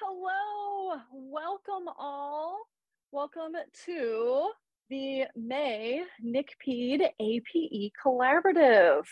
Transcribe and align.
Hello, 0.00 1.00
welcome 1.12 1.88
all. 1.96 2.66
Welcome 3.12 3.52
to 3.86 4.50
the 4.90 5.24
May 5.36 6.02
NCPEID 6.24 7.10
APE 7.20 7.92
Collaborative. 8.04 9.04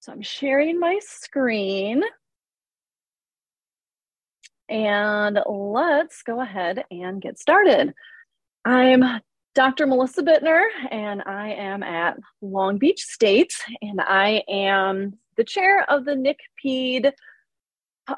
So 0.00 0.12
I'm 0.12 0.22
sharing 0.22 0.80
my 0.80 0.98
screen. 1.02 2.02
And 4.70 5.38
let's 5.46 6.22
go 6.22 6.40
ahead 6.40 6.84
and 6.90 7.20
get 7.20 7.38
started. 7.38 7.92
I'm 8.64 9.20
Dr. 9.56 9.86
Melissa 9.86 10.22
Bittner, 10.22 10.66
and 10.90 11.22
I 11.24 11.52
am 11.52 11.82
at 11.82 12.18
Long 12.42 12.76
Beach 12.76 13.00
State, 13.00 13.54
and 13.80 14.02
I 14.02 14.42
am 14.50 15.14
the 15.38 15.44
chair 15.44 15.90
of 15.90 16.04
the 16.04 16.12
NCPEID 16.62 17.12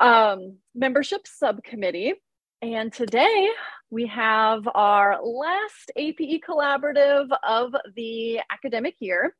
um, 0.00 0.56
membership 0.74 1.28
subcommittee. 1.28 2.14
And 2.60 2.92
today 2.92 3.50
we 3.88 4.08
have 4.08 4.66
our 4.74 5.20
last 5.22 5.92
APE 5.94 6.42
collaborative 6.44 7.28
of 7.46 7.72
the 7.94 8.40
academic 8.50 8.96
year. 8.98 9.36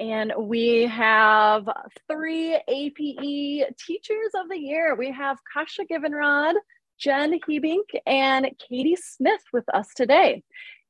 And 0.00 0.32
we 0.38 0.86
have 0.86 1.68
three 2.10 2.58
APE 2.68 3.76
teachers 3.78 4.30
of 4.34 4.48
the 4.48 4.58
year. 4.58 4.94
We 4.94 5.12
have 5.12 5.36
Kasia 5.52 5.84
Givenrod, 5.84 6.54
Jen 6.98 7.38
Heebink, 7.46 8.00
and 8.06 8.48
Katie 8.66 8.96
Smith 8.96 9.42
with 9.52 9.68
us 9.74 9.88
today. 9.94 10.42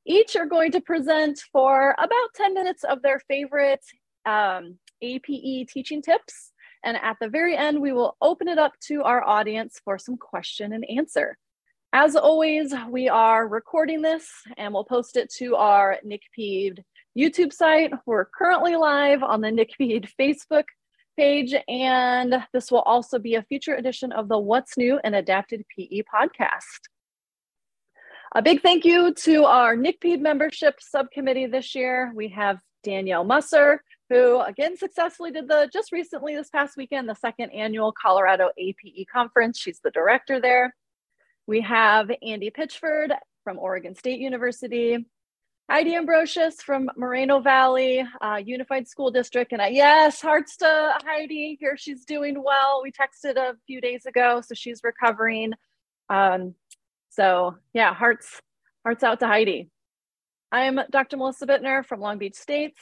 Each 0.07 0.37
are 0.37 0.47
going 0.47 0.73
to 0.73 0.81
present 0.81 1.41
for 1.53 1.95
about 1.99 2.35
10 2.35 2.55
minutes 2.55 2.85
of 2.85 3.03
their 3.03 3.21
favorite 3.29 3.85
um, 4.27 4.79
APE 5.01 5.69
teaching 5.69 6.03
tips 6.03 6.53
and 6.85 6.97
at 6.97 7.17
the 7.21 7.29
very 7.29 7.57
end, 7.57 7.81
we 7.81 7.93
will 7.93 8.17
open 8.21 8.49
it 8.49 8.59
up 8.59 8.73
to 8.89 9.03
our 9.03 9.25
audience 9.25 9.81
for 9.85 9.99
some 9.99 10.17
question 10.17 10.73
and 10.73 10.85
answer. 10.89 11.37
As 11.93 12.17
always, 12.17 12.75
we 12.91 13.09
are 13.09 13.47
recording 13.47 14.03
this 14.03 14.29
and 14.57 14.73
we'll 14.73 14.85
post 14.85 15.17
it 15.17 15.31
to 15.39 15.57
our 15.57 15.99
NCPEID 16.05 16.83
YouTube 17.17 17.53
site. 17.53 17.93
We're 18.07 18.25
currently 18.25 18.77
live 18.77 19.23
on 19.23 19.43
the 19.43 19.49
NCPEID 19.49 20.09
Facebook 20.19 20.65
page, 21.17 21.55
and 21.69 22.43
this 22.55 22.71
will 22.71 22.81
also 22.81 23.19
be 23.19 23.35
a 23.35 23.43
future 23.43 23.75
edition 23.75 24.11
of 24.13 24.29
the 24.29 24.39
What's 24.39 24.79
New 24.79 24.99
in 25.05 25.13
Adapted 25.13 25.63
PE 25.77 26.03
podcast. 26.13 26.89
A 28.35 28.41
big 28.41 28.63
thank 28.63 28.87
you 28.87 29.13
to 29.13 29.45
our 29.45 29.77
NCPEID 29.77 30.21
membership 30.21 30.77
subcommittee 30.81 31.45
this 31.45 31.75
year. 31.75 32.11
We 32.15 32.29
have 32.29 32.61
Danielle 32.83 33.25
Musser, 33.25 33.83
who 34.09 34.41
again 34.41 34.75
successfully 34.79 35.31
did 35.31 35.49
the 35.49 35.69
just 35.71 35.93
recently 35.93 36.35
this 36.35 36.49
past 36.49 36.79
weekend 36.79 37.11
the 37.11 37.15
second 37.15 37.51
annual 37.51 37.93
Colorado 37.93 38.49
APE 38.57 39.07
conference. 39.13 39.59
She's 39.59 39.81
the 39.85 39.91
director 39.91 40.41
there. 40.41 40.75
We 41.47 41.61
have 41.61 42.11
Andy 42.23 42.51
Pitchford 42.51 43.11
from 43.45 43.59
Oregon 43.59 43.95
State 43.95 44.19
University, 44.19 45.05
Heidi 45.71 45.95
Ambrosius 45.95 46.63
from 46.63 46.89
Moreno 46.97 47.41
Valley 47.41 48.03
uh, 48.23 48.41
Unified 48.43 48.89
School 48.89 49.11
District, 49.11 49.53
and 49.53 49.61
I, 49.61 49.69
yes, 49.69 50.23
hearts 50.23 50.57
to 50.57 50.95
Heidi. 51.05 51.59
Here 51.61 51.77
she's 51.77 52.07
doing 52.07 52.43
well. 52.43 52.81
We 52.83 52.93
texted 52.93 53.37
a 53.37 53.57
few 53.67 53.83
days 53.83 54.07
ago, 54.07 54.41
so 54.41 54.55
she's 54.55 54.81
recovering. 54.83 55.53
Um, 56.09 56.55
so 57.13 57.57
yeah, 57.75 57.95
hearts 57.95 58.41
hearts 58.85 59.05
out 59.05 59.21
to 59.21 59.27
Heidi. 59.27 59.69
I'm 60.51 60.81
Dr. 60.91 61.19
Melissa 61.19 61.47
Bittner 61.47 61.85
from 61.85 62.01
Long 62.01 62.19
Beach 62.19 62.35
States 62.35 62.79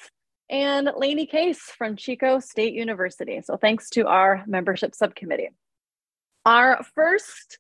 and 0.49 0.91
Lainey 0.97 1.27
Case 1.27 1.61
from 1.61 1.97
Chico 1.97 2.39
State 2.39 2.75
University. 2.75 3.41
So 3.45 3.57
thanks 3.57 3.91
to 3.91 4.07
our 4.07 4.45
membership 4.47 4.95
subcommittee. 4.95 5.51
Our 6.47 6.83
first 6.95 7.59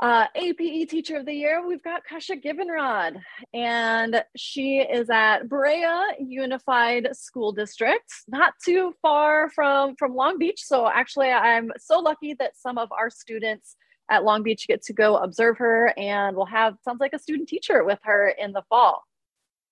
uh, 0.00 0.26
APE 0.34 0.88
Teacher 0.88 1.18
of 1.18 1.26
the 1.26 1.34
Year, 1.34 1.66
we've 1.66 1.82
got 1.82 2.04
Kasia 2.04 2.36
Givenrod, 2.36 3.20
and 3.54 4.24
she 4.36 4.78
is 4.78 5.08
at 5.10 5.48
Brea 5.48 5.86
Unified 6.18 7.08
School 7.12 7.52
District, 7.52 8.10
not 8.28 8.54
too 8.64 8.94
far 9.00 9.50
from, 9.50 9.94
from 9.96 10.14
Long 10.14 10.38
Beach. 10.38 10.60
So 10.62 10.88
actually, 10.88 11.30
I'm 11.30 11.70
so 11.78 12.00
lucky 12.00 12.34
that 12.34 12.56
some 12.56 12.78
of 12.78 12.90
our 12.92 13.10
students 13.10 13.76
at 14.10 14.24
Long 14.24 14.42
Beach 14.42 14.66
get 14.66 14.82
to 14.84 14.92
go 14.92 15.16
observe 15.16 15.58
her, 15.58 15.92
and 15.96 16.36
we'll 16.36 16.46
have, 16.46 16.76
sounds 16.84 17.00
like 17.00 17.12
a 17.12 17.18
student 17.18 17.48
teacher 17.48 17.84
with 17.84 17.98
her 18.02 18.28
in 18.28 18.52
the 18.52 18.62
fall. 18.68 19.04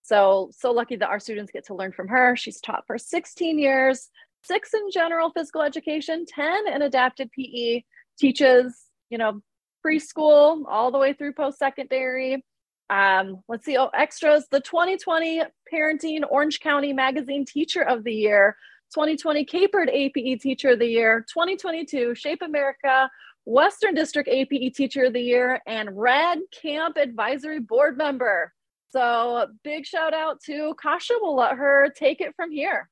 So, 0.02 0.50
so 0.56 0.72
lucky 0.72 0.96
that 0.96 1.08
our 1.08 1.20
students 1.20 1.52
get 1.52 1.66
to 1.66 1.74
learn 1.74 1.92
from 1.92 2.08
her. 2.08 2.36
She's 2.36 2.60
taught 2.60 2.86
for 2.86 2.98
16 2.98 3.58
years, 3.58 4.08
six 4.42 4.72
in 4.74 4.90
general 4.90 5.30
physical 5.30 5.62
education, 5.62 6.24
10 6.26 6.68
in 6.68 6.82
adapted 6.82 7.30
PE, 7.32 7.82
teaches, 8.18 8.86
you 9.10 9.18
know, 9.18 9.40
preschool 9.86 10.64
all 10.68 10.90
the 10.90 10.98
way 10.98 11.12
through 11.12 11.32
post 11.32 11.58
secondary. 11.58 12.44
Um, 12.88 13.42
let's 13.48 13.64
see, 13.64 13.78
oh, 13.78 13.90
extras 13.94 14.46
the 14.50 14.60
2020 14.60 15.42
Parenting 15.72 16.22
Orange 16.28 16.60
County 16.60 16.92
Magazine 16.92 17.44
Teacher 17.44 17.82
of 17.82 18.02
the 18.02 18.12
Year, 18.12 18.56
2020 18.94 19.44
CAHPERD 19.44 19.90
APE 19.90 20.40
Teacher 20.40 20.70
of 20.70 20.80
the 20.80 20.88
Year, 20.88 21.24
2022 21.32 22.14
Shape 22.16 22.42
America 22.42 23.08
Western 23.44 23.94
District 23.94 24.28
APE 24.28 24.74
Teacher 24.74 25.04
of 25.04 25.12
the 25.12 25.20
Year, 25.20 25.60
and 25.66 25.90
Red 25.92 26.38
Camp 26.62 26.96
Advisory 26.96 27.60
Board 27.60 27.96
Member. 27.96 28.52
So 28.90 29.46
big 29.62 29.86
shout 29.86 30.14
out 30.14 30.40
to 30.46 30.74
Kasia. 30.80 31.14
We'll 31.20 31.36
let 31.36 31.56
her 31.56 31.88
take 31.94 32.20
it 32.20 32.34
from 32.34 32.50
here. 32.50 32.88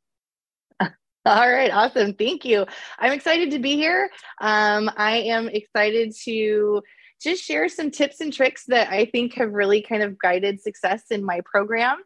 All 0.81 0.91
right, 1.26 1.72
awesome. 1.72 2.14
Thank 2.14 2.44
you. 2.44 2.66
I'm 2.98 3.12
excited 3.12 3.50
to 3.50 3.59
be 3.59 3.75
here. 3.76 4.09
Um, 4.41 4.91
I 4.97 5.19
am 5.19 5.48
excited 5.48 6.14
to 6.25 6.82
just 7.20 7.42
share 7.42 7.69
some 7.69 7.91
tips 7.91 8.20
and 8.20 8.32
tricks 8.32 8.65
that 8.66 8.91
I 8.92 9.06
think 9.06 9.34
have 9.34 9.53
really 9.53 9.82
kind 9.82 10.03
of 10.03 10.19
guided 10.19 10.60
success 10.60 11.04
in 11.10 11.25
my 11.25 11.41
program. 11.44 11.98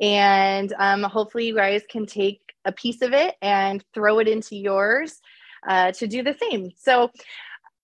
And 0.00 0.72
um, 0.78 1.02
hopefully, 1.02 1.46
you 1.46 1.54
guys 1.54 1.82
can 1.90 2.06
take 2.06 2.40
a 2.64 2.72
piece 2.72 3.02
of 3.02 3.12
it 3.12 3.34
and 3.42 3.84
throw 3.92 4.18
it 4.20 4.28
into 4.28 4.56
yours 4.56 5.20
uh, 5.68 5.92
to 5.92 6.06
do 6.06 6.22
the 6.22 6.36
same. 6.40 6.70
So, 6.76 7.10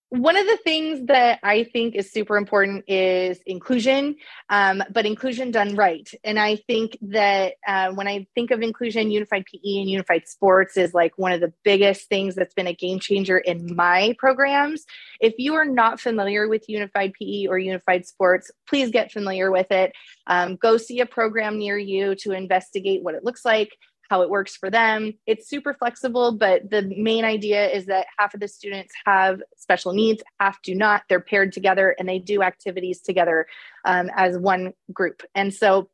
one 0.09 0.37
of 0.37 0.45
the 0.45 0.57
things 0.63 1.07
that 1.07 1.39
I 1.43 1.65
think 1.65 1.95
is 1.95 2.11
super 2.11 2.37
important 2.37 2.85
is 2.87 3.41
inclusion, 3.45 4.15
um, 4.49 4.81
but 4.89 5.05
inclusion 5.05 5.51
done 5.51 5.75
right. 5.75 6.09
And 6.23 6.39
I 6.39 6.55
think 6.55 6.97
that 7.01 7.55
uh, 7.67 7.91
when 7.91 8.07
I 8.07 8.25
think 8.33 8.51
of 8.51 8.61
inclusion, 8.61 9.11
unified 9.11 9.43
PE 9.45 9.81
and 9.81 9.89
unified 9.89 10.25
sports 10.25 10.77
is 10.77 10.93
like 10.93 11.17
one 11.17 11.33
of 11.33 11.41
the 11.41 11.51
biggest 11.65 12.07
things 12.07 12.35
that's 12.35 12.53
been 12.53 12.67
a 12.67 12.73
game 12.73 12.99
changer 12.99 13.37
in 13.37 13.75
my 13.75 14.15
programs. 14.17 14.85
If 15.19 15.33
you 15.37 15.55
are 15.55 15.65
not 15.65 15.99
familiar 15.99 16.47
with 16.47 16.69
unified 16.69 17.11
PE 17.13 17.47
or 17.47 17.59
unified 17.59 18.05
sports, 18.05 18.49
please 18.67 18.91
get 18.91 19.11
familiar 19.11 19.51
with 19.51 19.71
it. 19.71 19.91
Um, 20.25 20.55
go 20.55 20.77
see 20.77 21.01
a 21.01 21.05
program 21.05 21.57
near 21.57 21.77
you 21.77 22.15
to 22.21 22.31
investigate 22.31 23.03
what 23.03 23.15
it 23.15 23.25
looks 23.25 23.43
like 23.43 23.71
how 24.09 24.21
it 24.21 24.29
works 24.29 24.55
for 24.55 24.69
them. 24.69 25.13
It's 25.25 25.49
super 25.49 25.73
flexible, 25.73 26.33
but 26.33 26.69
the 26.69 26.93
main 26.97 27.25
idea 27.25 27.69
is 27.69 27.85
that 27.87 28.07
half 28.17 28.33
of 28.33 28.39
the 28.39 28.47
students 28.47 28.93
have 29.05 29.41
special 29.55 29.93
needs, 29.93 30.23
half 30.39 30.61
do 30.61 30.75
not. 30.75 31.03
They're 31.09 31.19
paired 31.19 31.53
together 31.53 31.95
and 31.97 32.07
they 32.07 32.19
do 32.19 32.41
activities 32.41 33.01
together 33.01 33.47
um, 33.85 34.09
as 34.15 34.37
one 34.37 34.73
group. 34.93 35.23
And 35.35 35.53
so 35.53 35.89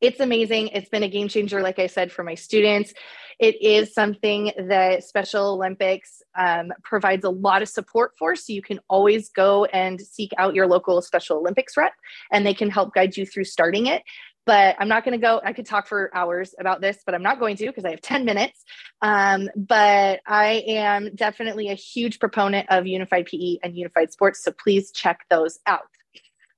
it's 0.00 0.20
amazing. 0.20 0.68
It's 0.68 0.88
been 0.88 1.02
a 1.02 1.08
game 1.08 1.28
changer, 1.28 1.60
like 1.60 1.78
I 1.78 1.86
said, 1.86 2.10
for 2.10 2.24
my 2.24 2.34
students. 2.34 2.94
It 3.38 3.60
is 3.62 3.92
something 3.92 4.52
that 4.56 5.04
Special 5.04 5.54
Olympics 5.54 6.22
um, 6.38 6.72
provides 6.84 7.24
a 7.24 7.30
lot 7.30 7.62
of 7.62 7.68
support 7.68 8.12
for. 8.18 8.34
So 8.36 8.52
you 8.52 8.62
can 8.62 8.80
always 8.88 9.30
go 9.30 9.66
and 9.66 10.00
seek 10.00 10.32
out 10.38 10.54
your 10.54 10.66
local 10.66 11.00
Special 11.02 11.38
Olympics 11.38 11.76
rep, 11.76 11.92
and 12.32 12.46
they 12.46 12.54
can 12.54 12.70
help 12.70 12.94
guide 12.94 13.16
you 13.16 13.26
through 13.26 13.44
starting 13.44 13.86
it 13.86 14.02
but 14.46 14.76
I'm 14.78 14.88
not 14.88 15.04
going 15.04 15.18
to 15.18 15.22
go. 15.22 15.40
I 15.44 15.52
could 15.52 15.66
talk 15.66 15.86
for 15.86 16.10
hours 16.14 16.54
about 16.58 16.80
this, 16.80 17.02
but 17.04 17.14
I'm 17.14 17.22
not 17.22 17.38
going 17.38 17.56
to 17.56 17.66
because 17.66 17.84
I 17.84 17.90
have 17.90 18.00
10 18.00 18.24
minutes. 18.24 18.64
Um, 19.02 19.48
but 19.56 20.20
I 20.26 20.64
am 20.66 21.14
definitely 21.14 21.68
a 21.68 21.74
huge 21.74 22.18
proponent 22.18 22.66
of 22.70 22.86
unified 22.86 23.26
PE 23.26 23.58
and 23.62 23.76
unified 23.76 24.12
sports. 24.12 24.42
So 24.42 24.52
please 24.52 24.90
check 24.92 25.20
those 25.30 25.58
out. 25.66 25.82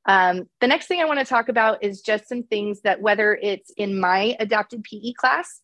Um, 0.06 0.48
the 0.60 0.66
next 0.66 0.86
thing 0.86 1.00
I 1.00 1.04
want 1.04 1.20
to 1.20 1.24
talk 1.24 1.48
about 1.48 1.82
is 1.84 2.00
just 2.00 2.28
some 2.28 2.42
things 2.42 2.80
that, 2.82 3.00
whether 3.00 3.34
it's 3.34 3.70
in 3.76 4.00
my 4.00 4.36
adapted 4.40 4.84
PE 4.84 5.12
class 5.12 5.60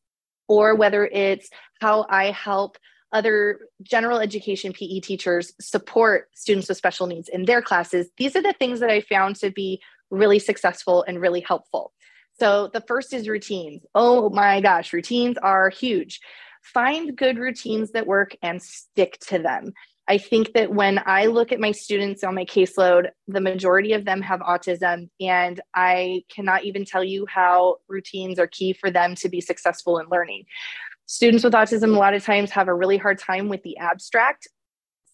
or 0.46 0.74
whether 0.74 1.06
it's 1.06 1.50
how 1.80 2.06
I 2.08 2.30
help 2.30 2.78
other 3.12 3.60
general 3.82 4.18
education 4.18 4.72
PE 4.72 5.00
teachers 5.00 5.52
support 5.60 6.28
students 6.34 6.68
with 6.68 6.76
special 6.76 7.06
needs 7.06 7.28
in 7.28 7.46
their 7.46 7.62
classes, 7.62 8.08
these 8.18 8.36
are 8.36 8.42
the 8.42 8.52
things 8.52 8.80
that 8.80 8.90
I 8.90 9.00
found 9.00 9.36
to 9.36 9.50
be 9.50 9.80
really 10.10 10.38
successful 10.38 11.04
and 11.06 11.20
really 11.20 11.40
helpful. 11.40 11.92
So 12.38 12.70
the 12.72 12.80
first 12.82 13.12
is 13.12 13.28
routines. 13.28 13.82
Oh 13.94 14.30
my 14.30 14.60
gosh, 14.60 14.92
routines 14.92 15.36
are 15.38 15.70
huge. 15.70 16.20
Find 16.62 17.16
good 17.16 17.38
routines 17.38 17.92
that 17.92 18.06
work 18.06 18.36
and 18.42 18.62
stick 18.62 19.18
to 19.28 19.38
them. 19.38 19.72
I 20.08 20.16
think 20.16 20.54
that 20.54 20.72
when 20.72 21.00
I 21.04 21.26
look 21.26 21.52
at 21.52 21.60
my 21.60 21.70
students 21.72 22.24
on 22.24 22.34
my 22.34 22.46
caseload, 22.46 23.08
the 23.26 23.42
majority 23.42 23.92
of 23.92 24.06
them 24.06 24.22
have 24.22 24.40
autism, 24.40 25.10
and 25.20 25.60
I 25.74 26.22
cannot 26.34 26.64
even 26.64 26.86
tell 26.86 27.04
you 27.04 27.26
how 27.28 27.76
routines 27.88 28.38
are 28.38 28.46
key 28.46 28.72
for 28.72 28.90
them 28.90 29.14
to 29.16 29.28
be 29.28 29.42
successful 29.42 29.98
in 29.98 30.08
learning. 30.08 30.44
Students 31.04 31.44
with 31.44 31.52
autism, 31.52 31.94
a 31.94 31.98
lot 31.98 32.14
of 32.14 32.24
times, 32.24 32.50
have 32.52 32.68
a 32.68 32.74
really 32.74 32.96
hard 32.96 33.18
time 33.18 33.50
with 33.50 33.62
the 33.64 33.76
abstract. 33.76 34.48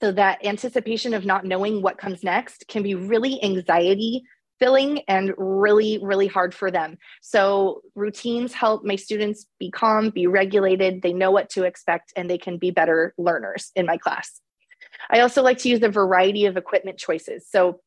So, 0.00 0.12
that 0.12 0.44
anticipation 0.44 1.12
of 1.12 1.24
not 1.24 1.44
knowing 1.44 1.82
what 1.82 1.98
comes 1.98 2.22
next 2.22 2.64
can 2.68 2.84
be 2.84 2.94
really 2.94 3.42
anxiety 3.42 4.24
filling 4.58 5.02
and 5.08 5.32
really, 5.36 5.98
really 6.02 6.26
hard 6.26 6.54
for 6.54 6.70
them. 6.70 6.98
So, 7.22 7.82
routines 7.94 8.52
help 8.52 8.84
my 8.84 8.96
students 8.96 9.46
be 9.58 9.70
calm, 9.70 10.10
be 10.10 10.26
regulated, 10.26 11.02
they 11.02 11.12
know 11.12 11.30
what 11.30 11.50
to 11.50 11.64
expect, 11.64 12.12
and 12.16 12.30
they 12.30 12.38
can 12.38 12.58
be 12.58 12.70
better 12.70 13.14
learners 13.18 13.70
in 13.74 13.86
my 13.86 13.96
class. 13.96 14.40
I 15.10 15.20
also 15.20 15.42
like 15.42 15.58
to 15.58 15.68
use 15.68 15.82
a 15.82 15.88
variety 15.88 16.46
of 16.46 16.56
equipment 16.56 16.98
choices. 16.98 17.46
So 17.48 17.80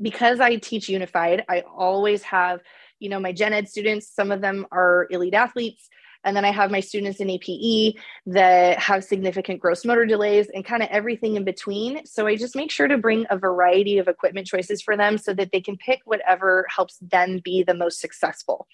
because 0.00 0.40
I 0.40 0.56
teach 0.56 0.88
unified, 0.88 1.44
I 1.48 1.60
always 1.60 2.22
have, 2.24 2.60
you 2.98 3.08
know, 3.08 3.20
my 3.20 3.32
gen 3.32 3.52
ed 3.52 3.68
students, 3.68 4.10
some 4.12 4.30
of 4.30 4.40
them 4.40 4.66
are 4.70 5.06
elite 5.10 5.34
athletes. 5.34 5.88
And 6.26 6.36
then 6.36 6.44
I 6.44 6.50
have 6.50 6.70
my 6.70 6.80
students 6.80 7.20
in 7.20 7.30
APE 7.30 7.96
that 8.26 8.78
have 8.80 9.04
significant 9.04 9.60
gross 9.60 9.84
motor 9.84 10.04
delays 10.04 10.48
and 10.52 10.64
kind 10.64 10.82
of 10.82 10.88
everything 10.90 11.36
in 11.36 11.44
between. 11.44 12.04
So 12.04 12.26
I 12.26 12.36
just 12.36 12.56
make 12.56 12.70
sure 12.70 12.88
to 12.88 12.98
bring 12.98 13.24
a 13.30 13.38
variety 13.38 13.98
of 13.98 14.08
equipment 14.08 14.46
choices 14.48 14.82
for 14.82 14.96
them 14.96 15.16
so 15.16 15.32
that 15.34 15.52
they 15.52 15.60
can 15.60 15.76
pick 15.76 16.00
whatever 16.04 16.66
helps 16.68 16.98
them 16.98 17.40
be 17.42 17.62
the 17.62 17.74
most 17.74 18.00
successful. 18.00 18.66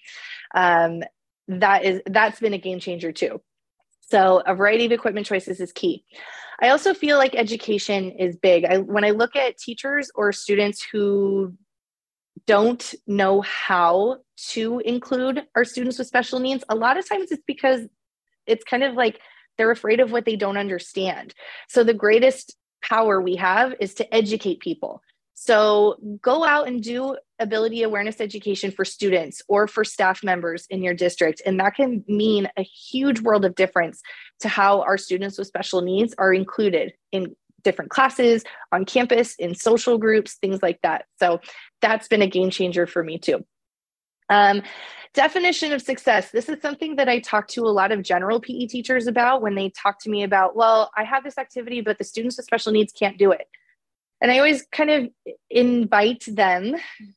Um, 0.53 1.03
that 1.47 1.85
is 1.85 2.01
that's 2.05 2.39
been 2.39 2.53
a 2.53 2.57
game 2.57 2.79
changer 2.79 3.11
too. 3.11 3.39
So 4.01 4.41
a 4.45 4.55
variety 4.55 4.85
of 4.85 4.91
equipment 4.91 5.27
choices 5.27 5.59
is 5.59 5.71
key. 5.71 6.03
I 6.61 6.69
also 6.69 6.93
feel 6.93 7.17
like 7.17 7.35
education 7.35 8.11
is 8.11 8.35
big. 8.37 8.65
I, 8.65 8.77
when 8.79 9.03
I 9.03 9.11
look 9.11 9.35
at 9.35 9.57
teachers 9.57 10.11
or 10.15 10.31
students 10.31 10.85
who 10.91 11.53
don't 12.45 12.93
know 13.07 13.41
how 13.41 14.17
to 14.49 14.79
include 14.79 15.43
our 15.55 15.65
students 15.65 15.97
with 15.97 16.07
special 16.07 16.39
needs, 16.39 16.63
a 16.69 16.75
lot 16.75 16.97
of 16.97 17.07
times 17.07 17.31
it's 17.31 17.43
because 17.45 17.81
it's 18.45 18.63
kind 18.63 18.83
of 18.83 18.95
like 18.95 19.19
they're 19.57 19.71
afraid 19.71 19.99
of 19.99 20.11
what 20.11 20.25
they 20.25 20.35
don't 20.35 20.57
understand. 20.57 21.33
So 21.69 21.83
the 21.83 21.93
greatest 21.93 22.55
power 22.81 23.21
we 23.21 23.35
have 23.35 23.73
is 23.79 23.93
to 23.95 24.13
educate 24.13 24.59
people. 24.59 25.01
So 25.35 25.97
go 26.21 26.43
out 26.43 26.67
and 26.67 26.81
do 26.81 27.17
ability 27.39 27.83
awareness 27.83 28.21
education 28.21 28.71
for 28.71 28.85
students 28.85 29.41
or 29.47 29.67
for 29.67 29.83
staff 29.83 30.23
members 30.23 30.65
in 30.69 30.83
your 30.83 30.93
district. 30.93 31.41
And 31.45 31.59
that 31.59 31.75
can 31.75 32.03
mean 32.07 32.47
a 32.55 32.63
huge 32.63 33.19
world 33.19 33.43
of 33.43 33.55
difference 33.55 34.01
to 34.41 34.47
how 34.47 34.81
our 34.81 34.97
students 34.97 35.37
with 35.37 35.47
special 35.47 35.81
needs 35.81 36.13
are 36.17 36.33
included 36.33 36.93
in 37.11 37.35
different 37.63 37.91
classes, 37.91 38.43
on 38.71 38.85
campus, 38.85 39.35
in 39.35 39.55
social 39.55 39.97
groups, 39.97 40.35
things 40.35 40.61
like 40.61 40.79
that. 40.83 41.05
So 41.19 41.39
that's 41.83 42.07
been 42.07 42.21
a 42.21 42.27
game 42.27 42.49
changer 42.49 42.87
for 42.87 43.03
me 43.03 43.19
too. 43.19 43.45
Um, 44.29 44.63
definition 45.13 45.73
of 45.73 45.81
success. 45.81 46.31
This 46.31 46.49
is 46.49 46.61
something 46.61 46.95
that 46.95 47.09
I 47.09 47.19
talk 47.19 47.47
to 47.49 47.61
a 47.61 47.69
lot 47.69 47.91
of 47.91 48.01
general 48.01 48.39
PE 48.39 48.67
teachers 48.67 49.05
about 49.05 49.41
when 49.41 49.53
they 49.53 49.69
talk 49.69 49.99
to 50.03 50.09
me 50.09 50.23
about, 50.23 50.55
well, 50.55 50.89
I 50.97 51.03
have 51.03 51.23
this 51.23 51.37
activity, 51.37 51.81
but 51.81 51.97
the 51.97 52.03
students 52.03 52.37
with 52.37 52.45
special 52.45 52.71
needs 52.71 52.93
can't 52.93 53.17
do 53.17 53.31
it. 53.31 53.47
And 54.21 54.31
I 54.31 54.37
always 54.37 54.65
kind 54.71 54.89
of 54.89 55.09
invite 55.49 56.23
them 56.27 56.75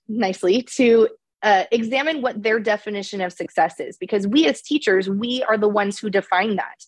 nicely 0.08 0.62
to 0.74 1.08
uh, 1.42 1.64
examine 1.70 2.22
what 2.22 2.42
their 2.42 2.58
definition 2.58 3.20
of 3.20 3.32
success 3.32 3.78
is 3.78 3.96
because 3.96 4.26
we 4.26 4.46
as 4.46 4.62
teachers 4.62 5.08
we 5.08 5.44
are 5.44 5.56
the 5.56 5.68
ones 5.68 5.98
who 5.98 6.10
define 6.10 6.56
that 6.56 6.82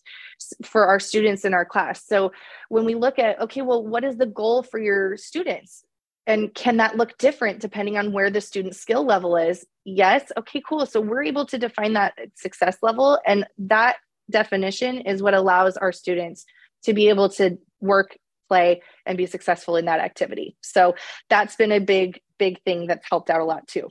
for 0.65 0.87
our 0.87 0.99
students 0.99 1.45
in 1.45 1.53
our 1.53 1.63
class 1.63 2.03
so 2.05 2.31
when 2.67 2.83
we 2.83 2.95
look 2.95 3.19
at 3.19 3.39
okay 3.39 3.61
well 3.61 3.85
what 3.85 4.03
is 4.03 4.17
the 4.17 4.25
goal 4.25 4.63
for 4.63 4.79
your 4.79 5.15
students 5.15 5.85
and 6.29 6.53
can 6.53 6.77
that 6.77 6.95
look 6.95 7.17
different 7.17 7.59
depending 7.59 7.97
on 7.97 8.13
where 8.13 8.29
the 8.29 8.39
student 8.39 8.75
skill 8.75 9.03
level 9.03 9.35
is 9.35 9.65
yes 9.83 10.31
okay 10.37 10.61
cool 10.67 10.85
so 10.85 11.01
we're 11.01 11.23
able 11.23 11.45
to 11.45 11.57
define 11.57 11.93
that 11.93 12.13
success 12.35 12.77
level 12.81 13.19
and 13.25 13.45
that 13.57 13.97
definition 14.29 15.01
is 15.01 15.21
what 15.21 15.33
allows 15.33 15.75
our 15.75 15.91
students 15.91 16.45
to 16.83 16.93
be 16.93 17.09
able 17.09 17.29
to 17.29 17.57
work 17.81 18.17
play 18.49 18.81
and 19.05 19.17
be 19.17 19.25
successful 19.25 19.77
in 19.77 19.85
that 19.85 20.01
activity. 20.01 20.57
So 20.61 20.95
that's 21.29 21.55
been 21.55 21.71
a 21.71 21.79
big, 21.79 22.19
big 22.37 22.61
thing 22.63 22.87
that's 22.87 23.07
helped 23.09 23.29
out 23.29 23.39
a 23.39 23.45
lot 23.45 23.67
too. 23.67 23.87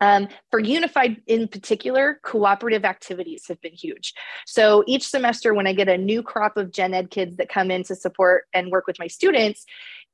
Um, 0.00 0.28
for 0.50 0.60
Unified 0.60 1.22
in 1.26 1.48
particular, 1.48 2.20
cooperative 2.22 2.84
activities 2.84 3.44
have 3.48 3.60
been 3.62 3.72
huge. 3.72 4.12
So 4.46 4.84
each 4.86 5.06
semester, 5.08 5.54
when 5.54 5.66
I 5.66 5.72
get 5.72 5.88
a 5.88 5.96
new 5.96 6.22
crop 6.22 6.58
of 6.58 6.70
gen 6.70 6.92
ed 6.92 7.10
kids 7.10 7.36
that 7.36 7.48
come 7.48 7.70
in 7.70 7.82
to 7.84 7.94
support 7.94 8.44
and 8.52 8.70
work 8.70 8.86
with 8.86 8.98
my 8.98 9.06
students, 9.06 9.64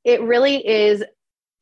it 0.05 0.21
really 0.21 0.65
is 0.65 1.03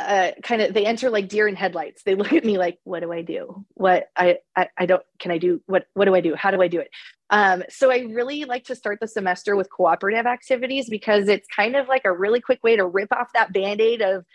uh, 0.02 0.32
kind 0.44 0.62
of 0.62 0.74
they 0.74 0.86
enter 0.86 1.10
like 1.10 1.30
deer 1.30 1.48
in 1.48 1.56
headlights. 1.56 2.04
They 2.04 2.16
look 2.16 2.34
at 2.34 2.46
me 2.46 2.58
like, 2.58 2.80
"What 2.84 3.02
do 3.02 3.12
I 3.12 3.22
do? 3.22 3.66
What 3.74 4.10
I, 4.16 4.40
I 4.56 4.70
I 4.78 4.86
don't 4.86 5.04
can 5.20 5.32
I 5.32 5.38
do? 5.38 5.62
What 5.66 5.86
what 5.94 6.06
do 6.06 6.16
I 6.16 6.22
do? 6.22 6.36
How 6.36 6.52
do 6.52 6.62
I 6.62 6.68
do 6.68 6.80
it?" 6.80 6.90
Um, 7.30 7.64
so 7.70 7.92
I 7.92 8.00
really 8.00 8.44
like 8.44 8.66
to 8.66 8.76
start 8.76 9.00
the 9.00 9.08
semester 9.08 9.56
with 9.56 9.70
cooperative 9.70 10.26
activities 10.26 10.90
because 10.90 11.30
it's 11.30 11.48
kind 11.48 11.76
of 11.76 11.88
like 11.88 12.04
a 12.04 12.12
really 12.12 12.42
quick 12.42 12.62
way 12.64 12.76
to 12.76 12.86
rip 12.86 13.12
off 13.14 13.30
that 13.34 13.54
band-aid 13.54 14.02
of 14.02 14.26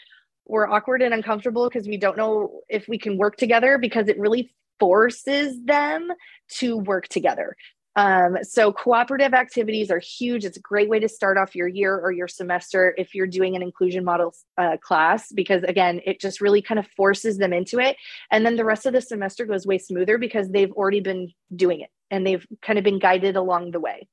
we're 0.47 0.67
awkward 0.69 1.03
and 1.03 1.13
uncomfortable 1.13 1.69
because 1.69 1.87
we 1.87 1.97
don't 1.97 2.17
know 2.17 2.61
if 2.69 2.89
we 2.89 2.99
can 2.99 3.19
work 3.19 3.37
together 3.37 3.79
because 3.79 4.09
it 4.09 4.19
really 4.19 4.55
forces 4.79 5.59
them 5.65 6.09
to 6.49 6.77
work 6.77 7.09
together. 7.09 7.57
Um, 7.97 8.37
so 8.43 8.73
cooperative 8.73 9.33
activities 9.33 9.91
are 9.91 9.99
huge. 9.99 10.45
It's 10.45 10.59
a 10.59 10.61
great 10.61 10.91
way 10.91 11.01
to 11.01 11.09
start 11.09 11.39
off 11.39 11.57
your 11.57 11.67
year 11.67 11.99
or 11.99 12.13
your 12.13 12.29
semester 12.29 12.95
if 12.99 13.15
you're 13.15 13.27
doing 13.27 13.57
an 13.57 13.63
inclusion 13.63 14.05
model 14.05 14.35
uh, 14.59 14.77
class, 14.77 15.33
because 15.33 15.63
again, 15.63 16.03
it 16.05 16.21
just 16.21 16.43
really 16.43 16.61
kind 16.61 16.79
of 16.79 16.87
forces 16.89 17.39
them 17.39 17.55
into 17.55 17.79
it. 17.79 17.97
And 18.31 18.45
then 18.45 18.57
the 18.57 18.67
rest 18.67 18.85
of 18.85 18.93
the 18.93 19.01
semester 19.01 19.47
goes 19.47 19.67
way 19.67 19.79
smoother 19.79 20.19
because 20.19 20.51
they've 20.51 20.73
already 20.73 21.01
been 21.01 21.33
doing 21.55 21.81
it 21.81 21.91
and 22.11 22.27
they've 22.27 22.47
kind 22.61 22.79
of 22.79 22.85
been 22.85 22.99
guided 22.99 23.35
along 23.35 23.71
the 23.71 23.81
way. 23.81 24.07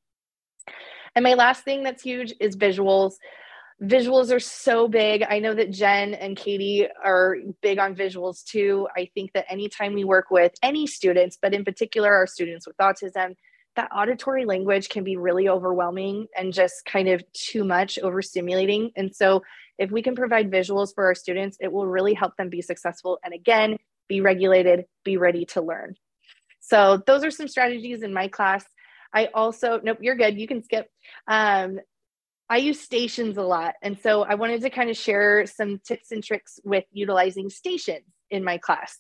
And 1.13 1.23
my 1.23 1.33
last 1.33 1.65
thing 1.65 1.83
that's 1.83 2.01
huge 2.01 2.33
is 2.39 2.55
visuals. 2.55 3.15
Visuals 3.81 4.33
are 4.33 4.39
so 4.39 4.87
big. 4.87 5.25
I 5.29 5.39
know 5.39 5.53
that 5.53 5.71
Jen 5.71 6.13
and 6.13 6.37
Katie 6.37 6.87
are 7.03 7.35
big 7.61 7.79
on 7.79 7.95
visuals 7.95 8.45
too. 8.45 8.87
I 8.95 9.09
think 9.13 9.33
that 9.33 9.45
anytime 9.49 9.93
we 9.93 10.05
work 10.05 10.31
with 10.31 10.53
any 10.63 10.87
students, 10.87 11.37
but 11.41 11.53
in 11.53 11.65
particular 11.65 12.13
our 12.13 12.27
students 12.27 12.65
with 12.65 12.77
autism, 12.77 13.35
that 13.75 13.89
auditory 13.95 14.45
language 14.45 14.89
can 14.89 15.03
be 15.03 15.17
really 15.17 15.49
overwhelming 15.49 16.27
and 16.37 16.53
just 16.53 16.85
kind 16.85 17.07
of 17.07 17.23
too 17.33 17.63
much 17.63 17.97
overstimulating. 18.01 18.91
And 18.95 19.15
so, 19.15 19.43
if 19.79 19.89
we 19.89 20.03
can 20.03 20.15
provide 20.15 20.51
visuals 20.51 20.93
for 20.93 21.05
our 21.05 21.15
students, 21.15 21.57
it 21.59 21.71
will 21.71 21.87
really 21.87 22.13
help 22.13 22.37
them 22.37 22.49
be 22.49 22.61
successful 22.61 23.19
and 23.23 23.33
again, 23.33 23.77
be 24.07 24.21
regulated, 24.21 24.85
be 25.03 25.17
ready 25.17 25.45
to 25.45 25.61
learn. 25.61 25.95
So, 26.59 27.01
those 27.07 27.23
are 27.23 27.31
some 27.31 27.47
strategies 27.47 28.03
in 28.03 28.13
my 28.13 28.27
class. 28.27 28.65
I 29.13 29.27
also, 29.33 29.79
nope, 29.83 29.99
you're 30.01 30.15
good. 30.15 30.39
You 30.39 30.47
can 30.47 30.63
skip. 30.63 30.89
Um, 31.27 31.79
I 32.49 32.57
use 32.57 32.79
stations 32.79 33.37
a 33.37 33.43
lot. 33.43 33.75
And 33.81 33.97
so 33.97 34.23
I 34.23 34.35
wanted 34.35 34.61
to 34.61 34.69
kind 34.69 34.89
of 34.89 34.97
share 34.97 35.45
some 35.45 35.79
tips 35.79 36.11
and 36.11 36.23
tricks 36.23 36.59
with 36.63 36.83
utilizing 36.91 37.49
stations 37.49 38.05
in 38.29 38.43
my 38.43 38.57
class. 38.57 38.99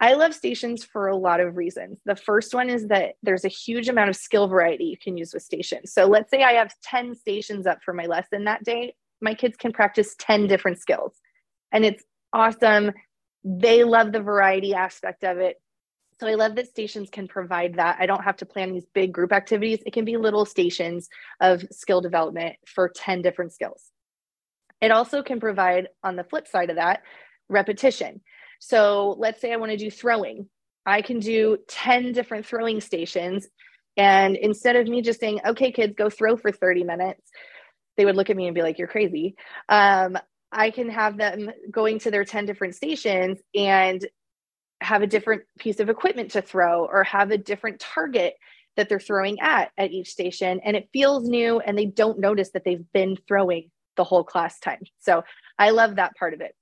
I 0.00 0.14
love 0.14 0.34
stations 0.34 0.84
for 0.84 1.06
a 1.06 1.16
lot 1.16 1.40
of 1.40 1.56
reasons. 1.56 2.00
The 2.04 2.16
first 2.16 2.54
one 2.54 2.68
is 2.68 2.88
that 2.88 3.14
there's 3.22 3.44
a 3.44 3.48
huge 3.48 3.88
amount 3.88 4.10
of 4.10 4.16
skill 4.16 4.48
variety 4.48 4.84
you 4.84 4.96
can 4.96 5.16
use 5.16 5.32
with 5.32 5.42
stations. 5.42 5.92
So 5.92 6.06
let's 6.06 6.30
say 6.30 6.42
I 6.42 6.52
have 6.52 6.74
10 6.82 7.14
stations 7.14 7.66
up 7.66 7.82
for 7.84 7.94
my 7.94 8.06
lesson 8.06 8.44
that 8.44 8.64
day. 8.64 8.94
My 9.20 9.34
kids 9.34 9.56
can 9.56 9.72
practice 9.72 10.16
10 10.18 10.48
different 10.48 10.80
skills. 10.80 11.14
And 11.70 11.84
it's 11.84 12.02
awesome. 12.32 12.92
They 13.44 13.84
love 13.84 14.12
the 14.12 14.20
variety 14.20 14.74
aspect 14.74 15.24
of 15.24 15.38
it. 15.38 15.60
So 16.18 16.26
I 16.26 16.34
love 16.34 16.54
that 16.56 16.68
stations 16.68 17.08
can 17.10 17.26
provide 17.26 17.74
that. 17.74 17.96
I 17.98 18.06
don't 18.06 18.22
have 18.22 18.36
to 18.38 18.46
plan 18.46 18.72
these 18.72 18.86
big 18.94 19.12
group 19.12 19.32
activities. 19.32 19.80
It 19.84 19.92
can 19.92 20.04
be 20.04 20.16
little 20.16 20.44
stations 20.44 21.08
of 21.40 21.64
skill 21.70 22.00
development 22.00 22.56
for 22.66 22.88
10 22.88 23.22
different 23.22 23.52
skills. 23.52 23.90
It 24.80 24.90
also 24.90 25.22
can 25.22 25.40
provide, 25.40 25.88
on 26.02 26.16
the 26.16 26.24
flip 26.24 26.46
side 26.48 26.70
of 26.70 26.76
that, 26.76 27.02
repetition. 27.48 28.20
So 28.64 29.16
let's 29.18 29.40
say 29.40 29.52
I 29.52 29.56
want 29.56 29.72
to 29.72 29.76
do 29.76 29.90
throwing. 29.90 30.48
I 30.86 31.02
can 31.02 31.18
do 31.18 31.58
10 31.66 32.12
different 32.12 32.46
throwing 32.46 32.80
stations. 32.80 33.48
And 33.96 34.36
instead 34.36 34.76
of 34.76 34.86
me 34.86 35.02
just 35.02 35.18
saying, 35.18 35.40
okay, 35.44 35.72
kids, 35.72 35.94
go 35.96 36.08
throw 36.08 36.36
for 36.36 36.52
30 36.52 36.84
minutes, 36.84 37.20
they 37.96 38.04
would 38.04 38.14
look 38.14 38.30
at 38.30 38.36
me 38.36 38.46
and 38.46 38.54
be 38.54 38.62
like, 38.62 38.78
you're 38.78 38.86
crazy. 38.86 39.34
Um, 39.68 40.16
I 40.52 40.70
can 40.70 40.88
have 40.90 41.16
them 41.16 41.50
going 41.72 41.98
to 42.00 42.12
their 42.12 42.24
10 42.24 42.46
different 42.46 42.76
stations 42.76 43.40
and 43.52 44.06
have 44.80 45.02
a 45.02 45.08
different 45.08 45.42
piece 45.58 45.80
of 45.80 45.88
equipment 45.88 46.30
to 46.32 46.42
throw 46.42 46.84
or 46.84 47.02
have 47.02 47.32
a 47.32 47.38
different 47.38 47.80
target 47.80 48.34
that 48.76 48.88
they're 48.88 49.00
throwing 49.00 49.40
at 49.40 49.72
at 49.76 49.90
each 49.90 50.10
station. 50.10 50.60
And 50.64 50.76
it 50.76 50.88
feels 50.92 51.28
new 51.28 51.58
and 51.58 51.76
they 51.76 51.86
don't 51.86 52.20
notice 52.20 52.50
that 52.52 52.62
they've 52.64 52.84
been 52.92 53.16
throwing 53.26 53.72
the 53.96 54.04
whole 54.04 54.22
class 54.22 54.60
time. 54.60 54.82
So 55.00 55.24
I 55.58 55.70
love 55.70 55.96
that 55.96 56.14
part 56.16 56.32
of 56.32 56.40
it. 56.40 56.54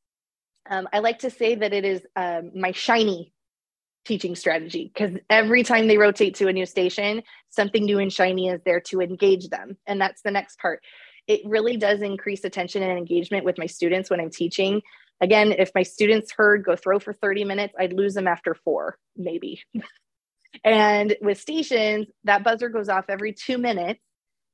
Um, 0.68 0.88
I 0.92 0.98
like 0.98 1.20
to 1.20 1.30
say 1.30 1.54
that 1.54 1.72
it 1.72 1.84
is 1.84 2.02
um, 2.16 2.52
my 2.54 2.72
shiny 2.72 3.32
teaching 4.04 4.34
strategy 4.34 4.90
because 4.92 5.16
every 5.28 5.62
time 5.62 5.86
they 5.86 5.98
rotate 5.98 6.34
to 6.36 6.48
a 6.48 6.52
new 6.52 6.66
station, 6.66 7.22
something 7.50 7.84
new 7.84 7.98
and 7.98 8.12
shiny 8.12 8.48
is 8.48 8.60
there 8.64 8.80
to 8.80 9.00
engage 9.00 9.48
them. 9.48 9.76
And 9.86 10.00
that's 10.00 10.22
the 10.22 10.30
next 10.30 10.58
part 10.58 10.82
it 11.30 11.42
really 11.44 11.76
does 11.76 12.02
increase 12.02 12.42
attention 12.42 12.82
and 12.82 12.98
engagement 12.98 13.44
with 13.44 13.56
my 13.56 13.66
students 13.66 14.10
when 14.10 14.18
I'm 14.18 14.30
teaching. 14.30 14.82
Again, 15.20 15.52
if 15.52 15.70
my 15.76 15.84
students 15.84 16.32
heard 16.32 16.64
go 16.64 16.74
throw 16.74 16.98
for 16.98 17.12
30 17.12 17.44
minutes, 17.44 17.72
I'd 17.78 17.92
lose 17.92 18.14
them 18.14 18.26
after 18.26 18.52
four, 18.52 18.98
maybe. 19.16 19.62
and 20.64 21.16
with 21.20 21.40
stations, 21.40 22.08
that 22.24 22.42
buzzer 22.42 22.68
goes 22.68 22.88
off 22.88 23.04
every 23.08 23.32
two 23.32 23.58
minutes 23.58 24.00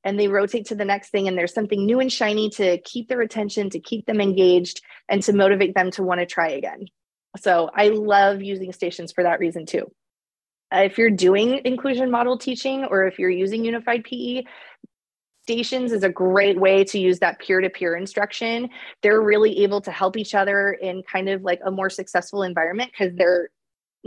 and 0.07 0.17
they 0.17 0.29
rotate 0.29 0.65
to 0.67 0.75
the 0.75 0.85
next 0.85 1.09
thing 1.09 1.27
and 1.27 1.37
there's 1.37 1.53
something 1.53 1.85
new 1.85 1.99
and 1.99 2.11
shiny 2.11 2.49
to 2.49 2.77
keep 2.85 3.09
their 3.09 3.19
attention 3.19 3.69
to 3.69 3.77
keep 3.77 4.05
them 4.05 4.21
engaged 4.21 4.81
and 5.09 5.21
to 5.21 5.33
motivate 5.33 5.75
them 5.75 5.91
to 5.91 6.01
want 6.01 6.21
to 6.21 6.25
try 6.25 6.47
again. 6.47 6.85
So 7.37 7.69
i 7.75 7.89
love 7.89 8.41
using 8.41 8.71
stations 8.71 9.11
for 9.11 9.23
that 9.25 9.39
reason 9.39 9.65
too. 9.65 9.91
Uh, 10.73 10.83
if 10.85 10.97
you're 10.97 11.09
doing 11.09 11.59
inclusion 11.65 12.09
model 12.09 12.37
teaching 12.37 12.85
or 12.85 13.05
if 13.05 13.19
you're 13.19 13.29
using 13.29 13.65
unified 13.65 14.05
pe 14.05 14.43
stations 15.43 15.91
is 15.91 16.03
a 16.03 16.09
great 16.09 16.57
way 16.57 16.85
to 16.85 16.99
use 16.99 17.19
that 17.19 17.39
peer-to-peer 17.39 17.95
instruction. 17.95 18.69
They're 19.01 19.21
really 19.21 19.63
able 19.63 19.79
to 19.81 19.91
help 19.91 20.17
each 20.17 20.35
other 20.35 20.71
in 20.71 21.03
kind 21.03 21.29
of 21.29 21.41
like 21.41 21.61
a 21.65 21.71
more 21.71 21.89
successful 21.89 22.43
environment 22.43 22.91
because 22.91 23.13
they're 23.15 23.49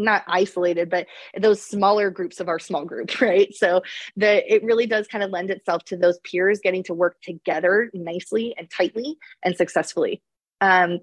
not 0.04 0.22
isolated 0.26 0.90
but 0.90 1.06
those 1.38 1.62
smaller 1.62 2.10
groups 2.10 2.40
of 2.40 2.48
our 2.48 2.58
small 2.58 2.84
group 2.84 3.20
right? 3.20 3.54
So 3.54 3.82
the 4.16 4.52
it 4.52 4.62
really 4.64 4.86
does 4.86 5.06
kind 5.06 5.24
of 5.24 5.30
lend 5.30 5.50
itself 5.50 5.84
to 5.86 5.96
those 5.96 6.18
peers 6.20 6.60
getting 6.62 6.82
to 6.84 6.94
work 6.94 7.20
together 7.22 7.90
nicely 7.94 8.54
and 8.56 8.68
tightly 8.70 9.16
and 9.44 9.56
successfully. 9.56 10.22
Um, 10.60 11.00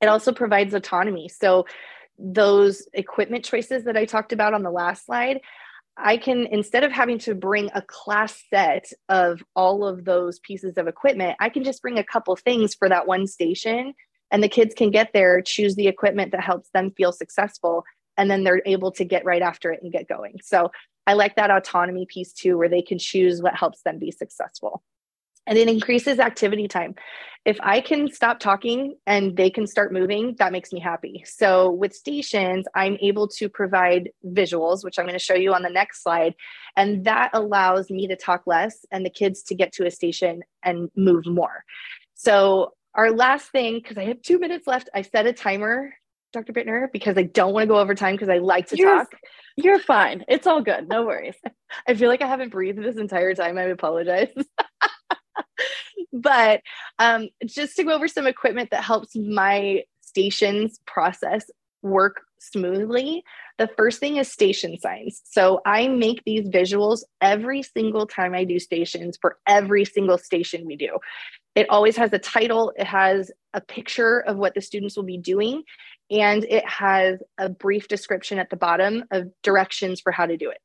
it 0.00 0.06
also 0.06 0.32
provides 0.32 0.74
autonomy. 0.74 1.28
So 1.28 1.66
those 2.18 2.86
equipment 2.94 3.44
choices 3.44 3.84
that 3.84 3.94
i 3.94 4.06
talked 4.06 4.32
about 4.32 4.54
on 4.54 4.62
the 4.62 4.70
last 4.70 5.04
slide 5.04 5.38
I 5.98 6.18
can, 6.18 6.46
instead 6.50 6.84
of 6.84 6.92
having 6.92 7.18
to 7.20 7.34
bring 7.34 7.70
a 7.74 7.80
class 7.80 8.42
set 8.50 8.90
of 9.08 9.42
all 9.54 9.86
of 9.86 10.04
those 10.04 10.38
pieces 10.40 10.76
of 10.76 10.88
equipment, 10.88 11.36
I 11.40 11.48
can 11.48 11.64
just 11.64 11.80
bring 11.80 11.98
a 11.98 12.04
couple 12.04 12.36
things 12.36 12.74
for 12.74 12.88
that 12.88 13.06
one 13.06 13.26
station 13.26 13.94
and 14.30 14.42
the 14.42 14.48
kids 14.48 14.74
can 14.74 14.90
get 14.90 15.12
there, 15.12 15.40
choose 15.40 15.74
the 15.74 15.86
equipment 15.86 16.32
that 16.32 16.42
helps 16.42 16.68
them 16.70 16.90
feel 16.90 17.12
successful, 17.12 17.84
and 18.16 18.30
then 18.30 18.44
they're 18.44 18.62
able 18.66 18.92
to 18.92 19.04
get 19.04 19.24
right 19.24 19.42
after 19.42 19.72
it 19.72 19.82
and 19.82 19.92
get 19.92 20.08
going. 20.08 20.38
So 20.42 20.70
I 21.06 21.14
like 21.14 21.36
that 21.36 21.50
autonomy 21.50 22.06
piece 22.06 22.32
too, 22.32 22.58
where 22.58 22.68
they 22.68 22.82
can 22.82 22.98
choose 22.98 23.40
what 23.40 23.54
helps 23.54 23.82
them 23.82 23.98
be 23.98 24.10
successful. 24.10 24.82
And 25.46 25.56
it 25.56 25.68
increases 25.68 26.18
activity 26.18 26.66
time. 26.66 26.96
If 27.44 27.58
I 27.60 27.80
can 27.80 28.10
stop 28.10 28.40
talking 28.40 28.96
and 29.06 29.36
they 29.36 29.50
can 29.50 29.68
start 29.68 29.92
moving, 29.92 30.34
that 30.40 30.50
makes 30.50 30.72
me 30.72 30.80
happy. 30.80 31.22
So 31.24 31.70
with 31.70 31.94
stations, 31.94 32.66
I'm 32.74 32.98
able 33.00 33.28
to 33.28 33.48
provide 33.48 34.10
visuals, 34.26 34.82
which 34.82 34.98
I'm 34.98 35.04
going 35.04 35.12
to 35.12 35.20
show 35.20 35.36
you 35.36 35.54
on 35.54 35.62
the 35.62 35.70
next 35.70 36.02
slide. 36.02 36.34
And 36.76 37.04
that 37.04 37.30
allows 37.32 37.88
me 37.88 38.08
to 38.08 38.16
talk 38.16 38.42
less 38.46 38.84
and 38.90 39.06
the 39.06 39.10
kids 39.10 39.44
to 39.44 39.54
get 39.54 39.72
to 39.74 39.86
a 39.86 39.90
station 39.92 40.42
and 40.64 40.90
move 40.96 41.24
more. 41.26 41.62
So 42.14 42.72
our 42.96 43.12
last 43.12 43.52
thing, 43.52 43.74
because 43.74 43.98
I 43.98 44.06
have 44.06 44.22
two 44.22 44.40
minutes 44.40 44.66
left, 44.66 44.88
I 44.92 45.02
set 45.02 45.26
a 45.26 45.32
timer 45.32 45.94
Dr. 46.32 46.52
Bittner, 46.52 46.88
because 46.92 47.16
I 47.16 47.22
don't 47.22 47.52
want 47.52 47.64
to 47.64 47.68
go 47.68 47.78
over 47.78 47.94
time 47.94 48.14
because 48.14 48.28
I 48.28 48.38
like 48.38 48.68
to 48.68 48.76
you're, 48.76 48.94
talk. 48.94 49.12
You're 49.56 49.78
fine. 49.78 50.24
It's 50.28 50.46
all 50.46 50.60
good. 50.60 50.88
No 50.88 51.04
worries. 51.04 51.36
I 51.88 51.94
feel 51.94 52.08
like 52.08 52.22
I 52.22 52.26
haven't 52.26 52.50
breathed 52.50 52.82
this 52.82 52.96
entire 52.96 53.34
time. 53.34 53.58
I 53.58 53.62
apologize. 53.62 54.32
but 56.12 56.60
um, 56.98 57.28
just 57.44 57.76
to 57.76 57.84
go 57.84 57.92
over 57.92 58.08
some 58.08 58.26
equipment 58.26 58.70
that 58.70 58.84
helps 58.84 59.16
my 59.16 59.84
stations 60.00 60.80
process 60.86 61.50
work 61.82 62.22
smoothly, 62.38 63.24
the 63.58 63.68
first 63.76 64.00
thing 64.00 64.16
is 64.16 64.30
station 64.30 64.78
signs. 64.78 65.22
So 65.24 65.60
I 65.64 65.88
make 65.88 66.22
these 66.24 66.48
visuals 66.48 67.02
every 67.20 67.62
single 67.62 68.06
time 68.06 68.34
I 68.34 68.44
do 68.44 68.58
stations 68.58 69.16
for 69.20 69.38
every 69.46 69.84
single 69.84 70.18
station 70.18 70.66
we 70.66 70.76
do. 70.76 70.98
It 71.56 71.70
always 71.70 71.96
has 71.96 72.12
a 72.12 72.18
title, 72.18 72.72
it 72.76 72.86
has 72.86 73.32
a 73.54 73.62
picture 73.62 74.20
of 74.20 74.36
what 74.36 74.54
the 74.54 74.60
students 74.60 74.94
will 74.94 75.04
be 75.04 75.16
doing, 75.16 75.62
and 76.10 76.44
it 76.44 76.68
has 76.68 77.18
a 77.38 77.48
brief 77.48 77.88
description 77.88 78.38
at 78.38 78.50
the 78.50 78.56
bottom 78.56 79.04
of 79.10 79.30
directions 79.42 80.00
for 80.00 80.12
how 80.12 80.26
to 80.26 80.36
do 80.36 80.50
it. 80.50 80.58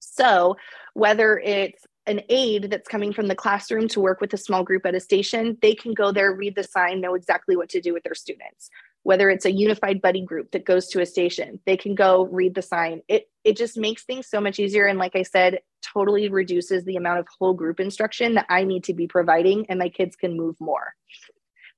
So, 0.00 0.56
whether 0.94 1.38
it's 1.38 1.86
an 2.06 2.22
aide 2.28 2.70
that's 2.70 2.88
coming 2.88 3.12
from 3.12 3.28
the 3.28 3.34
classroom 3.34 3.86
to 3.88 4.00
work 4.00 4.20
with 4.20 4.32
a 4.32 4.38
small 4.38 4.64
group 4.64 4.84
at 4.84 4.94
a 4.94 5.00
station, 5.00 5.58
they 5.62 5.74
can 5.74 5.94
go 5.94 6.10
there, 6.10 6.34
read 6.34 6.56
the 6.56 6.64
sign, 6.64 7.00
know 7.00 7.14
exactly 7.14 7.56
what 7.56 7.68
to 7.70 7.80
do 7.80 7.92
with 7.92 8.02
their 8.02 8.14
students. 8.14 8.68
Whether 9.06 9.30
it's 9.30 9.44
a 9.44 9.52
unified 9.52 10.02
buddy 10.02 10.20
group 10.20 10.50
that 10.50 10.64
goes 10.64 10.88
to 10.88 11.00
a 11.00 11.06
station, 11.06 11.60
they 11.64 11.76
can 11.76 11.94
go 11.94 12.26
read 12.26 12.56
the 12.56 12.62
sign. 12.62 13.02
It 13.06 13.30
it 13.44 13.56
just 13.56 13.76
makes 13.76 14.02
things 14.02 14.26
so 14.26 14.40
much 14.40 14.58
easier 14.58 14.86
and 14.86 14.98
like 14.98 15.14
I 15.14 15.22
said, 15.22 15.60
totally 15.80 16.28
reduces 16.28 16.84
the 16.84 16.96
amount 16.96 17.20
of 17.20 17.28
whole 17.38 17.54
group 17.54 17.78
instruction 17.78 18.34
that 18.34 18.46
I 18.48 18.64
need 18.64 18.82
to 18.84 18.94
be 18.94 19.06
providing 19.06 19.64
and 19.68 19.78
my 19.78 19.90
kids 19.90 20.16
can 20.16 20.36
move 20.36 20.56
more. 20.58 20.94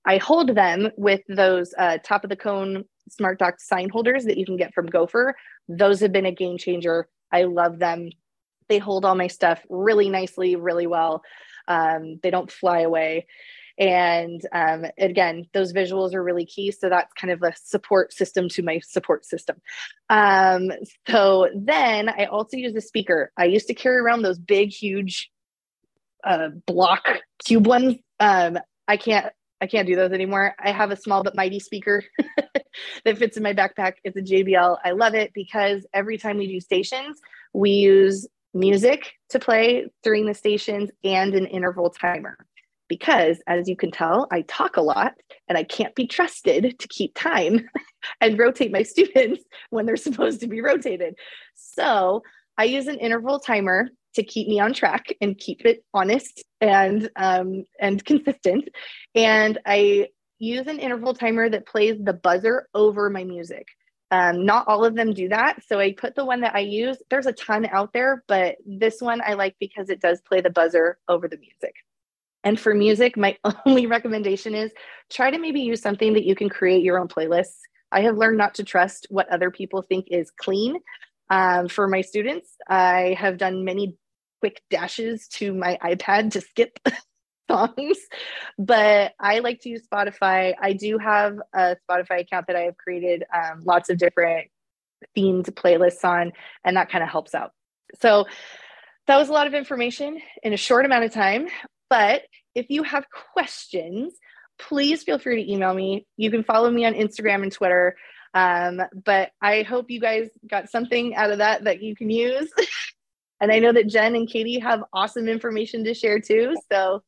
I 0.07 0.17
hold 0.17 0.55
them 0.55 0.89
with 0.97 1.21
those 1.29 1.75
uh, 1.77 1.99
top 2.03 2.25
of 2.25 2.31
the 2.31 2.37
cone 2.37 2.87
smart 3.11 3.39
dock 3.39 3.61
sign 3.61 3.91
holders 3.91 4.25
that 4.25 4.39
you 4.39 4.47
can 4.47 4.57
get 4.57 4.73
from 4.73 4.87
Gopher. 4.87 5.37
Those 5.69 6.01
have 6.01 6.13
been 6.13 6.25
a 6.25 6.33
game 6.33 6.57
changer. 6.57 7.09
I 7.31 7.43
love 7.43 7.79
them. 7.79 8.09
They 8.71 8.79
hold 8.79 9.05
all 9.05 9.15
my 9.15 9.27
stuff 9.27 9.61
really 9.69 10.09
nicely, 10.09 10.57
really 10.57 10.87
well. 10.87 11.23
Um, 11.67 12.21
they 12.23 12.31
don't 12.31 12.51
fly 12.51 12.81
away. 12.81 13.27
And 13.79 14.41
um, 14.53 14.87
again, 14.99 15.47
those 15.55 15.73
visuals 15.73 16.15
are 16.15 16.23
really 16.23 16.45
key. 16.45 16.71
So 16.73 16.89
that's 16.89 17.13
kind 17.15 17.31
of 17.31 17.43
a 17.43 17.53
support 17.57 18.13
system 18.13 18.49
to 18.51 18.63
my 18.63 18.81
support 18.81 19.25
system. 19.25 19.57
Um, 20.11 20.71
so 21.09 21.49
then 21.55 22.09
I 22.09 22.25
also 22.25 22.57
use 22.57 22.75
a 22.75 22.81
speaker. 22.81 23.33
I 23.37 23.45
used 23.45 23.69
to 23.69 23.75
carry 23.75 23.99
around 23.99 24.23
those 24.23 24.39
big, 24.39 24.71
huge 24.71 25.31
uh, 26.25 26.49
block 26.67 27.07
cube 27.45 27.67
ones. 27.67 27.97
Um, 28.21 28.59
I 28.89 28.97
can't 28.97 29.33
I 29.61 29.67
can't 29.67 29.89
do 29.89 29.97
those 29.97 30.13
anymore. 30.13 30.55
I 30.59 30.71
have 30.71 30.93
a 30.93 30.97
small 30.97 31.25
but 31.25 31.35
mighty 31.35 31.59
speaker 31.59 32.05
that 33.05 33.19
fits 33.19 33.37
in 33.37 33.43
my 33.43 33.53
backpack. 33.53 33.95
It's 34.05 34.17
a 34.17 34.23
JBL. 34.23 34.79
I 34.85 34.93
love 34.93 35.15
it 35.15 35.33
because 35.35 35.85
every 35.93 36.17
time 36.17 36.39
we 36.39 36.47
do 36.47 36.61
stations, 36.61 37.21
we 37.53 37.71
use 37.71 38.27
music 38.55 39.15
to 39.31 39.39
play 39.39 39.89
during 40.03 40.27
the 40.27 40.35
stations 40.35 40.91
and 41.03 41.35
an 41.35 41.47
interval 41.47 41.91
timer. 41.91 42.37
Because 42.89 43.39
as 43.47 43.69
you 43.69 43.77
can 43.77 43.91
tell, 43.91 44.27
I 44.31 44.43
talk 44.43 44.77
a 44.77 44.83
lot 44.83 45.15
and 45.49 45.59
I 45.59 45.65
can't 45.65 45.95
be 45.95 46.07
trusted 46.07 46.79
to 46.79 46.89
keep 46.89 47.15
time 47.15 47.69
and 48.21 48.39
rotate 48.39 48.73
my 48.73 48.83
students 48.83 49.43
when 49.71 49.87
they're 49.87 49.97
supposed 49.97 50.41
to 50.41 50.49
be 50.49 50.61
rotated. 50.61 51.15
So 51.55 52.23
I 52.57 52.65
use 52.65 52.87
an 52.87 52.99
interval 52.99 53.39
timer 53.39 53.89
to 54.15 54.23
keep 54.25 54.49
me 54.49 54.59
on 54.59 54.73
track 54.73 55.15
and 55.21 55.39
keep 55.39 55.65
it 55.65 55.85
honest 55.95 56.43
and 56.61 57.09
um, 57.17 57.65
and 57.79 58.05
consistent. 58.05 58.69
And 59.15 59.59
I 59.65 60.09
use 60.39 60.67
an 60.67 60.79
interval 60.79 61.15
timer 61.15 61.49
that 61.49 61.67
plays 61.67 61.97
the 62.03 62.13
buzzer 62.13 62.69
over 62.75 63.11
my 63.11 63.25
music. 63.25 63.67
Um, 64.11 64.47
not 64.47 64.67
all 64.67 64.85
of 64.85 64.95
them 64.95 65.13
do 65.13 65.29
that. 65.29 65.63
So 65.67 65.79
I 65.79 65.93
put 65.93 66.15
the 66.15 66.25
one 66.25 66.41
that 66.41 66.55
I 66.55 66.61
use. 66.61 66.97
There's 67.11 67.27
a 67.27 67.33
ton 67.33 67.67
out 67.67 67.93
there, 67.93 68.25
but 68.27 68.57
this 68.65 69.01
one 69.01 69.21
I 69.21 69.35
like 69.35 69.57
because 69.61 69.91
it 69.91 70.01
does 70.01 70.21
play 70.23 70.41
the 70.41 70.51
buzzer 70.51 70.99
over 71.09 71.29
the 71.29 71.37
music. 71.37 71.75
And 72.45 72.59
for 72.59 72.75
music, 72.75 73.17
my 73.17 73.37
only 73.67 73.87
recommendation 73.87 74.55
is 74.55 74.73
try 75.11 75.31
to 75.31 75.39
maybe 75.39 75.61
use 75.61 75.81
something 75.81 76.13
that 76.15 76.25
you 76.25 76.35
can 76.35 76.49
create 76.49 76.83
your 76.83 76.99
own 76.99 77.09
playlists. 77.09 77.59
I 77.91 78.03
have 78.03 78.17
learned 78.17 78.39
not 78.39 78.55
to 78.57 78.65
trust 78.65 79.07
what 79.11 79.29
other 79.29 79.51
people 79.51 79.83
think 79.83 80.07
is 80.11 80.31
clean. 80.31 80.77
Um, 81.31 81.69
for 81.69 81.89
my 81.89 82.01
students, 82.01 82.57
I 82.69 83.17
have 83.19 83.39
done 83.39 83.65
many 83.65 83.97
quick 84.41 84.63
dashes 84.71 85.27
to 85.29 85.53
my 85.53 85.79
iPad 85.83 86.33
to 86.33 86.41
skip 86.41 86.79
songs, 87.51 87.99
but 88.59 89.13
I 89.19 89.41
like 89.41 89.61
to 89.63 89.71
use 89.71 89.87
Spotify. 89.93 90.55
I 90.61 90.73
do 90.75 90.99
have 90.99 91.39
a 91.55 91.77
Spotify 91.89 92.21
account 92.21 92.47
that 92.47 92.57
I 92.57 92.63
have 92.63 92.77
created 92.77 93.25
um, 93.35 93.63
lots 93.65 93.91
of 93.91 93.99
different 93.99 94.49
themed 95.17 95.51
playlists 95.53 96.05
on, 96.05 96.33
and 96.65 96.77
that 96.77 96.91
kind 96.91 97.03
of 97.03 97.11
helps 97.11 97.35
out. 97.35 97.53
So 98.01 98.27
that 99.07 99.17
was 99.17 99.29
a 99.29 99.33
lot 99.33 99.47
of 99.47 99.55
information 99.55 100.21
in 100.43 100.53
a 100.53 100.57
short 100.57 100.85
amount 100.85 101.05
of 101.05 101.13
time. 101.13 101.49
But 101.91 102.23
if 102.55 102.67
you 102.69 102.83
have 102.83 103.07
questions, 103.35 104.15
please 104.59 105.03
feel 105.03 105.19
free 105.19 105.45
to 105.45 105.53
email 105.53 105.75
me. 105.75 106.07
You 106.17 106.31
can 106.31 106.45
follow 106.45 106.71
me 106.71 106.85
on 106.85 106.95
Instagram 106.95 107.43
and 107.43 107.53
Twitter. 107.53 107.97
Um, 108.35 108.83
but 109.05 109.31
I 109.41 109.63
hope 109.63 109.91
you 109.91 110.01
guys 110.01 110.29
got 110.49 110.71
something 110.71 111.15
out 111.17 111.31
of 111.31 111.39
that 111.39 111.65
that 111.65 111.83
you 111.83 111.97
can 111.97 112.11
use. 112.11 112.51
And 113.41 113.53
I 113.53 113.59
know 113.59 113.73
that 113.73 113.87
Jen 113.87 114.17
and 114.17 114.29
Katie 114.29 114.59
have 114.59 114.83
awesome 114.93 115.29
information 115.29 115.85
to 115.85 115.95
share 115.95 116.21
too. 116.21 116.57
So 116.71 117.03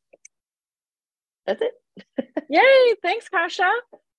that's 1.45 1.61
it. 1.61 1.73
Yay. 2.49 2.95
Thanks, 3.01 3.27
Kasia. 3.27 3.69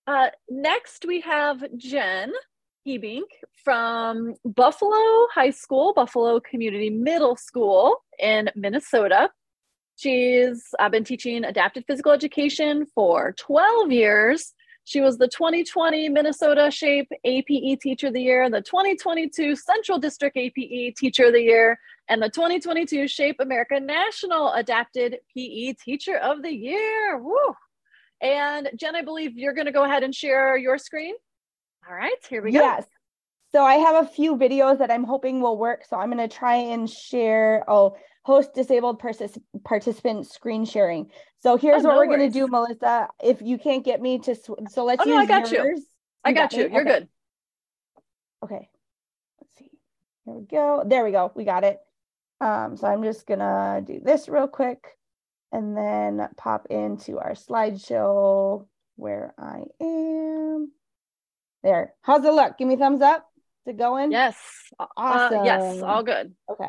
Uh, 0.07 0.28
next, 0.50 1.04
we 1.07 1.21
have 1.21 1.64
Jen 1.76 2.33
Heebink 2.87 3.23
from 3.64 4.35
Buffalo 4.45 5.26
High 5.33 5.50
School, 5.50 5.95
Buffalo 5.95 6.40
Community 6.40 6.90
Middle 6.90 7.37
School 7.37 7.97
in 8.19 8.50
Minnesota. 8.54 9.31
She's 9.97 10.65
I've 10.79 10.93
been 10.93 11.05
teaching 11.05 11.45
adapted 11.45 11.85
physical 11.87 12.13
education 12.13 12.87
for 12.95 13.35
12 13.39 13.93
years. 13.93 14.55
She 14.85 15.01
was 15.01 15.17
the 15.17 15.29
2020 15.29 16.09
Minnesota 16.09 16.71
Shape 16.71 17.09
APE 17.25 17.81
Teacher 17.81 18.09
of 18.09 18.15
the 18.15 18.23
Year, 18.23 18.51
the 18.51 18.63
2022 18.63 19.55
Central 19.55 19.99
District 19.99 20.37
APE 20.37 20.97
Teacher 20.97 21.27
of 21.27 21.33
the 21.33 21.41
Year, 21.41 21.79
and 22.09 22.21
the 22.21 22.29
2022 22.29 23.07
Shape 23.07 23.37
America 23.39 23.79
National 23.79 24.53
Adapted 24.55 25.19
PE 25.35 25.75
Teacher 25.75 26.17
of 26.17 26.43
the 26.43 26.53
Year. 26.53 27.19
Woo! 27.19 27.55
And 28.21 28.71
Jen, 28.77 28.97
I 28.97 29.03
believe 29.03 29.39
you're 29.39 29.53
going 29.53 29.67
to 29.67 29.73
go 29.73 29.85
ahead 29.85 30.03
and 30.03 30.15
share 30.15 30.57
your 30.57 30.79
screen. 30.79 31.15
All 31.89 31.95
right, 31.95 32.13
here 32.29 32.43
we 32.43 32.53
go. 32.53 32.61
Yes. 32.61 32.87
So 33.53 33.63
I 33.63 33.75
have 33.75 34.05
a 34.05 34.09
few 34.09 34.37
videos 34.37 34.79
that 34.79 34.91
I'm 34.91 35.05
hoping 35.05 35.41
will 35.41 35.59
work. 35.59 35.85
So 35.89 35.97
I'm 35.97 36.11
going 36.11 36.27
to 36.27 36.35
try 36.35 36.57
and 36.57 36.89
share. 36.89 37.65
Oh, 37.69 37.97
host 38.25 38.55
disabled 38.55 39.01
partic- 39.01 39.43
participant 39.65 40.27
screen 40.27 40.65
sharing. 40.65 41.11
So 41.41 41.57
here's 41.57 41.85
oh, 41.85 41.89
what 41.89 41.95
no 41.95 41.99
we're 41.99 42.07
going 42.07 42.31
to 42.33 42.39
do, 42.39 42.47
Melissa. 42.47 43.09
If 43.23 43.43
you 43.43 43.59
can't 43.59 43.85
get 43.85 44.01
me 44.01 44.19
to, 44.21 44.35
sw- 44.35 44.71
so 44.71 44.85
let's 44.85 45.03
oh, 45.03 45.07
use 45.07 45.15
no, 45.15 45.19
I 45.19 45.27
got 45.27 45.51
yours. 45.51 45.81
you. 45.81 45.87
I 46.25 46.33
got, 46.33 46.51
got 46.51 46.59
you. 46.59 46.69
You're 46.71 46.83
okay. 46.83 47.01
good. 47.01 47.09
Okay. 48.45 48.69
Let's 49.41 49.59
see. 49.59 49.71
Here 50.25 50.35
we 50.35 50.45
go. 50.45 50.85
There 50.87 51.05
we 51.05 51.11
go. 51.13 51.33
We 51.35 51.45
got 51.45 51.65
it. 51.65 51.79
Um, 52.41 52.77
so 52.77 52.89
I'm 52.89 53.05
just 53.05 53.27
gonna 53.27 53.83
do 53.87 54.01
this 54.03 54.29
real 54.29 54.49
quick 54.49 54.85
and 55.53 55.77
then 55.77 56.29
pop 56.37 56.67
into 56.71 57.19
our 57.19 57.35
slideshow 57.35 58.67
where 58.97 59.33
I 59.39 59.63
am. 59.81 60.73
There. 61.63 61.95
How's 62.01 62.25
it 62.25 62.33
look? 62.33 62.59
Give 62.59 62.67
me 62.67 62.75
thumbs 62.75 63.01
up. 63.01 63.32
Is 63.66 63.75
it 63.75 63.78
going? 63.78 64.11
Yes. 64.11 64.37
Awesome. 64.97 65.40
Uh, 65.40 65.45
yes. 65.45 65.83
All 65.83 66.02
good. 66.02 66.35
Okay. 66.50 66.69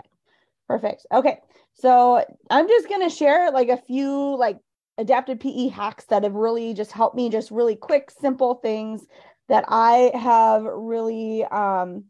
Perfect. 0.67 1.05
Okay. 1.12 1.39
So 1.73 2.23
I'm 2.50 2.67
just 2.67 2.88
going 2.88 3.01
to 3.01 3.15
share 3.15 3.51
like 3.51 3.69
a 3.69 3.77
few 3.77 4.38
like 4.38 4.59
adapted 4.97 5.39
PE 5.39 5.69
hacks 5.69 6.05
that 6.05 6.23
have 6.23 6.35
really 6.35 6.73
just 6.73 6.91
helped 6.91 7.15
me, 7.15 7.29
just 7.29 7.50
really 7.50 7.75
quick, 7.75 8.12
simple 8.12 8.55
things 8.55 9.07
that 9.50 9.65
I 9.67 10.12
have 10.13 10.63
really 10.63 11.43
um, 11.45 12.05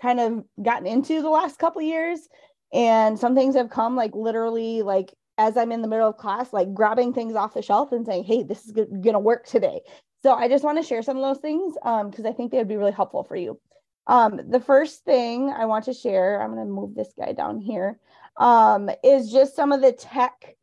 kind 0.00 0.20
of 0.20 0.44
gotten 0.62 0.86
into 0.86 1.22
the 1.22 1.30
last 1.30 1.58
couple 1.58 1.80
years. 1.80 2.28
And 2.72 3.18
some 3.18 3.34
things 3.34 3.54
have 3.54 3.70
come 3.70 3.96
like 3.96 4.14
literally 4.14 4.82
like 4.82 5.14
as 5.38 5.56
I'm 5.56 5.72
in 5.72 5.82
the 5.82 5.88
middle 5.88 6.08
of 6.08 6.16
class, 6.16 6.52
like 6.52 6.74
grabbing 6.74 7.12
things 7.12 7.34
off 7.34 7.54
the 7.54 7.62
shelf 7.62 7.92
and 7.92 8.04
saying, 8.04 8.24
hey, 8.24 8.42
this 8.42 8.66
is 8.66 8.72
going 8.72 9.02
to 9.12 9.18
work 9.18 9.46
today. 9.46 9.80
So 10.22 10.32
I 10.32 10.48
just 10.48 10.64
want 10.64 10.78
to 10.78 10.86
share 10.86 11.02
some 11.02 11.16
of 11.16 11.22
those 11.22 11.40
things 11.40 11.74
because 11.74 12.24
um, 12.24 12.26
I 12.26 12.32
think 12.32 12.50
they 12.50 12.58
would 12.58 12.68
be 12.68 12.76
really 12.76 12.92
helpful 12.92 13.24
for 13.24 13.36
you. 13.36 13.58
Um, 14.06 14.40
the 14.48 14.60
first 14.60 15.04
thing 15.04 15.50
I 15.50 15.64
want 15.66 15.84
to 15.86 15.92
share, 15.92 16.40
I'm 16.40 16.54
going 16.54 16.66
to 16.66 16.72
move 16.72 16.94
this 16.94 17.12
guy 17.18 17.32
down 17.32 17.60
here, 17.60 17.98
um, 18.36 18.90
is 19.02 19.32
just 19.32 19.56
some 19.56 19.72
of 19.72 19.80
the 19.80 19.92
tech 19.92 20.56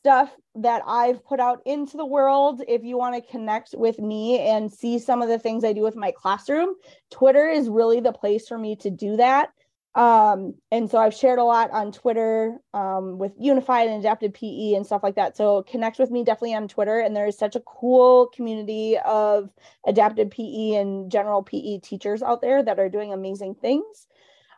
stuff 0.00 0.30
that 0.54 0.82
I've 0.86 1.24
put 1.24 1.40
out 1.40 1.60
into 1.66 1.96
the 1.96 2.06
world. 2.06 2.62
If 2.68 2.84
you 2.84 2.96
want 2.96 3.16
to 3.16 3.30
connect 3.30 3.74
with 3.76 3.98
me 3.98 4.38
and 4.38 4.72
see 4.72 4.98
some 4.98 5.20
of 5.20 5.28
the 5.28 5.38
things 5.38 5.64
I 5.64 5.72
do 5.72 5.82
with 5.82 5.96
my 5.96 6.12
classroom, 6.12 6.74
Twitter 7.10 7.48
is 7.48 7.68
really 7.68 8.00
the 8.00 8.12
place 8.12 8.46
for 8.46 8.56
me 8.56 8.76
to 8.76 8.90
do 8.90 9.16
that. 9.16 9.50
Um, 9.96 10.54
and 10.70 10.90
so 10.90 10.98
I've 10.98 11.14
shared 11.14 11.38
a 11.38 11.44
lot 11.44 11.70
on 11.70 11.90
Twitter 11.90 12.58
um, 12.74 13.16
with 13.16 13.32
Unified 13.40 13.88
and 13.88 13.98
Adapted 13.98 14.34
PE 14.34 14.74
and 14.74 14.84
stuff 14.84 15.02
like 15.02 15.14
that. 15.14 15.38
So 15.38 15.62
connect 15.62 15.98
with 15.98 16.10
me 16.10 16.22
definitely 16.22 16.54
on 16.54 16.68
Twitter. 16.68 17.00
And 17.00 17.16
there 17.16 17.26
is 17.26 17.38
such 17.38 17.56
a 17.56 17.60
cool 17.60 18.26
community 18.26 18.98
of 19.06 19.50
adapted 19.86 20.30
PE 20.30 20.74
and 20.74 21.10
general 21.10 21.42
PE 21.42 21.78
teachers 21.78 22.22
out 22.22 22.42
there 22.42 22.62
that 22.62 22.78
are 22.78 22.90
doing 22.90 23.14
amazing 23.14 23.54
things. 23.54 24.06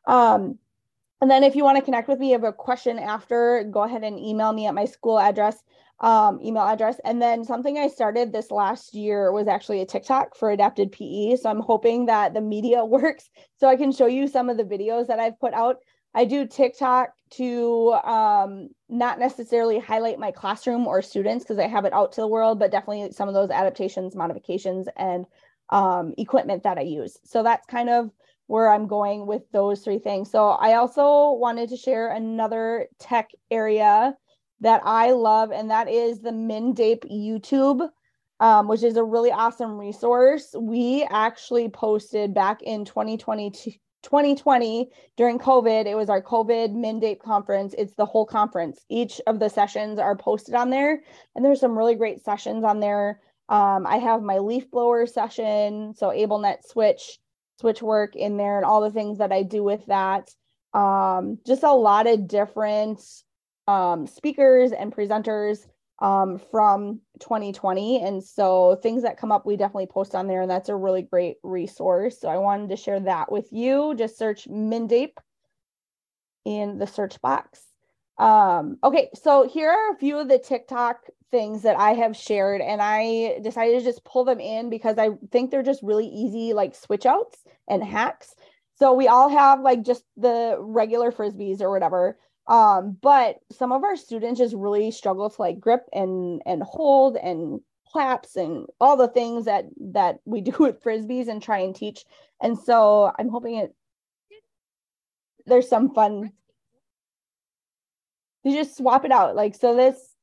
Um, 0.07 0.59
and 1.21 1.31
then 1.31 1.45
if 1.45 1.55
you 1.55 1.63
want 1.63 1.79
to 1.79 1.85
connect 1.85 2.09
with 2.09 2.19
me, 2.19 2.33
have 2.33 2.43
a 2.43 2.53
question 2.53 2.99
after, 2.99 3.63
go 3.71 3.85
ahead 3.85 4.03
and 4.03 4.19
email 4.19 4.53
me 4.53 4.67
at 4.67 4.75
my 4.75 4.87
school 4.87 5.21
address 5.21 5.63
um, 6.01 6.41
email 6.43 6.63
address. 6.63 7.01
And 7.05 7.21
then 7.21 7.45
something 7.45 7.77
I 7.77 7.89
started 7.89 8.33
this 8.33 8.51
last 8.51 8.95
year 8.95 9.33
was 9.33 9.49
actually 9.49 9.81
a 9.81 9.87
TikTok 9.87 10.37
for 10.37 10.51
adapted 10.51 10.93
PE. 10.93 11.37
So 11.37 11.51
I'm 11.51 11.61
hoping 11.61 12.07
that 12.07 12.35
the 12.35 12.41
media 12.41 12.85
works 12.85 13.29
so 13.57 13.69
I 13.69 13.77
can 13.77 13.93
show 13.93 14.07
you 14.07 14.29
some 14.29 14.49
of 14.49 14.57
the 14.57 14.65
videos 14.65 15.09
that 15.09 15.19
I've 15.19 15.39
put 15.41 15.55
out. 15.55 15.77
I 16.15 16.25
do 16.25 16.47
TikTok 16.47 17.11
to 17.33 17.93
um, 18.05 18.71
not 18.89 19.19
necessarily 19.19 19.79
highlight 19.79 20.19
my 20.19 20.31
classroom 20.31 20.87
or 20.87 21.03
students 21.03 21.45
because 21.45 21.59
I 21.59 21.67
have 21.67 21.85
it 21.85 21.93
out 21.93 22.13
to 22.13 22.23
the 22.23 22.27
world, 22.27 22.59
but 22.59 22.71
definitely 22.71 23.13
some 23.13 23.29
of 23.29 23.35
those 23.35 23.51
adaptations, 23.51 24.17
modifications, 24.17 24.89
and 24.97 25.27
um, 25.71 26.15
equipment 26.17 26.63
that 26.63 26.79
I 26.79 26.83
use. 26.83 27.19
So 27.25 27.43
that's 27.43 27.67
kind 27.67 27.91
of 27.91 28.11
where 28.47 28.73
I'm 28.73 28.87
going 28.87 29.27
with 29.27 29.43
those 29.53 29.85
three 29.85 29.99
things. 29.99 30.31
So 30.31 30.49
I 30.49 30.75
also 30.75 31.33
wanted 31.33 31.69
to 31.69 31.77
share 31.77 32.11
another 32.11 32.89
tech 32.99 33.31
area 33.51 34.17
that 34.61 34.83
I 34.85 35.13
love, 35.13 35.53
and 35.53 35.71
that 35.71 35.89
is 35.89 36.21
the 36.21 36.31
MnDAPE 36.31 37.11
YouTube, 37.11 37.89
um, 38.41 38.69
which 38.69 38.83
is 38.83 38.97
a 38.97 39.05
really 39.05 39.31
awesome 39.31 39.79
resource. 39.79 40.55
We 40.59 41.07
actually 41.11 41.69
posted 41.69 42.35
back 42.35 42.63
in 42.63 42.85
2020, 42.85 43.51
2020 44.03 44.91
during 45.17 45.39
COVID. 45.39 45.87
It 45.87 45.95
was 45.95 46.09
our 46.09 46.23
COVID 46.23 46.75
MnDAPE 46.75 47.21
conference. 47.21 47.75
It's 47.79 47.95
the 47.95 48.07
whole 48.07 48.27
conference. 48.27 48.85
Each 48.89 49.21
of 49.27 49.39
the 49.39 49.49
sessions 49.49 49.99
are 49.99 50.17
posted 50.17 50.55
on 50.55 50.71
there, 50.71 51.03
and 51.35 51.45
there's 51.45 51.61
some 51.61 51.77
really 51.77 51.95
great 51.95 52.25
sessions 52.25 52.65
on 52.65 52.81
there. 52.81 53.21
Um, 53.49 53.87
I 53.87 53.97
have 53.97 54.23
my 54.23 54.39
leaf 54.39 54.71
blower 54.71 55.07
session, 55.07 55.95
so 55.95 56.09
AbleNet 56.09 56.67
switch, 56.67 57.19
switch 57.61 57.81
work 57.81 58.15
in 58.15 58.37
there, 58.37 58.57
and 58.57 58.65
all 58.65 58.81
the 58.81 58.91
things 58.91 59.19
that 59.19 59.33
I 59.33 59.43
do 59.43 59.63
with 59.63 59.87
that. 59.87 60.31
Um, 60.75 61.39
just 61.47 61.63
a 61.63 61.73
lot 61.73 62.07
of 62.07 62.29
different 62.29 63.01
um, 63.69 64.07
speakers 64.07 64.73
and 64.73 64.93
presenters 64.93 65.67
um, 66.01 66.41
from 66.51 67.01
2020. 67.21 68.03
And 68.03 68.25
so 68.25 68.79
things 68.83 69.03
that 69.03 69.19
come 69.19 69.31
up, 69.31 69.45
we 69.45 69.57
definitely 69.57 69.87
post 69.87 70.15
on 70.15 70.27
there, 70.27 70.41
and 70.41 70.51
that's 70.51 70.71
a 70.71 70.75
really 70.75 71.03
great 71.03 71.37
resource. 71.43 72.19
So 72.19 72.29
I 72.29 72.39
wanted 72.39 72.71
to 72.71 72.77
share 72.77 72.99
that 73.01 73.31
with 73.31 73.49
you. 73.53 73.95
Just 73.97 74.17
search 74.17 74.49
MnDAPE 74.49 75.13
in 76.47 76.79
the 76.79 76.87
search 76.87 77.21
box. 77.21 77.61
Um, 78.17 78.79
okay, 78.83 79.11
so 79.15 79.47
here 79.47 79.71
are 79.71 79.93
a 79.93 79.99
few 79.99 80.19
of 80.19 80.29
the 80.29 80.39
TikTok 80.39 81.03
things 81.31 81.63
that 81.63 81.79
I 81.79 81.91
have 81.93 82.17
shared, 82.17 82.63
and 82.63 82.81
I 82.81 83.39
decided 83.43 83.79
to 83.79 83.85
just 83.85 84.05
pull 84.05 84.25
them 84.25 84.41
in 84.41 84.71
because 84.71 84.97
I 84.97 85.11
think 85.31 85.51
they're 85.51 85.63
just 85.63 85.83
really 85.83 86.07
easy, 86.07 86.55
like 86.55 86.75
switch 86.75 87.05
outs 87.05 87.39
and 87.69 87.85
hacks. 87.85 88.35
So 88.77 88.95
we 88.95 89.09
all 89.09 89.29
have 89.29 89.61
like 89.61 89.83
just 89.83 90.05
the 90.17 90.57
regular 90.59 91.13
frisbees 91.13 91.61
or 91.61 91.71
whatever 91.71 92.17
um, 92.49 92.97
but 93.03 93.37
some 93.53 93.73
of 93.73 93.85
our 93.85 93.97
students 93.97 94.41
just 94.41 94.55
really 94.55 94.91
struggle 94.91 95.29
to 95.29 95.43
like 95.43 95.61
grip 95.61 95.87
and 95.93 96.43
and 96.47 96.63
hold 96.63 97.17
and 97.17 97.61
claps 97.87 98.37
and 98.37 98.67
all 98.81 98.97
the 98.97 99.09
things 99.09 99.45
that 99.45 99.67
that 99.93 100.21
we 100.25 100.41
do 100.41 100.55
with 100.59 100.83
frisbees 100.83 101.29
and 101.29 101.43
try 101.43 101.59
and 101.59 101.77
teach. 101.77 102.05
And 102.41 102.59
so 102.59 103.13
I'm 103.19 103.29
hoping 103.29 103.57
it 103.57 103.75
there's 105.47 105.69
some 105.69 105.95
fun. 105.95 106.33
You 108.45 108.55
just 108.55 108.77
swap 108.77 109.05
it 109.05 109.13
out. 109.13 109.37
Like 109.37 109.55
so 109.55 109.77
this 109.77 110.15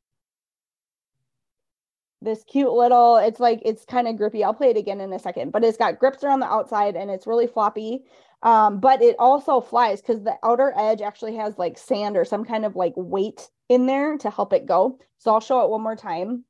this 2.22 2.44
cute 2.44 2.72
little 2.72 3.18
it's 3.18 3.40
like 3.40 3.62
it's 3.64 3.86
kind 3.86 4.08
of 4.08 4.18
grippy 4.18 4.44
i'll 4.44 4.54
play 4.54 4.72
it 4.72 4.78
again 4.78 5.00
in 5.00 5.14
a 5.14 5.20
second 5.20 5.52
but 5.52 5.64
it's 5.64 5.78
got 5.78 6.00
grips 6.00 6.24
around 6.24 6.40
the 6.40 6.46
outside 6.52 6.96
and 6.96 7.12
it's 7.12 7.28
really 7.28 7.46
floppy 7.46 8.04
um, 8.44 8.80
but 8.80 9.02
it 9.02 9.16
also 9.20 9.62
flies 9.62 10.02
because 10.02 10.24
the 10.24 10.38
outer 10.44 10.74
edge 10.78 11.02
actually 11.02 11.36
has 11.38 11.58
like 11.58 11.78
sand 11.78 12.18
or 12.18 12.26
some 12.26 12.46
kind 12.46 12.66
of 12.66 12.76
like 12.76 12.94
weight 12.96 13.50
in 13.70 13.86
there 13.86 14.18
to 14.20 14.30
help 14.30 14.54
it 14.54 14.66
go. 14.66 15.00
So 15.18 15.34
I'll 15.34 15.40
show 15.40 15.64
it 15.64 15.70
one 15.70 15.82
more 15.82 15.96
time. 15.96 16.46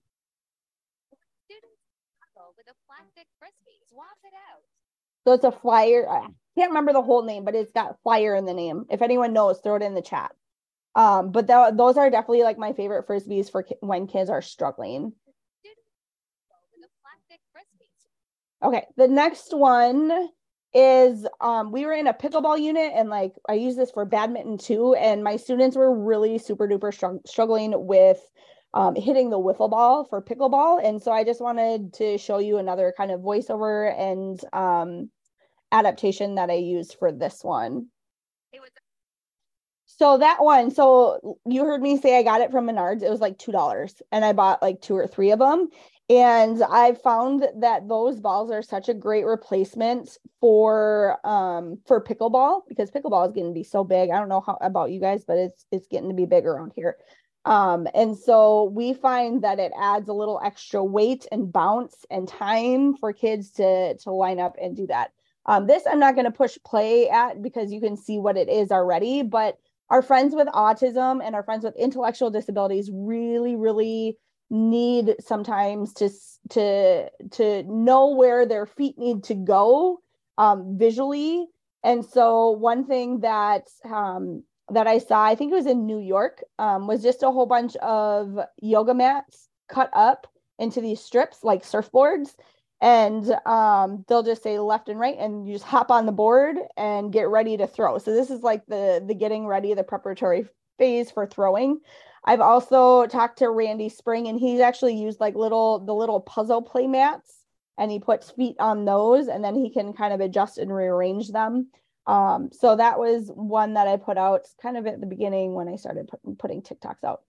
So 5.25 5.33
it's 5.33 5.43
a 5.43 5.51
flyer. 5.51 6.07
I 6.09 6.27
can't 6.57 6.69
remember 6.71 6.93
the 6.93 7.01
whole 7.01 7.23
name, 7.23 7.43
but 7.43 7.55
it's 7.55 7.71
got 7.71 7.99
flyer 8.03 8.35
in 8.35 8.45
the 8.45 8.53
name. 8.53 8.85
If 8.89 9.01
anyone 9.01 9.33
knows, 9.33 9.59
throw 9.59 9.75
it 9.75 9.81
in 9.81 9.95
the 9.95 10.01
chat. 10.01 10.33
Um, 10.95 11.31
but 11.31 11.47
th- 11.47 11.75
those 11.75 11.97
are 11.97 12.09
definitely 12.09 12.43
like 12.43 12.57
my 12.57 12.73
favorite 12.73 13.07
frisbees 13.07 13.51
for 13.51 13.63
ki- 13.63 13.77
when 13.81 14.07
kids 14.07 14.29
are 14.29 14.41
struggling. 14.41 15.13
Okay, 18.63 18.85
the 18.97 19.07
next 19.07 19.53
one 19.53 20.29
is 20.75 21.25
um, 21.39 21.71
we 21.71 21.85
were 21.85 21.93
in 21.93 22.05
a 22.05 22.13
pickleball 22.13 22.59
unit 22.61 22.91
and 22.93 23.09
like 23.09 23.33
I 23.47 23.53
use 23.53 23.77
this 23.77 23.91
for 23.91 24.03
badminton 24.05 24.57
too. 24.57 24.93
And 24.95 25.23
my 25.23 25.37
students 25.37 25.77
were 25.77 25.97
really 25.97 26.37
super 26.37 26.67
duper 26.67 26.93
str- 26.93 27.25
struggling 27.25 27.73
with 27.87 28.19
um, 28.73 28.93
hitting 28.93 29.29
the 29.29 29.39
wiffle 29.39 29.69
ball 29.69 30.03
for 30.03 30.21
pickleball. 30.21 30.85
And 30.85 31.01
so 31.01 31.13
I 31.13 31.23
just 31.23 31.39
wanted 31.39 31.93
to 31.93 32.17
show 32.17 32.39
you 32.39 32.57
another 32.57 32.93
kind 32.95 33.09
of 33.09 33.21
voiceover 33.21 33.97
and 33.97 34.39
um, 34.51 35.09
adaptation 35.71 36.35
that 36.35 36.49
I 36.49 36.55
used 36.55 36.97
for 36.99 37.11
this 37.11 37.41
one. 37.41 37.87
So 39.85 40.17
that 40.17 40.43
one, 40.43 40.71
so 40.71 41.37
you 41.45 41.63
heard 41.63 41.81
me 41.81 41.97
say 41.97 42.17
I 42.17 42.23
got 42.23 42.41
it 42.41 42.51
from 42.51 42.67
Menards. 42.67 43.01
It 43.01 43.09
was 43.09 43.21
like 43.21 43.37
two 43.37 43.53
dollars, 43.53 44.01
and 44.11 44.25
I 44.25 44.33
bought 44.33 44.61
like 44.61 44.81
two 44.81 44.95
or 44.95 45.07
three 45.07 45.31
of 45.31 45.39
them. 45.39 45.69
And 46.07 46.61
I 46.61 46.93
found 46.93 47.47
that 47.57 47.87
those 47.87 48.19
balls 48.19 48.51
are 48.51 48.61
such 48.61 48.89
a 48.89 48.93
great 48.93 49.25
replacement 49.25 50.17
for 50.39 51.17
um 51.23 51.79
for 51.87 52.03
pickleball 52.03 52.61
because 52.67 52.91
pickleball 52.91 53.27
is 53.27 53.33
getting 53.33 53.49
to 53.51 53.59
be 53.59 53.63
so 53.63 53.83
big. 53.83 54.11
I 54.11 54.19
don't 54.19 54.29
know 54.29 54.43
how 54.45 54.57
about 54.61 54.91
you 54.91 54.99
guys, 54.99 55.25
but 55.25 55.37
it's 55.37 55.65
it's 55.71 55.87
getting 55.87 56.09
to 56.09 56.15
be 56.15 56.25
big 56.25 56.45
around 56.45 56.73
here. 56.75 56.97
Um, 57.45 57.87
and 57.93 58.17
so 58.17 58.65
we 58.65 58.93
find 58.93 59.43
that 59.43 59.59
it 59.59 59.71
adds 59.79 60.09
a 60.09 60.13
little 60.13 60.39
extra 60.43 60.83
weight 60.83 61.27
and 61.31 61.51
bounce 61.51 62.05
and 62.09 62.27
time 62.27 62.95
for 62.97 63.11
kids 63.13 63.51
to 63.53 63.95
to 63.97 64.11
line 64.11 64.39
up 64.39 64.57
and 64.61 64.75
do 64.75 64.85
that. 64.87 65.11
Um, 65.47 65.65
this 65.65 65.83
I'm 65.89 65.99
not 65.99 66.15
going 66.15 66.25
to 66.25 66.31
push 66.31 66.57
play 66.65 67.09
at 67.09 67.41
because 67.41 67.71
you 67.71 67.81
can 67.81 67.97
see 67.97 68.19
what 68.19 68.37
it 68.37 68.49
is 68.49 68.71
already, 68.71 69.23
but 69.23 69.57
our 69.89 70.01
friends 70.01 70.35
with 70.35 70.47
autism 70.49 71.23
and 71.23 71.35
our 71.35 71.43
friends 71.43 71.63
with 71.63 71.75
intellectual 71.75 72.31
disabilities 72.31 72.89
really, 72.91 73.55
really 73.55 74.17
need 74.49 75.15
sometimes 75.19 75.93
to 75.93 76.09
to 76.49 77.09
to 77.31 77.63
know 77.63 78.09
where 78.09 78.45
their 78.45 78.65
feet 78.65 78.97
need 78.97 79.23
to 79.25 79.33
go 79.33 79.99
um, 80.37 80.77
visually. 80.77 81.47
And 81.83 82.03
so 82.03 82.51
one 82.51 82.85
thing 82.85 83.19
that 83.21 83.67
um, 83.83 84.43
that 84.69 84.87
I 84.87 84.97
saw, 84.97 85.23
I 85.23 85.35
think 85.35 85.51
it 85.51 85.55
was 85.55 85.67
in 85.67 85.85
New 85.85 85.99
York, 85.99 86.43
um, 86.57 86.87
was 86.87 87.03
just 87.03 87.23
a 87.23 87.31
whole 87.31 87.45
bunch 87.45 87.75
of 87.77 88.39
yoga 88.61 88.93
mats 88.93 89.49
cut 89.67 89.89
up 89.93 90.27
into 90.57 90.81
these 90.81 90.99
strips 90.99 91.43
like 91.43 91.63
surfboards. 91.63 92.35
And 92.81 93.31
um, 93.45 94.03
they'll 94.07 94.21
just 94.21 94.43
say 94.43 94.59
left 94.59 94.89
and 94.89 94.99
right, 94.99 95.17
and 95.17 95.47
you 95.47 95.53
just 95.53 95.65
hop 95.65 95.89
on 95.89 96.05
the 96.05 96.11
board 96.11 96.57
and 96.75 97.11
get 97.11 97.29
ready 97.29 97.55
to 97.57 97.67
throw. 97.67 97.97
So 97.99 98.13
this 98.13 98.29
is 98.29 98.41
like 98.41 98.65
the 98.67 99.03
the 99.05 99.15
getting 99.15 99.47
ready, 99.47 99.73
the 99.73 99.83
preparatory 99.83 100.45
phase 100.77 101.09
for 101.09 101.25
throwing. 101.25 101.79
I've 102.25 102.41
also 102.41 103.05
talked 103.05 103.39
to 103.39 103.49
Randy 103.49 103.87
Spring, 103.89 104.27
and 104.27 104.39
he's 104.39 104.59
actually 104.59 104.95
used 104.95 105.19
like 105.19 105.35
little 105.35 105.79
the 105.79 105.93
little 105.93 106.19
puzzle 106.19 106.63
play 106.63 106.87
mats, 106.87 107.45
and 107.77 107.91
he 107.91 107.99
puts 107.99 108.31
feet 108.31 108.55
on 108.59 108.83
those, 108.83 109.27
and 109.27 109.43
then 109.43 109.55
he 109.55 109.69
can 109.69 109.93
kind 109.93 110.11
of 110.11 110.21
adjust 110.21 110.57
and 110.57 110.73
rearrange 110.73 111.29
them. 111.29 111.69
Um, 112.07 112.49
so 112.51 112.75
that 112.75 112.99
was 112.99 113.31
one 113.33 113.75
that 113.75 113.87
I 113.87 113.97
put 113.97 114.17
out 114.17 114.41
kind 114.61 114.77
of 114.77 114.87
at 114.87 114.99
the 114.99 115.07
beginning 115.07 115.53
when 115.53 115.67
I 115.67 115.75
started 115.75 116.07
put, 116.07 116.19
putting 116.37 116.61
TikToks 116.61 117.03
out. 117.03 117.21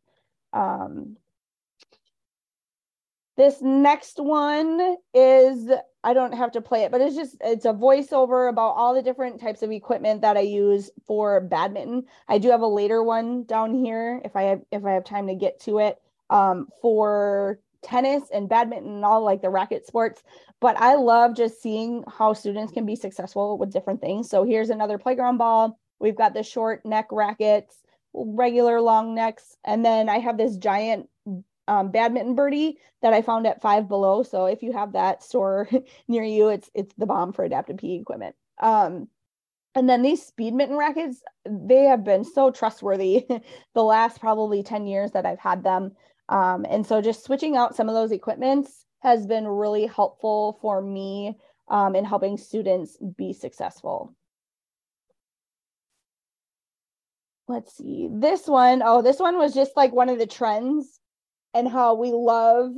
Um, 0.52 1.16
this 3.36 3.60
next 3.60 4.18
one 4.18 4.96
is 5.12 5.70
I 6.06 6.14
don't 6.14 6.34
have 6.34 6.52
to 6.52 6.60
play 6.60 6.84
it, 6.84 6.92
but 6.92 7.00
it's 7.00 7.16
just 7.16 7.36
it's 7.40 7.64
a 7.64 7.72
voiceover 7.72 8.48
about 8.48 8.76
all 8.76 8.94
the 8.94 9.02
different 9.02 9.40
types 9.40 9.62
of 9.62 9.72
equipment 9.72 10.20
that 10.20 10.36
I 10.36 10.42
use 10.42 10.88
for 11.04 11.40
badminton. 11.40 12.04
I 12.28 12.38
do 12.38 12.48
have 12.50 12.60
a 12.60 12.66
later 12.68 13.02
one 13.02 13.42
down 13.42 13.74
here 13.74 14.22
if 14.24 14.36
I 14.36 14.42
have 14.42 14.62
if 14.70 14.84
I 14.84 14.92
have 14.92 15.04
time 15.04 15.26
to 15.26 15.34
get 15.34 15.58
to 15.62 15.80
it 15.80 16.00
um, 16.30 16.68
for 16.80 17.58
tennis 17.82 18.22
and 18.32 18.48
badminton 18.48 18.94
and 18.94 19.04
all 19.04 19.24
like 19.24 19.42
the 19.42 19.50
racket 19.50 19.84
sports. 19.84 20.22
But 20.60 20.80
I 20.80 20.94
love 20.94 21.34
just 21.34 21.60
seeing 21.60 22.04
how 22.06 22.34
students 22.34 22.72
can 22.72 22.86
be 22.86 22.94
successful 22.94 23.58
with 23.58 23.72
different 23.72 24.00
things. 24.00 24.30
So 24.30 24.44
here's 24.44 24.70
another 24.70 24.98
playground 24.98 25.38
ball. 25.38 25.76
We've 25.98 26.16
got 26.16 26.34
the 26.34 26.44
short 26.44 26.86
neck 26.86 27.08
rackets, 27.10 27.82
regular 28.14 28.80
long 28.80 29.12
necks, 29.12 29.56
and 29.64 29.84
then 29.84 30.08
I 30.08 30.20
have 30.20 30.38
this 30.38 30.56
giant 30.56 31.08
um, 31.68 31.90
badminton 31.90 32.34
birdie 32.34 32.78
that 33.02 33.12
I 33.12 33.22
found 33.22 33.46
at 33.46 33.60
Five 33.60 33.88
Below. 33.88 34.22
So 34.22 34.46
if 34.46 34.62
you 34.62 34.72
have 34.72 34.92
that 34.92 35.22
store 35.22 35.68
near 36.08 36.22
you, 36.22 36.48
it's 36.48 36.70
it's 36.74 36.94
the 36.96 37.06
bomb 37.06 37.32
for 37.32 37.44
adaptive 37.44 37.78
PE 37.78 38.00
equipment. 38.00 38.34
Um, 38.60 39.08
and 39.74 39.90
then 39.90 40.00
these 40.00 40.24
speed 40.24 40.54
mitten 40.54 40.76
rackets, 40.76 41.22
they 41.44 41.84
have 41.84 42.02
been 42.02 42.24
so 42.24 42.50
trustworthy 42.50 43.26
the 43.74 43.84
last 43.84 44.20
probably 44.20 44.62
10 44.62 44.86
years 44.86 45.10
that 45.12 45.26
I've 45.26 45.38
had 45.38 45.62
them. 45.62 45.92
Um, 46.30 46.64
and 46.68 46.86
so 46.86 47.02
just 47.02 47.24
switching 47.24 47.56
out 47.56 47.76
some 47.76 47.88
of 47.88 47.94
those 47.94 48.10
equipments 48.10 48.86
has 49.00 49.26
been 49.26 49.46
really 49.46 49.86
helpful 49.86 50.58
for 50.62 50.80
me 50.80 51.36
um, 51.68 51.94
in 51.94 52.06
helping 52.06 52.38
students 52.38 52.96
be 53.18 53.34
successful. 53.34 54.14
Let's 57.48 57.76
see, 57.76 58.08
this 58.10 58.48
one, 58.48 58.82
oh, 58.84 59.02
this 59.02 59.20
one 59.20 59.36
was 59.36 59.54
just 59.54 59.76
like 59.76 59.92
one 59.92 60.08
of 60.08 60.18
the 60.18 60.26
trends 60.26 60.98
and 61.56 61.68
how 61.68 61.94
we 61.94 62.12
love 62.12 62.72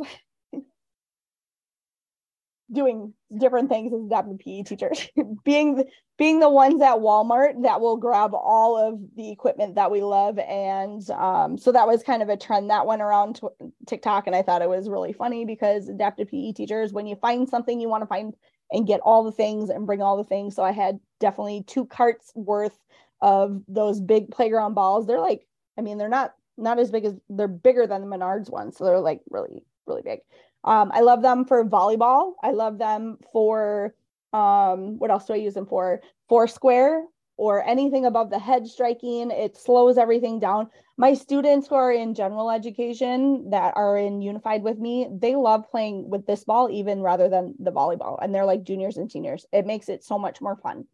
doing 2.70 3.14
different 3.36 3.68
things 3.68 3.92
as 3.92 4.00
adaptive 4.04 4.38
PE 4.38 4.62
teachers, 4.62 5.08
being 5.44 5.84
being 6.16 6.40
the 6.40 6.50
ones 6.50 6.82
at 6.82 6.96
Walmart 6.96 7.62
that 7.62 7.80
will 7.80 7.96
grab 7.96 8.34
all 8.34 8.76
of 8.76 8.98
the 9.16 9.30
equipment 9.30 9.76
that 9.76 9.90
we 9.90 10.02
love, 10.02 10.38
and 10.38 11.08
um, 11.10 11.58
so 11.58 11.72
that 11.72 11.86
was 11.86 12.02
kind 12.02 12.22
of 12.22 12.28
a 12.28 12.36
trend 12.36 12.70
that 12.70 12.86
went 12.86 13.02
around 13.02 13.36
t- 13.36 13.66
TikTok, 13.86 14.26
and 14.26 14.36
I 14.36 14.42
thought 14.42 14.62
it 14.62 14.68
was 14.68 14.88
really 14.88 15.12
funny 15.12 15.44
because 15.44 15.88
adaptive 15.88 16.28
PE 16.28 16.52
teachers, 16.52 16.92
when 16.92 17.06
you 17.06 17.16
find 17.16 17.48
something 17.48 17.80
you 17.80 17.88
want 17.88 18.02
to 18.02 18.06
find 18.08 18.34
and 18.70 18.86
get 18.86 19.00
all 19.00 19.24
the 19.24 19.32
things 19.32 19.70
and 19.70 19.86
bring 19.86 20.02
all 20.02 20.16
the 20.16 20.24
things, 20.24 20.54
so 20.54 20.62
I 20.62 20.72
had 20.72 21.00
definitely 21.20 21.64
two 21.66 21.86
carts 21.86 22.32
worth 22.34 22.78
of 23.20 23.62
those 23.66 24.00
big 24.00 24.30
playground 24.30 24.74
balls. 24.74 25.06
They're 25.06 25.20
like, 25.20 25.46
I 25.78 25.80
mean, 25.80 25.98
they're 25.98 26.08
not 26.08 26.34
not 26.58 26.78
as 26.78 26.90
big 26.90 27.04
as 27.04 27.14
they're 27.30 27.48
bigger 27.48 27.86
than 27.86 28.02
the 28.02 28.06
Menards 28.06 28.50
ones, 28.50 28.76
so 28.76 28.84
they're 28.84 29.00
like 29.00 29.20
really 29.30 29.64
really 29.86 30.02
big. 30.02 30.20
Um, 30.64 30.90
I 30.92 31.00
love 31.00 31.22
them 31.22 31.44
for 31.44 31.64
volleyball. 31.64 32.34
I 32.42 32.50
love 32.50 32.78
them 32.78 33.18
for 33.32 33.94
um, 34.32 34.98
what 34.98 35.10
else 35.10 35.26
do 35.26 35.32
I 35.32 35.36
use 35.36 35.54
them 35.54 35.66
for? 35.66 36.02
Foursquare 36.28 37.04
or 37.36 37.66
anything 37.66 38.04
above 38.04 38.30
the 38.30 38.38
head 38.38 38.66
striking. 38.66 39.30
It 39.30 39.56
slows 39.56 39.96
everything 39.96 40.40
down. 40.40 40.68
My 40.96 41.14
students 41.14 41.68
who 41.68 41.76
are 41.76 41.92
in 41.92 42.12
general 42.12 42.50
education 42.50 43.50
that 43.50 43.74
are 43.76 43.96
in 43.96 44.20
unified 44.20 44.62
with 44.62 44.78
me, 44.78 45.08
they 45.10 45.36
love 45.36 45.70
playing 45.70 46.10
with 46.10 46.26
this 46.26 46.44
ball 46.44 46.68
even 46.70 47.00
rather 47.00 47.28
than 47.28 47.54
the 47.60 47.70
volleyball. 47.70 48.18
And 48.20 48.34
they're 48.34 48.44
like 48.44 48.64
juniors 48.64 48.96
and 48.96 49.10
seniors. 49.10 49.46
It 49.52 49.64
makes 49.64 49.88
it 49.88 50.02
so 50.02 50.18
much 50.18 50.40
more 50.40 50.56
fun. 50.56 50.86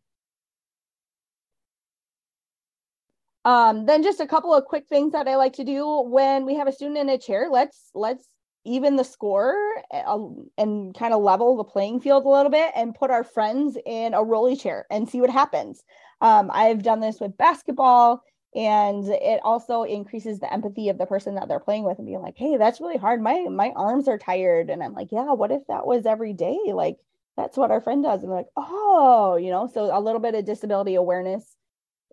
Um, 3.45 3.87
then 3.87 4.03
just 4.03 4.21
a 4.21 4.27
couple 4.27 4.55
of 4.55 4.65
quick 4.65 4.87
things 4.89 5.13
that 5.13 5.29
I 5.29 5.37
like 5.37 5.53
to 5.55 5.65
do 5.65 6.01
when 6.03 6.47
we 6.47 6.55
have 6.55 6.67
a 6.67 6.73
student 6.73 6.99
in 6.99 7.09
a 7.09 7.19
chair. 7.19 7.49
Let's 7.51 7.91
let's 7.95 8.27
even 8.65 8.97
the 8.97 9.05
score 9.05 9.57
uh, 9.93 10.19
and 10.57 10.95
kind 10.95 11.13
of 11.13 11.23
level 11.23 11.57
the 11.57 11.65
playing 11.65 12.01
field 12.01 12.25
a 12.25 12.29
little 12.29 12.51
bit 12.51 12.73
and 12.75 12.95
put 12.95 13.11
our 13.11 13.25
friends 13.25 13.77
in 13.85 14.15
a 14.15 14.23
rolly 14.23 14.57
chair 14.57 14.87
and 14.91 15.09
see 15.09 15.21
what 15.21 15.31
happens. 15.31 15.85
Um, 16.23 16.51
I've 16.53 16.83
done 16.83 17.01
this 17.01 17.21
with 17.21 17.37
basketball 17.37 18.23
and 18.55 19.07
it 19.09 19.41
also 19.43 19.83
increases 19.83 20.39
the 20.39 20.53
empathy 20.53 20.89
of 20.89 20.97
the 20.97 21.07
person 21.07 21.35
that 21.35 21.49
they're 21.49 21.59
playing 21.59 21.85
with 21.85 21.99
and 21.99 22.07
being 22.07 22.23
like, 22.23 22.37
hey, 22.37 22.57
that's 22.57 22.81
really 22.81 22.97
hard. 22.97 23.21
My 23.21 23.47
my 23.51 23.73
arms 23.75 24.09
are 24.09 24.19
tired. 24.19 24.71
And 24.71 24.83
I'm 24.83 24.95
like, 24.95 25.09
yeah, 25.11 25.33
what 25.33 25.51
if 25.51 25.67
that 25.69 25.87
was 25.87 26.07
every 26.07 26.33
day? 26.33 26.59
Like 26.73 26.97
that's 27.37 27.57
what 27.57 27.73
our 27.73 27.81
friend 27.81 28.03
does. 28.03 28.23
And 28.23 28.31
like, 28.31 28.47
oh, 28.57 29.37
you 29.37 29.51
know, 29.51 29.69
so 29.73 29.97
a 29.97 30.01
little 30.01 30.21
bit 30.21 30.37
of 30.37 30.45
disability 30.45 30.95
awareness 30.95 31.57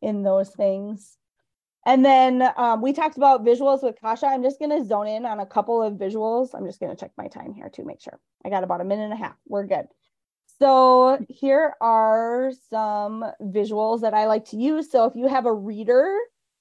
in 0.02 0.24
those 0.24 0.50
things. 0.50 1.17
And 1.86 2.06
then 2.06 2.48
um, 2.58 2.82
we 2.82 2.94
talked 2.94 3.17
about 3.17 3.44
visuals 3.44 3.82
with 3.82 4.00
Kasia. 4.00 4.28
I'm 4.28 4.44
just 4.44 4.60
going 4.60 4.70
to 4.70 4.86
zone 4.86 5.08
in 5.08 5.26
on 5.26 5.39
a 5.39 5.46
couple 5.46 5.82
of 5.82 5.96
visuals. 5.96 6.50
I'm 6.54 6.65
just 6.65 6.80
going 6.80 6.96
to 6.96 7.00
check 7.00 7.12
my 7.17 7.28
time 7.28 7.54
here 7.54 7.70
to 7.70 7.84
make 7.84 8.02
sure. 8.02 8.20
I 8.46 8.50
got 8.50 8.63
about 8.63 8.82
a 8.82 8.86
minute 8.86 9.06
and 9.06 9.13
a 9.13 9.17
half. 9.17 9.36
We're 9.48 9.65
good. 9.65 9.86
So 10.60 11.26
here 11.28 11.74
are 11.82 12.52
some 12.70 13.26
visuals 13.41 14.02
that 14.02 14.13
I 14.13 14.28
like 14.28 14.46
to 14.50 14.58
use. 14.58 14.91
So 14.91 15.06
if 15.06 15.15
you 15.15 15.28
have 15.28 15.48
a 15.48 15.54
reader, 15.54 16.15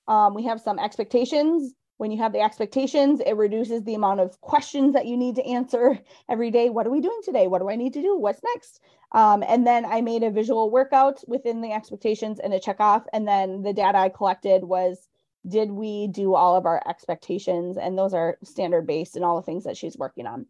um, 0.08 0.34
we 0.34 0.44
have 0.44 0.60
some 0.60 0.78
expectations. 0.78 1.74
When 2.00 2.10
you 2.10 2.16
have 2.16 2.32
the 2.32 2.40
expectations, 2.40 3.20
it 3.20 3.34
reduces 3.34 3.84
the 3.84 3.94
amount 3.94 4.20
of 4.20 4.40
questions 4.40 4.94
that 4.94 5.04
you 5.04 5.18
need 5.18 5.34
to 5.34 5.44
answer 5.44 5.98
every 6.30 6.50
day. 6.50 6.70
What 6.70 6.86
are 6.86 6.90
we 6.90 7.02
doing 7.02 7.20
today? 7.22 7.46
What 7.46 7.60
do 7.60 7.68
I 7.68 7.76
need 7.76 7.92
to 7.92 8.00
do? 8.00 8.16
What's 8.16 8.40
next? 8.42 8.80
Um, 9.12 9.44
and 9.46 9.66
then 9.66 9.84
I 9.84 10.00
made 10.00 10.22
a 10.22 10.30
visual 10.30 10.70
workout 10.70 11.22
within 11.28 11.60
the 11.60 11.72
expectations 11.72 12.40
and 12.40 12.54
a 12.54 12.58
check 12.58 12.80
off. 12.80 13.04
And 13.12 13.28
then 13.28 13.60
the 13.60 13.74
data 13.74 13.98
I 13.98 14.08
collected 14.08 14.64
was 14.64 15.08
did 15.46 15.70
we 15.70 16.06
do 16.06 16.34
all 16.34 16.56
of 16.56 16.64
our 16.64 16.82
expectations 16.88 17.76
and 17.76 17.98
those 17.98 18.14
are 18.14 18.38
standard 18.42 18.86
based 18.86 19.14
and 19.14 19.24
all 19.24 19.36
the 19.36 19.44
things 19.44 19.64
that 19.64 19.76
she's 19.76 19.98
working 19.98 20.26
on 20.26 20.46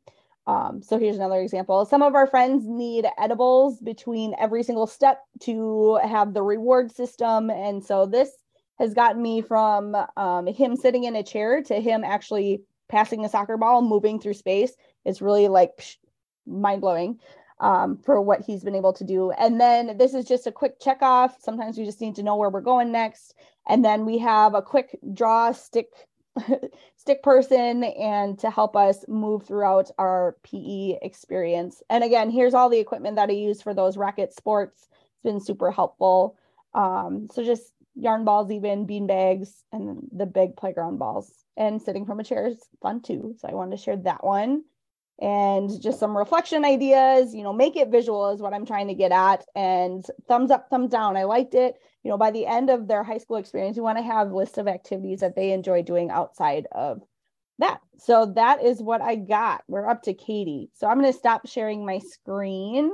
um, 0.46 0.82
so 0.82 0.98
here's 0.98 1.14
another 1.14 1.40
example 1.40 1.84
some 1.84 2.02
of 2.02 2.16
our 2.16 2.26
friends 2.26 2.64
need 2.66 3.06
edibles 3.16 3.78
between 3.78 4.34
every 4.36 4.64
single 4.64 4.88
step 4.88 5.22
to 5.38 6.00
have 6.02 6.34
the 6.34 6.42
reward 6.42 6.90
system 6.90 7.50
and 7.50 7.84
so 7.84 8.04
this 8.04 8.30
has 8.80 8.92
gotten 8.94 9.22
me 9.22 9.40
from 9.40 9.96
um, 10.16 10.48
him 10.48 10.74
sitting 10.74 11.04
in 11.04 11.14
a 11.14 11.22
chair 11.22 11.62
to 11.62 11.80
him 11.80 12.02
actually 12.02 12.62
passing 12.88 13.24
a 13.24 13.28
soccer 13.28 13.56
ball 13.56 13.82
moving 13.82 14.18
through 14.18 14.34
space 14.34 14.74
it's 15.04 15.22
really 15.22 15.48
like 15.48 15.70
mind-blowing 16.46 17.18
um, 17.60 17.98
for 17.98 18.20
what 18.20 18.40
he's 18.40 18.64
been 18.64 18.74
able 18.74 18.92
to 18.94 19.04
do. 19.04 19.30
And 19.32 19.60
then 19.60 19.96
this 19.98 20.14
is 20.14 20.24
just 20.24 20.46
a 20.46 20.52
quick 20.52 20.80
check 20.80 20.98
off. 21.02 21.36
Sometimes 21.40 21.78
we 21.78 21.84
just 21.84 22.00
need 22.00 22.16
to 22.16 22.22
know 22.22 22.36
where 22.36 22.50
we're 22.50 22.60
going 22.60 22.90
next. 22.90 23.34
And 23.68 23.84
then 23.84 24.06
we 24.06 24.18
have 24.18 24.54
a 24.54 24.62
quick 24.62 24.98
draw 25.14 25.52
stick 25.52 25.88
stick 26.96 27.22
person 27.22 27.84
and 27.84 28.38
to 28.38 28.50
help 28.50 28.76
us 28.76 29.04
move 29.08 29.44
throughout 29.44 29.90
our 29.98 30.36
PE 30.42 30.98
experience. 31.02 31.82
And 31.90 32.04
again, 32.04 32.30
here's 32.30 32.54
all 32.54 32.70
the 32.70 32.78
equipment 32.78 33.16
that 33.16 33.28
I 33.28 33.32
use 33.32 33.60
for 33.60 33.74
those 33.74 33.96
racket 33.96 34.32
sports. 34.32 34.88
It's 34.90 35.22
been 35.22 35.40
super 35.40 35.70
helpful. 35.70 36.36
Um, 36.72 37.28
so 37.32 37.44
just 37.44 37.72
yarn 37.94 38.24
balls, 38.24 38.50
even 38.50 38.86
bean 38.86 39.06
bags, 39.06 39.62
and 39.72 40.08
the 40.12 40.26
big 40.26 40.56
playground 40.56 40.98
balls. 40.98 41.32
And 41.56 41.80
sitting 41.80 42.06
from 42.06 42.20
a 42.20 42.24
chair 42.24 42.46
is 42.46 42.58
fun 42.82 43.02
too. 43.02 43.34
So 43.38 43.48
I 43.48 43.54
wanted 43.54 43.76
to 43.76 43.82
share 43.82 43.96
that 43.96 44.24
one 44.24 44.64
and 45.22 45.70
just 45.82 46.00
some 46.00 46.16
reflection 46.16 46.64
ideas 46.64 47.34
you 47.34 47.42
know 47.42 47.52
make 47.52 47.76
it 47.76 47.90
visual 47.90 48.30
is 48.30 48.40
what 48.40 48.54
i'm 48.54 48.64
trying 48.64 48.88
to 48.88 48.94
get 48.94 49.12
at 49.12 49.44
and 49.54 50.06
thumbs 50.26 50.50
up 50.50 50.70
thumbs 50.70 50.90
down 50.90 51.14
i 51.14 51.24
liked 51.24 51.52
it 51.52 51.74
you 52.02 52.10
know 52.10 52.16
by 52.16 52.30
the 52.30 52.46
end 52.46 52.70
of 52.70 52.88
their 52.88 53.02
high 53.02 53.18
school 53.18 53.36
experience 53.36 53.76
you 53.76 53.82
want 53.82 53.98
to 53.98 54.02
have 54.02 54.32
list 54.32 54.56
of 54.56 54.66
activities 54.66 55.20
that 55.20 55.36
they 55.36 55.52
enjoy 55.52 55.82
doing 55.82 56.10
outside 56.10 56.66
of 56.72 57.02
that. 57.60 57.80
So 57.98 58.26
that 58.34 58.62
is 58.62 58.82
what 58.82 59.00
I 59.00 59.14
got. 59.14 59.62
We're 59.68 59.88
up 59.88 60.02
to 60.04 60.14
Katie. 60.14 60.70
So 60.74 60.88
I'm 60.88 61.00
going 61.00 61.12
to 61.12 61.18
stop 61.18 61.46
sharing 61.46 61.86
my 61.86 61.98
screen. 61.98 62.90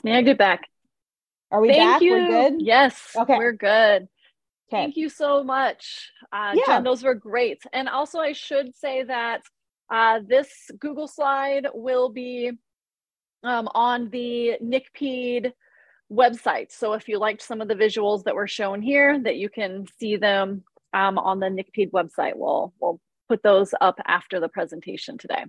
Snagged 0.00 0.28
it 0.28 0.38
back. 0.38 0.68
Are 1.50 1.60
we 1.60 1.68
Thank 1.68 1.80
back? 1.80 2.02
you. 2.02 2.12
We're 2.12 2.28
good? 2.28 2.62
Yes. 2.62 3.14
Okay. 3.16 3.36
We're 3.38 3.52
good. 3.52 4.02
Okay. 4.02 4.82
Thank 4.84 4.96
you 4.96 5.08
so 5.08 5.44
much. 5.44 6.10
Uh, 6.32 6.52
Yeah. 6.54 6.62
Jen, 6.66 6.84
those 6.84 7.02
were 7.02 7.14
great. 7.14 7.62
And 7.72 7.88
also, 7.88 8.18
I 8.18 8.32
should 8.32 8.74
say 8.74 9.04
that 9.04 9.42
uh, 9.92 10.20
this 10.26 10.48
Google 10.78 11.06
slide 11.06 11.68
will 11.74 12.08
be 12.08 12.50
um, 13.42 13.68
on 13.74 14.08
the 14.10 14.56
NCPEID 14.62 15.52
website. 16.10 16.72
So 16.72 16.94
if 16.94 17.08
you 17.08 17.18
liked 17.18 17.42
some 17.42 17.60
of 17.60 17.68
the 17.68 17.74
visuals 17.74 18.24
that 18.24 18.34
were 18.34 18.48
shown 18.48 18.82
here, 18.82 19.20
that 19.22 19.36
you 19.36 19.48
can 19.48 19.86
see 19.98 20.16
them 20.16 20.64
um, 20.92 21.18
on 21.18 21.40
the 21.40 21.46
NCPEID 21.46 21.90
website. 21.90 22.32
We'll, 22.36 22.72
we'll 22.80 23.00
put 23.28 23.42
those 23.42 23.74
up 23.80 23.98
after 24.06 24.40
the 24.40 24.48
presentation 24.48 25.18
today. 25.18 25.44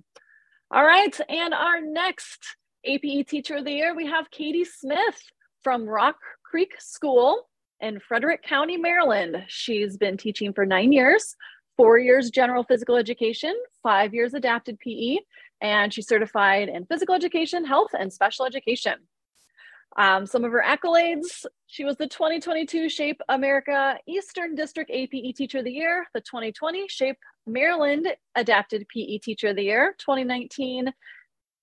All 0.70 0.84
right, 0.84 1.18
and 1.28 1.54
our 1.54 1.80
next 1.80 2.56
APE 2.84 3.28
Teacher 3.28 3.56
of 3.56 3.64
the 3.64 3.72
Year, 3.72 3.94
we 3.94 4.06
have 4.06 4.30
Katie 4.30 4.64
Smith 4.64 5.20
from 5.66 5.84
Rock 5.84 6.14
Creek 6.44 6.74
School 6.78 7.48
in 7.80 7.98
Frederick 7.98 8.44
County, 8.44 8.76
Maryland. 8.76 9.42
She's 9.48 9.96
been 9.96 10.16
teaching 10.16 10.52
for 10.52 10.64
nine 10.64 10.92
years, 10.92 11.34
four 11.76 11.98
years 11.98 12.30
general 12.30 12.62
physical 12.62 12.94
education, 12.94 13.52
five 13.82 14.14
years 14.14 14.32
adapted 14.32 14.78
PE, 14.78 15.18
and 15.60 15.92
she's 15.92 16.06
certified 16.06 16.68
in 16.68 16.86
physical 16.86 17.16
education, 17.16 17.64
health, 17.64 17.90
and 17.98 18.12
special 18.12 18.46
education. 18.46 18.94
Um, 19.96 20.24
some 20.24 20.44
of 20.44 20.52
her 20.52 20.62
accolades 20.64 21.44
she 21.66 21.84
was 21.84 21.96
the 21.96 22.06
2022 22.06 22.88
Shape 22.88 23.20
America 23.28 23.96
Eastern 24.06 24.54
District 24.54 24.88
APE 24.88 25.34
Teacher 25.34 25.58
of 25.58 25.64
the 25.64 25.72
Year, 25.72 26.06
the 26.14 26.20
2020 26.20 26.86
Shape 26.86 27.18
Maryland 27.44 28.06
Adapted 28.36 28.86
PE 28.94 29.18
Teacher 29.18 29.48
of 29.48 29.56
the 29.56 29.64
Year, 29.64 29.96
2019 29.98 30.92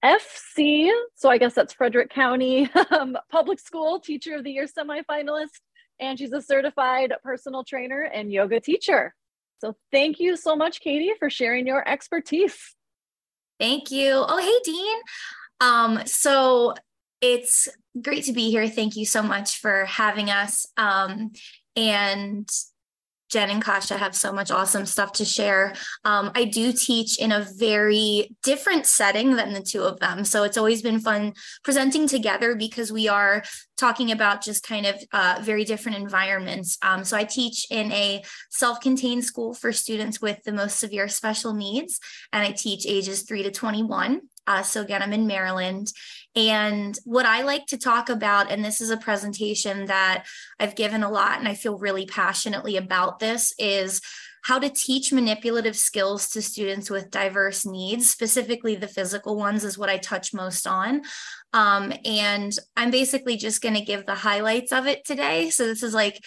FC, 0.04 0.90
so 1.16 1.30
I 1.30 1.38
guess 1.38 1.54
that's 1.54 1.74
Frederick 1.74 2.10
County 2.10 2.70
um, 2.92 3.18
Public 3.32 3.60
School 3.60 4.00
Teacher 4.00 4.36
of 4.36 4.44
the 4.44 4.52
Year 4.52 4.66
semifinalist, 4.66 5.62
and 6.00 6.20
she's 6.20 6.34
a 6.34 6.42
certified 6.42 7.14
personal 7.24 7.64
trainer 7.64 8.02
and 8.02 8.32
yoga 8.32 8.60
teacher. 8.60 9.16
So 9.60 9.76
thank 9.92 10.20
you 10.20 10.36
so 10.36 10.56
much, 10.56 10.82
Katie, 10.82 11.14
for 11.18 11.30
sharing 11.30 11.66
your 11.66 11.88
expertise. 11.88 12.76
Thank 13.60 13.92
you. 13.92 14.12
Oh, 14.14 14.40
hey, 14.40 14.72
Dean. 14.72 14.98
Um, 15.62 16.06
so 16.06 16.74
it's 17.22 17.70
great 18.02 18.26
to 18.26 18.34
be 18.34 18.52
here. 18.52 18.68
Thank 18.68 18.98
you 18.98 19.06
so 19.06 19.24
much 19.24 19.60
for 19.60 19.86
having 19.86 20.30
us. 20.30 20.66
Um, 20.76 21.32
and 21.78 22.50
Jen 23.34 23.50
and 23.50 23.64
Kasia 23.64 23.98
have 23.98 24.16
so 24.16 24.32
much 24.32 24.52
awesome 24.52 24.86
stuff 24.86 25.12
to 25.14 25.26
share. 25.26 25.74
Um, 26.06 26.32
I 26.36 26.46
do 26.46 26.72
teach 26.72 27.20
in 27.20 27.32
a 27.32 27.48
very 27.58 28.30
different 28.44 28.86
setting 28.86 29.36
than 29.36 29.54
the 29.54 29.62
two 29.62 29.82
of 29.82 30.00
them. 30.00 30.24
So 30.24 30.44
it's 30.44 30.58
always 30.58 30.84
been 30.84 31.00
fun 31.00 31.34
presenting 31.64 32.08
together 32.08 32.56
because 32.56 32.92
we 32.92 33.08
are 33.08 33.44
talking 33.76 34.12
about 34.12 34.44
just 34.44 34.64
kind 34.64 34.86
of 34.86 34.96
uh, 35.14 35.40
very 35.42 35.66
different 35.66 35.98
environments. 35.98 36.78
Um, 36.84 37.04
so 37.04 37.18
I 37.18 37.24
teach 37.24 37.66
in 37.72 37.92
a 37.92 38.24
self 38.52 38.80
contained 38.80 39.26
school 39.26 39.56
for 39.56 39.72
students 39.72 40.22
with 40.22 40.44
the 40.44 40.52
most 40.52 40.80
severe 40.80 41.08
special 41.08 41.56
needs, 41.56 42.00
and 42.32 42.46
I 42.46 42.52
teach 42.52 42.86
ages 42.86 43.24
3 43.24 43.42
to 43.44 43.52
21. 43.52 44.22
Uh, 44.46 44.62
so 44.62 44.82
again, 44.82 45.02
I'm 45.02 45.14
in 45.14 45.26
Maryland. 45.26 45.88
And 46.36 46.98
what 47.06 47.26
I 47.26 47.44
like 47.44 47.68
to 47.68 47.78
talk 47.78 48.10
about, 48.10 48.52
and 48.52 48.66
this 48.66 48.82
is 48.82 48.90
a 48.90 48.98
presentation 48.98 49.86
that 49.86 50.26
I've 50.60 50.76
given 50.76 51.04
a 51.04 51.12
lot 51.12 51.40
and 51.40 51.48
I 51.48 51.54
feel 51.54 51.78
really 51.78 52.06
passionately 52.06 52.78
about 52.78 53.20
this, 53.20 53.54
is 53.60 54.02
how 54.44 54.60
to 54.60 54.70
teach 54.70 55.14
manipulative 55.14 55.76
skills 55.76 56.30
to 56.30 56.42
students 56.42 56.90
with 56.90 57.10
diverse 57.10 57.66
needs, 57.66 58.10
specifically 58.10 58.76
the 58.76 58.88
physical 58.88 59.38
ones, 59.38 59.64
is 59.64 59.78
what 59.78 59.90
I 59.90 59.98
touch 59.98 60.34
most 60.34 60.68
on. 60.68 61.04
Um, 61.54 61.94
and 62.04 62.52
I'm 62.76 62.92
basically 62.92 63.38
just 63.38 63.62
going 63.62 63.76
to 63.76 63.86
give 63.86 64.06
the 64.06 64.16
highlights 64.16 64.74
of 64.74 64.86
it 64.86 65.06
today. 65.06 65.50
So 65.50 65.66
this 65.66 65.82
is 65.82 65.94
like 65.94 66.22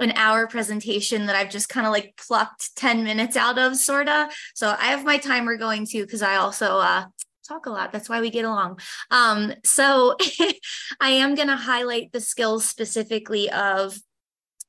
an 0.00 0.12
hour 0.12 0.48
presentation 0.48 1.26
that 1.26 1.36
I've 1.36 1.50
just 1.50 1.68
kind 1.68 1.86
of 1.86 1.92
like 1.92 2.18
plucked 2.26 2.74
10 2.74 3.04
minutes 3.04 3.36
out 3.36 3.58
of, 3.58 3.76
sort 3.76 4.08
of. 4.08 4.32
So 4.54 4.74
I 4.76 4.86
have 4.86 5.04
my 5.04 5.18
timer 5.18 5.56
going 5.56 5.86
too, 5.86 6.04
because 6.04 6.22
I 6.22 6.36
also 6.36 6.78
uh, 6.78 7.04
talk 7.50 7.66
a 7.66 7.70
lot. 7.70 7.92
That's 7.92 8.08
why 8.08 8.20
we 8.20 8.30
get 8.30 8.44
along. 8.44 8.80
Um, 9.10 9.52
so 9.64 10.16
I 11.00 11.10
am 11.10 11.34
going 11.34 11.48
to 11.48 11.56
highlight 11.56 12.12
the 12.12 12.20
skills 12.20 12.64
specifically 12.64 13.50
of 13.50 13.98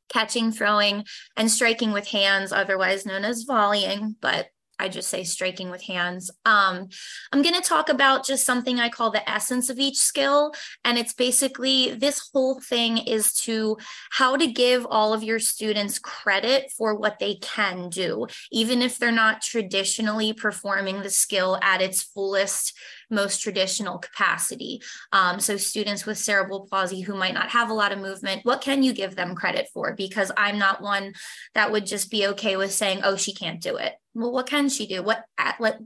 catching, 0.09 0.51
throwing, 0.51 1.05
and 1.37 1.49
striking 1.49 1.91
with 1.91 2.07
hands, 2.07 2.51
otherwise 2.51 3.05
known 3.05 3.23
as 3.23 3.43
volleying, 3.43 4.15
but 4.19 4.47
I 4.81 4.89
just 4.89 5.09
say 5.09 5.23
striking 5.23 5.69
with 5.69 5.83
hands. 5.83 6.31
Um, 6.43 6.89
I'm 7.31 7.43
going 7.43 7.53
to 7.53 7.61
talk 7.61 7.87
about 7.87 8.25
just 8.25 8.45
something 8.45 8.79
I 8.79 8.89
call 8.89 9.11
the 9.11 9.29
essence 9.29 9.69
of 9.69 9.77
each 9.77 9.97
skill. 9.97 10.53
And 10.83 10.97
it's 10.97 11.13
basically 11.13 11.91
this 11.91 12.31
whole 12.33 12.59
thing 12.59 12.97
is 12.97 13.33
to 13.41 13.77
how 14.09 14.37
to 14.37 14.47
give 14.47 14.87
all 14.89 15.13
of 15.13 15.23
your 15.23 15.37
students 15.37 15.99
credit 15.99 16.71
for 16.75 16.95
what 16.95 17.19
they 17.19 17.35
can 17.35 17.89
do, 17.89 18.25
even 18.51 18.81
if 18.81 18.97
they're 18.97 19.11
not 19.11 19.43
traditionally 19.43 20.33
performing 20.33 21.03
the 21.03 21.11
skill 21.11 21.59
at 21.61 21.83
its 21.83 22.01
fullest 22.01 22.73
most 23.11 23.41
traditional 23.41 23.99
capacity. 23.99 24.81
Um, 25.11 25.39
so, 25.39 25.57
students 25.57 26.05
with 26.05 26.17
cerebral 26.17 26.67
palsy 26.71 27.01
who 27.01 27.15
might 27.15 27.33
not 27.33 27.49
have 27.49 27.69
a 27.69 27.73
lot 27.73 27.91
of 27.91 27.99
movement, 27.99 28.45
what 28.45 28.61
can 28.61 28.83
you 28.83 28.93
give 28.93 29.15
them 29.15 29.35
credit 29.35 29.69
for? 29.73 29.93
Because 29.95 30.31
I'm 30.37 30.57
not 30.57 30.81
one 30.81 31.13
that 31.53 31.71
would 31.71 31.85
just 31.85 32.09
be 32.09 32.27
okay 32.27 32.57
with 32.57 32.71
saying, 32.71 33.01
oh, 33.03 33.15
she 33.15 33.33
can't 33.33 33.61
do 33.61 33.75
it. 33.77 33.93
Well, 34.13 34.31
what 34.31 34.47
can 34.47 34.67
she 34.67 34.87
do? 34.87 35.03
What 35.03 35.23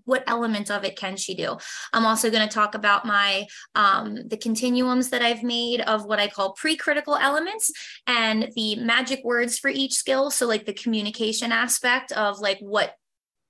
what 0.05 0.23
element 0.25 0.71
of 0.71 0.83
it 0.83 0.97
can 0.97 1.15
she 1.15 1.35
do? 1.35 1.57
I'm 1.93 2.05
also 2.05 2.31
going 2.31 2.47
to 2.47 2.53
talk 2.53 2.73
about 2.73 3.05
my 3.05 3.45
um, 3.75 4.27
the 4.27 4.37
continuums 4.37 5.09
that 5.09 5.21
I've 5.21 5.43
made 5.43 5.81
of 5.81 6.05
what 6.05 6.19
I 6.19 6.27
call 6.27 6.53
pre-critical 6.53 7.15
elements 7.15 7.71
and 8.07 8.49
the 8.55 8.77
magic 8.77 9.23
words 9.23 9.59
for 9.59 9.69
each 9.69 9.93
skill. 9.93 10.31
So, 10.31 10.47
like 10.47 10.65
the 10.65 10.73
communication 10.73 11.51
aspect 11.51 12.11
of 12.13 12.39
like 12.39 12.57
what 12.59 12.95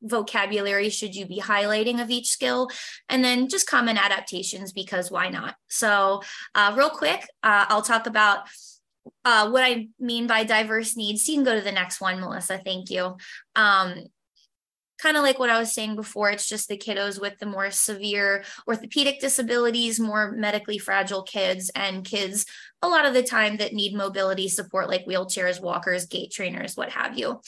vocabulary 0.01 0.89
should 0.89 1.15
you 1.15 1.25
be 1.25 1.39
highlighting 1.39 2.01
of 2.01 2.09
each 2.09 2.29
skill? 2.29 2.69
And 3.09 3.23
then 3.23 3.49
just 3.49 3.67
common 3.67 3.97
adaptations 3.97 4.71
because 4.71 5.11
why 5.11 5.29
not? 5.29 5.55
So 5.67 6.21
uh, 6.53 6.73
real 6.77 6.89
quick 6.89 7.27
uh, 7.43 7.65
i'll 7.69 7.81
talk 7.81 8.07
about 8.07 8.47
uh, 9.23 9.49
what 9.49 9.63
i 9.63 9.87
mean 9.99 10.27
by 10.27 10.43
diverse 10.43 10.95
needs. 10.95 11.27
You 11.27 11.35
can 11.35 11.43
go 11.43 11.55
to 11.55 11.61
the 11.61 11.71
next 11.71 12.01
one 12.01 12.19
melissa. 12.19 12.59
Thank 12.63 12.89
you. 12.89 13.17
Um, 13.55 14.05
kind 14.97 15.17
of 15.17 15.23
like 15.23 15.39
what 15.39 15.49
I 15.49 15.59
was 15.59 15.73
saying 15.73 15.95
before, 15.95 16.29
it's 16.29 16.47
just 16.47 16.69
the 16.69 16.77
kiddos 16.77 17.19
with 17.19 17.37
the 17.39 17.45
more 17.45 17.69
severe 17.69 18.43
orthopedic 18.67 19.19
disabilities, 19.19 19.99
more 19.99 20.31
medically 20.31 20.77
fragile 20.77 21.23
kids, 21.23 21.69
and 21.75 22.05
kids 22.05 22.45
a 22.85 22.89
lot 22.89 23.05
of 23.05 23.13
the 23.13 23.23
time 23.23 23.57
that 23.57 23.73
need 23.73 23.95
mobility 23.95 24.47
support, 24.47 24.89
like 24.89 25.05
wheelchairs, 25.05 25.61
walkers, 25.61 26.05
gait 26.05 26.31
trainers, 26.31 26.75
what 26.75 26.91
have 26.91 27.17
you. 27.17 27.41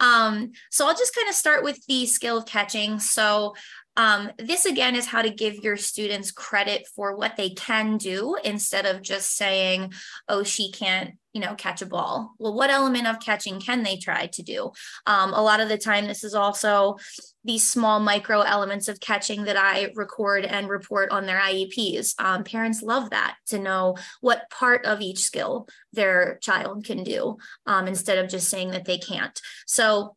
Um, 0.00 0.52
so 0.70 0.86
I'll 0.86 0.96
just 0.96 1.14
kind 1.14 1.28
of 1.28 1.34
start 1.34 1.64
with 1.64 1.84
the 1.86 2.06
skill 2.06 2.38
of 2.38 2.46
catching. 2.46 2.98
So 2.98 3.54
um, 3.96 4.30
this 4.38 4.64
again 4.64 4.96
is 4.96 5.06
how 5.06 5.22
to 5.22 5.30
give 5.30 5.56
your 5.56 5.76
students 5.76 6.30
credit 6.30 6.86
for 6.94 7.16
what 7.16 7.36
they 7.36 7.50
can 7.50 7.98
do 7.98 8.36
instead 8.42 8.86
of 8.86 9.02
just 9.02 9.36
saying, 9.36 9.92
oh, 10.28 10.42
she 10.42 10.72
can't, 10.72 11.16
you 11.32 11.40
know, 11.40 11.54
catch 11.54 11.82
a 11.82 11.86
ball. 11.86 12.32
Well, 12.38 12.54
what 12.54 12.70
element 12.70 13.06
of 13.06 13.20
catching 13.20 13.60
can 13.60 13.82
they 13.82 13.96
try 13.96 14.26
to 14.26 14.42
do? 14.42 14.72
Um, 15.06 15.32
a 15.32 15.42
lot 15.42 15.60
of 15.60 15.68
the 15.68 15.78
time, 15.78 16.06
this 16.06 16.24
is 16.24 16.34
also 16.34 16.96
these 17.44 17.66
small 17.66 18.00
micro 18.00 18.40
elements 18.40 18.88
of 18.88 19.00
catching 19.00 19.44
that 19.44 19.56
I 19.56 19.90
record 19.94 20.44
and 20.44 20.68
report 20.68 21.10
on 21.10 21.26
their 21.26 21.40
IEPs. 21.40 22.14
Um, 22.20 22.44
parents 22.44 22.82
love 22.82 23.10
that 23.10 23.36
to 23.46 23.58
know 23.58 23.96
what 24.20 24.50
part 24.50 24.84
of 24.84 25.00
each 25.00 25.20
skill 25.20 25.68
their 25.92 26.38
child 26.42 26.84
can 26.84 27.02
do 27.02 27.38
um, 27.66 27.88
instead 27.88 28.18
of 28.18 28.30
just 28.30 28.48
saying 28.48 28.70
that 28.70 28.84
they 28.84 28.98
can't. 28.98 29.40
So 29.66 30.16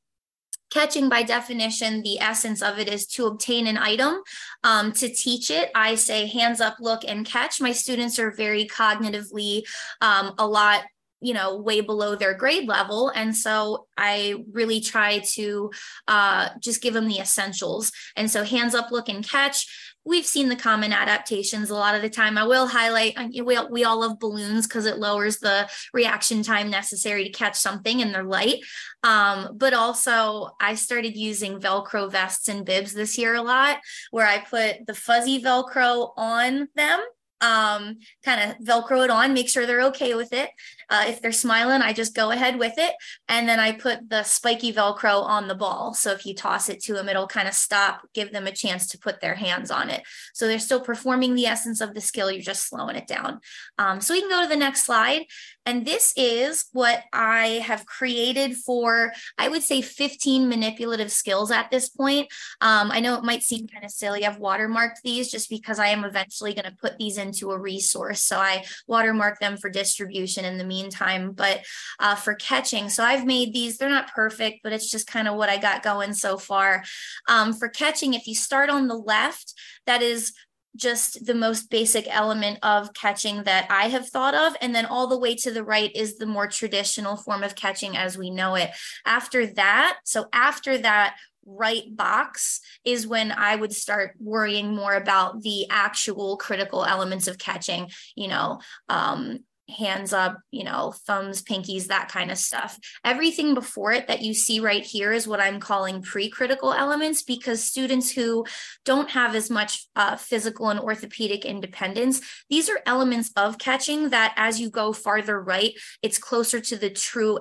catching 0.71 1.07
by 1.09 1.23
definition 1.23 2.01
the 2.01 2.19
essence 2.19 2.61
of 2.61 2.79
it 2.79 2.89
is 2.91 3.05
to 3.05 3.27
obtain 3.27 3.67
an 3.67 3.77
item 3.77 4.21
um, 4.63 4.91
to 4.91 5.07
teach 5.07 5.51
it 5.51 5.69
i 5.75 5.95
say 5.95 6.27
hands 6.27 6.59
up 6.59 6.75
look 6.79 7.03
and 7.07 7.25
catch 7.25 7.61
my 7.61 7.71
students 7.71 8.17
are 8.17 8.31
very 8.31 8.65
cognitively 8.65 9.61
um, 10.01 10.33
a 10.37 10.45
lot 10.45 10.81
you 11.25 11.33
know 11.33 11.57
way 11.57 11.81
below 11.81 12.15
their 12.15 12.33
grade 12.33 12.67
level 12.67 13.09
and 13.09 13.35
so 13.35 13.87
i 13.97 14.35
really 14.51 14.79
try 14.79 15.19
to 15.19 15.71
uh, 16.07 16.49
just 16.59 16.81
give 16.81 16.93
them 16.93 17.07
the 17.07 17.19
essentials 17.19 17.91
and 18.15 18.29
so 18.29 18.43
hands 18.43 18.75
up 18.75 18.91
look 18.91 19.09
and 19.09 19.27
catch 19.27 19.67
we've 20.05 20.25
seen 20.25 20.49
the 20.49 20.55
common 20.55 20.93
adaptations 20.93 21.69
a 21.69 21.73
lot 21.73 21.95
of 21.95 22.01
the 22.03 22.09
time. 22.09 22.37
I 22.37 22.45
will 22.45 22.67
highlight 22.67 23.17
we, 23.43 23.59
we 23.71 23.83
all 23.83 24.01
love 24.01 24.19
balloons 24.19 24.67
because 24.67 24.85
it 24.85 24.99
lowers 24.99 25.39
the 25.39 25.67
reaction 25.93 26.43
time 26.43 26.69
necessary 26.69 27.23
to 27.23 27.31
catch 27.31 27.55
something 27.55 28.01
and 28.01 28.13
they're 28.13 28.23
light. 28.23 28.63
Um, 29.03 29.57
but 29.57 29.73
also, 29.73 30.51
I 30.61 30.75
started 30.75 31.17
using 31.17 31.59
Velcro 31.59 32.11
vests 32.11 32.47
and 32.47 32.65
bibs 32.65 32.93
this 32.93 33.17
year 33.17 33.33
a 33.33 33.41
lot, 33.41 33.79
where 34.11 34.27
I 34.27 34.39
put 34.39 34.85
the 34.85 34.93
fuzzy 34.93 35.41
Velcro 35.41 36.11
on 36.15 36.67
them 36.75 37.03
um, 37.41 37.97
kind 38.23 38.51
of 38.51 38.57
Velcro 38.65 39.03
it 39.03 39.09
on, 39.09 39.33
make 39.33 39.49
sure 39.49 39.65
they're 39.65 39.83
okay 39.83 40.15
with 40.15 40.33
it. 40.33 40.49
Uh, 40.89 41.05
if 41.07 41.21
they're 41.21 41.31
smiling, 41.31 41.81
I 41.81 41.93
just 41.93 42.15
go 42.15 42.31
ahead 42.31 42.59
with 42.59 42.73
it. 42.77 42.93
And 43.27 43.47
then 43.47 43.59
I 43.59 43.71
put 43.71 44.09
the 44.09 44.23
spiky 44.23 44.73
Velcro 44.73 45.23
on 45.23 45.47
the 45.47 45.55
ball. 45.55 45.93
So 45.93 46.11
if 46.11 46.25
you 46.25 46.33
toss 46.33 46.69
it 46.69 46.81
to 46.83 46.93
them, 46.93 47.09
it'll 47.09 47.27
kind 47.27 47.47
of 47.47 47.53
stop, 47.53 48.07
give 48.13 48.31
them 48.31 48.47
a 48.47 48.51
chance 48.51 48.87
to 48.87 48.97
put 48.97 49.21
their 49.21 49.35
hands 49.35 49.71
on 49.71 49.89
it. 49.89 50.03
So 50.33 50.47
they're 50.47 50.59
still 50.59 50.81
performing 50.81 51.35
the 51.35 51.45
essence 51.45 51.81
of 51.81 51.93
the 51.93 52.01
skill, 52.01 52.31
you're 52.31 52.41
just 52.41 52.67
slowing 52.67 52.95
it 52.95 53.07
down. 53.07 53.39
Um, 53.77 54.01
so 54.01 54.13
we 54.13 54.21
can 54.21 54.29
go 54.29 54.41
to 54.41 54.49
the 54.49 54.55
next 54.55 54.83
slide. 54.83 55.25
And 55.65 55.85
this 55.85 56.13
is 56.15 56.65
what 56.73 57.03
I 57.11 57.63
have 57.65 57.87
created 57.87 58.55
for, 58.55 59.11
I 59.37 59.49
would 59.49 59.63
say 59.63 59.81
15 59.81 60.47
manipulative 60.47 61.11
skills 61.11 61.49
at 61.49 61.71
this 61.71 61.89
point. 61.89 62.27
Um, 62.61 62.91
I 62.91 62.99
know 62.99 63.17
it 63.17 63.23
might 63.23 63.41
seem 63.41 63.67
kind 63.67 63.83
of 63.83 63.89
silly. 63.89 64.25
I've 64.25 64.37
watermarked 64.37 65.01
these 65.03 65.31
just 65.31 65.49
because 65.49 65.79
I 65.79 65.87
am 65.87 66.03
eventually 66.03 66.53
going 66.53 66.69
to 66.69 66.77
put 66.79 66.99
these 66.99 67.17
into 67.17 67.51
a 67.51 67.59
resource. 67.59 68.21
So 68.21 68.37
I 68.37 68.63
watermark 68.87 69.39
them 69.39 69.57
for 69.57 69.69
distribution 69.69 70.45
in 70.45 70.59
the 70.59 70.63
meantime, 70.75 71.31
but 71.31 71.57
uh, 71.99 72.15
for 72.15 72.35
catching. 72.35 72.89
So 72.89 73.03
I've 73.03 73.25
made 73.25 73.53
these, 73.53 73.77
they're 73.77 73.97
not 73.97 74.13
perfect, 74.13 74.59
but 74.63 74.73
it's 74.73 74.89
just 74.89 75.07
kind 75.15 75.27
of 75.27 75.35
what 75.35 75.49
I 75.49 75.57
got 75.57 75.83
going 75.83 76.13
so 76.13 76.37
far. 76.37 76.83
Um, 77.27 77.53
for 77.53 77.69
catching, 77.69 78.13
if 78.13 78.27
you 78.27 78.35
start 78.35 78.69
on 78.69 78.87
the 78.87 79.01
left, 79.13 79.53
that 79.85 80.01
is 80.01 80.33
just 80.75 81.25
the 81.25 81.33
most 81.33 81.69
basic 81.69 82.05
element 82.13 82.59
of 82.61 82.93
catching 82.93 83.43
that 83.43 83.65
I 83.69 83.87
have 83.87 84.09
thought 84.09 84.35
of. 84.35 84.57
And 84.61 84.75
then 84.75 84.85
all 84.85 85.07
the 85.07 85.19
way 85.25 85.35
to 85.35 85.51
the 85.51 85.63
right 85.63 85.91
is 85.95 86.17
the 86.17 86.25
more 86.25 86.47
traditional 86.47 87.15
form 87.15 87.43
of 87.43 87.55
catching 87.55 87.95
as 87.95 88.17
we 88.17 88.29
know 88.29 88.55
it. 88.55 88.71
After 89.05 89.47
that, 89.53 89.97
so 90.03 90.25
after 90.33 90.77
that, 90.79 91.15
right 91.45 91.95
box 91.95 92.59
is 92.83 93.07
when 93.07 93.31
I 93.31 93.55
would 93.55 93.73
start 93.73 94.15
worrying 94.19 94.75
more 94.75 94.95
about 94.95 95.43
the 95.43 95.67
actual 95.69 96.37
critical 96.37 96.83
elements 96.83 97.27
of 97.27 97.37
catching, 97.37 97.89
you 98.15 98.27
know, 98.27 98.59
um, 98.89 99.39
hands 99.69 100.13
up, 100.13 100.37
you 100.51 100.63
know, 100.63 100.93
thumbs, 101.05 101.41
pinkies, 101.41 101.87
that 101.87 102.09
kind 102.09 102.31
of 102.31 102.37
stuff. 102.37 102.77
Everything 103.03 103.53
before 103.53 103.91
it 103.91 104.07
that 104.07 104.21
you 104.21 104.33
see 104.33 104.59
right 104.59 104.83
here 104.83 105.11
is 105.11 105.27
what 105.27 105.39
I'm 105.39 105.59
calling 105.59 106.01
pre 106.01 106.29
critical 106.29 106.73
elements 106.73 107.23
because 107.23 107.63
students 107.63 108.11
who 108.11 108.45
don't 108.83 109.09
have 109.11 109.35
as 109.35 109.49
much 109.49 109.87
uh, 109.95 110.15
physical 110.15 110.69
and 110.69 110.79
orthopedic 110.79 111.45
independence, 111.45 112.21
these 112.49 112.69
are 112.69 112.79
elements 112.85 113.31
of 113.35 113.57
catching 113.57 114.09
that 114.09 114.33
as 114.37 114.59
you 114.59 114.69
go 114.69 114.93
farther 114.93 115.41
right, 115.41 115.73
it's 116.01 116.17
closer 116.17 116.59
to 116.59 116.77
the 116.77 116.89
true 116.89 117.39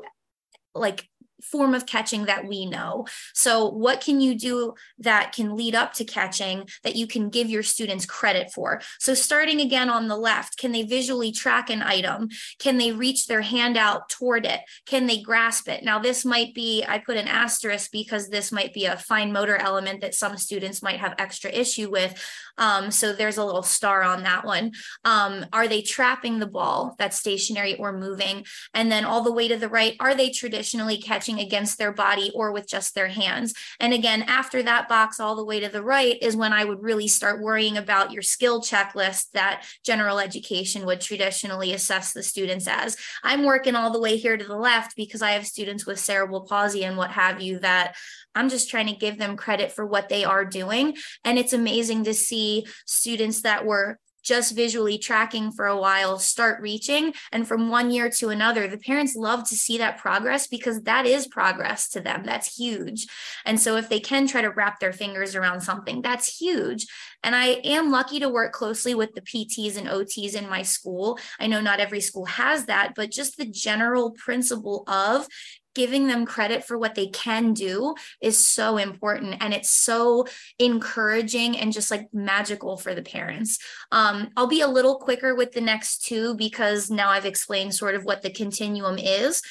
like 0.74 1.08
form 1.42 1.74
of 1.74 1.86
catching 1.86 2.26
that 2.26 2.46
we 2.46 2.66
know. 2.66 3.06
So, 3.32 3.68
what 3.68 4.00
can 4.00 4.20
you 4.20 4.38
do 4.38 4.74
that 4.98 5.32
can 5.32 5.56
lead 5.56 5.74
up 5.74 5.92
to 5.94 6.04
catching 6.04 6.68
that 6.82 6.96
you 6.96 7.06
can 7.06 7.30
give 7.30 7.50
your 7.50 7.62
students 7.62 8.06
credit 8.06 8.52
for? 8.52 8.80
So, 8.98 9.14
starting 9.14 9.60
again 9.60 9.90
on 9.90 10.08
the 10.08 10.16
left, 10.16 10.58
can 10.58 10.72
they 10.72 10.82
visually 10.82 11.32
track 11.32 11.70
an 11.70 11.82
item? 11.82 12.28
Can 12.58 12.78
they 12.78 12.92
reach 12.92 13.26
their 13.26 13.42
hand 13.42 13.76
out 13.76 14.08
toward 14.08 14.46
it? 14.46 14.60
Can 14.86 15.06
they 15.06 15.20
grasp 15.20 15.68
it? 15.68 15.84
Now, 15.84 15.98
this 15.98 16.24
might 16.24 16.54
be, 16.54 16.84
I 16.86 16.98
put 16.98 17.16
an 17.16 17.28
asterisk 17.28 17.90
because 17.90 18.28
this 18.28 18.52
might 18.52 18.72
be 18.72 18.86
a 18.86 18.96
fine 18.96 19.32
motor 19.32 19.56
element 19.56 20.00
that 20.00 20.14
some 20.14 20.36
students 20.36 20.82
might 20.82 21.00
have 21.00 21.14
extra 21.18 21.50
issue 21.50 21.90
with. 21.90 22.20
Um, 22.58 22.90
so, 22.90 23.12
there's 23.12 23.38
a 23.38 23.44
little 23.44 23.62
star 23.62 24.02
on 24.02 24.24
that 24.24 24.44
one. 24.44 24.72
Um, 25.04 25.46
are 25.52 25.68
they 25.68 25.82
trapping 25.82 26.38
the 26.38 26.46
ball 26.46 26.96
that's 26.98 27.18
stationary 27.18 27.76
or 27.76 27.92
moving? 27.92 28.44
And 28.72 28.90
then 28.90 29.04
all 29.04 29.22
the 29.22 29.32
way 29.32 29.48
to 29.48 29.56
the 29.56 29.68
right, 29.68 29.96
are 30.00 30.14
they 30.14 30.30
traditionally 30.30 30.98
catching? 30.98 31.34
against 31.44 31.78
their 31.78 31.92
body 31.92 32.32
or 32.34 32.52
with 32.52 32.66
just 32.66 32.94
their 32.94 33.08
hands. 33.08 33.54
And 33.78 33.92
again, 33.92 34.22
after 34.22 34.62
that 34.62 34.88
box 34.88 35.20
all 35.20 35.36
the 35.36 35.44
way 35.44 35.60
to 35.60 35.68
the 35.68 35.82
right 35.82 36.18
is 36.20 36.36
when 36.36 36.52
I 36.52 36.64
would 36.64 36.82
really 36.82 37.08
start 37.08 37.40
worrying 37.40 37.76
about 37.76 38.12
your 38.12 38.22
skill 38.22 38.60
checklist 38.60 39.30
that 39.32 39.64
general 39.84 40.18
education 40.18 40.86
would 40.86 41.00
traditionally 41.00 41.72
assess 41.72 42.12
the 42.12 42.22
students 42.22 42.66
as. 42.66 42.96
I'm 43.22 43.44
working 43.44 43.76
all 43.76 43.92
the 43.92 44.00
way 44.00 44.16
here 44.16 44.36
to 44.36 44.44
the 44.44 44.56
left 44.56 44.96
because 44.96 45.22
I 45.22 45.32
have 45.32 45.46
students 45.46 45.86
with 45.86 46.00
cerebral 46.00 46.42
palsy 46.42 46.84
and 46.84 46.96
what 46.96 47.10
have 47.10 47.40
you 47.40 47.58
that 47.60 47.94
I'm 48.34 48.48
just 48.48 48.68
trying 48.68 48.86
to 48.88 48.96
give 48.96 49.18
them 49.18 49.36
credit 49.36 49.70
for 49.70 49.86
what 49.86 50.08
they 50.08 50.24
are 50.24 50.44
doing. 50.44 50.96
And 51.24 51.38
it's 51.38 51.52
amazing 51.52 52.04
to 52.04 52.14
see 52.14 52.43
students 52.86 53.42
that 53.42 53.64
were 53.64 53.98
just 54.24 54.56
visually 54.56 54.98
tracking 54.98 55.52
for 55.52 55.66
a 55.66 55.78
while 55.78 56.18
start 56.18 56.60
reaching. 56.60 57.12
And 57.30 57.46
from 57.46 57.68
one 57.68 57.90
year 57.90 58.10
to 58.10 58.30
another 58.30 58.66
the 58.66 58.78
parents 58.78 59.14
love 59.14 59.46
to 59.48 59.54
see 59.54 59.78
that 59.78 59.98
progress 59.98 60.46
because 60.48 60.82
that 60.82 61.06
is 61.06 61.28
progress 61.28 61.90
to 61.90 62.00
them. 62.00 62.24
That's 62.24 62.56
huge. 62.56 63.06
And 63.44 63.60
so 63.60 63.76
if 63.76 63.88
they 63.88 64.00
can 64.00 64.26
try 64.26 64.40
to 64.40 64.50
wrap 64.50 64.80
their 64.80 64.92
fingers 64.92 65.36
around 65.36 65.60
something 65.60 66.02
that's 66.02 66.38
huge. 66.38 66.86
And 67.22 67.34
i 67.36 67.60
am 67.64 67.90
lucky 67.90 68.18
to 68.20 68.28
work 68.28 68.52
closely 68.52 68.94
with 68.94 69.14
the 69.14 69.20
pts 69.20 69.76
and 69.76 69.88
ots 69.88 70.34
in 70.34 70.48
my 70.48 70.62
school. 70.62 71.18
I 71.38 71.46
know 71.46 71.60
not 71.60 71.80
every 71.80 72.00
school 72.00 72.24
has 72.24 72.64
that 72.66 72.94
but 72.96 73.10
just 73.10 73.36
the 73.36 73.46
general 73.46 74.10
principle 74.12 74.84
of 74.88 75.28
giving 75.74 76.06
them 76.06 76.26
credit 76.26 76.64
for 76.64 76.78
what 76.78 76.94
they 76.94 77.08
can 77.08 77.52
do 77.52 77.94
is 78.20 78.38
so 78.38 78.76
important 78.76 79.36
and 79.40 79.52
it's 79.52 79.70
so 79.70 80.26
encouraging 80.58 81.58
and 81.58 81.72
just 81.72 81.90
like 81.90 82.08
magical 82.12 82.76
for 82.76 82.94
the 82.94 83.02
parents. 83.02 83.58
Um, 83.92 84.30
i'll 84.36 84.46
be 84.46 84.60
a 84.60 84.68
little 84.68 84.96
quicker 84.98 85.34
with 85.34 85.52
the 85.52 85.60
next 85.60 86.04
two 86.04 86.34
because 86.36 86.90
now 86.90 87.10
i've 87.10 87.26
explained 87.26 87.74
sort 87.74 87.94
of 87.94 88.04
what 88.04 88.22
the 88.22 88.30
continuum 88.30 88.98
is. 88.98 89.42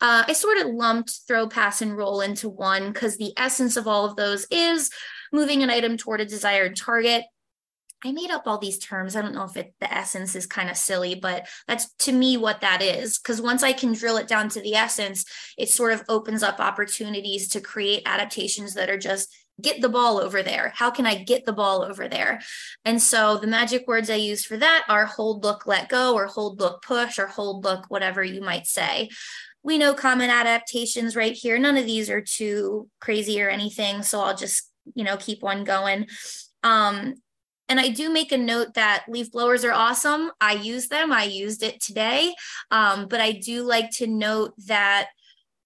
Uh, 0.00 0.24
i 0.26 0.32
sort 0.32 0.58
of 0.58 0.66
lumped 0.66 1.20
throw 1.26 1.48
pass 1.48 1.82
and 1.82 1.96
roll 1.96 2.20
into 2.20 2.48
one 2.48 2.92
because 2.92 3.16
the 3.16 3.32
essence 3.36 3.76
of 3.76 3.86
all 3.86 4.04
of 4.04 4.16
those 4.16 4.46
is 4.50 4.90
moving 5.32 5.62
an 5.62 5.70
item 5.70 5.96
toward 5.96 6.20
a 6.20 6.24
desired 6.24 6.76
target 6.76 7.24
I 8.04 8.12
made 8.12 8.30
up 8.30 8.44
all 8.46 8.58
these 8.58 8.78
terms. 8.78 9.16
I 9.16 9.22
don't 9.22 9.34
know 9.34 9.44
if 9.44 9.56
it, 9.56 9.74
the 9.80 9.92
essence 9.92 10.36
is 10.36 10.46
kind 10.46 10.70
of 10.70 10.76
silly, 10.76 11.16
but 11.16 11.48
that's 11.66 11.92
to 12.00 12.12
me 12.12 12.36
what 12.36 12.60
that 12.60 12.80
is. 12.80 13.18
Because 13.18 13.40
once 13.40 13.62
I 13.62 13.72
can 13.72 13.92
drill 13.92 14.18
it 14.18 14.28
down 14.28 14.48
to 14.50 14.60
the 14.60 14.74
essence, 14.74 15.24
it 15.56 15.68
sort 15.68 15.92
of 15.92 16.04
opens 16.08 16.42
up 16.42 16.60
opportunities 16.60 17.48
to 17.50 17.60
create 17.60 18.02
adaptations 18.06 18.74
that 18.74 18.88
are 18.88 18.98
just 18.98 19.34
get 19.60 19.80
the 19.80 19.88
ball 19.88 20.18
over 20.18 20.42
there. 20.42 20.72
How 20.76 20.90
can 20.90 21.06
I 21.06 21.16
get 21.16 21.44
the 21.44 21.52
ball 21.52 21.82
over 21.82 22.08
there? 22.08 22.40
And 22.84 23.02
so 23.02 23.38
the 23.38 23.48
magic 23.48 23.88
words 23.88 24.08
I 24.08 24.14
use 24.14 24.44
for 24.44 24.56
that 24.56 24.84
are 24.88 25.06
hold, 25.06 25.42
look, 25.42 25.66
let 25.66 25.88
go, 25.88 26.14
or 26.14 26.26
hold, 26.26 26.60
look, 26.60 26.82
push, 26.82 27.18
or 27.18 27.26
hold, 27.26 27.64
look, 27.64 27.86
whatever 27.88 28.22
you 28.22 28.40
might 28.40 28.66
say. 28.66 29.08
We 29.64 29.76
know 29.76 29.94
common 29.94 30.30
adaptations 30.30 31.16
right 31.16 31.32
here. 31.32 31.58
None 31.58 31.76
of 31.76 31.86
these 31.86 32.08
are 32.08 32.20
too 32.20 32.88
crazy 33.00 33.42
or 33.42 33.48
anything. 33.48 34.02
So 34.02 34.20
I'll 34.20 34.36
just, 34.36 34.70
you 34.94 35.02
know, 35.02 35.16
keep 35.16 35.42
one 35.42 35.64
going. 35.64 36.06
Um, 36.62 37.14
and 37.68 37.78
I 37.78 37.88
do 37.88 38.10
make 38.10 38.32
a 38.32 38.38
note 38.38 38.74
that 38.74 39.04
leaf 39.08 39.30
blowers 39.30 39.64
are 39.64 39.72
awesome. 39.72 40.30
I 40.40 40.54
use 40.54 40.88
them. 40.88 41.12
I 41.12 41.24
used 41.24 41.62
it 41.62 41.80
today. 41.80 42.34
Um, 42.70 43.08
but 43.08 43.20
I 43.20 43.32
do 43.32 43.62
like 43.62 43.90
to 43.92 44.06
note 44.06 44.54
that 44.66 45.10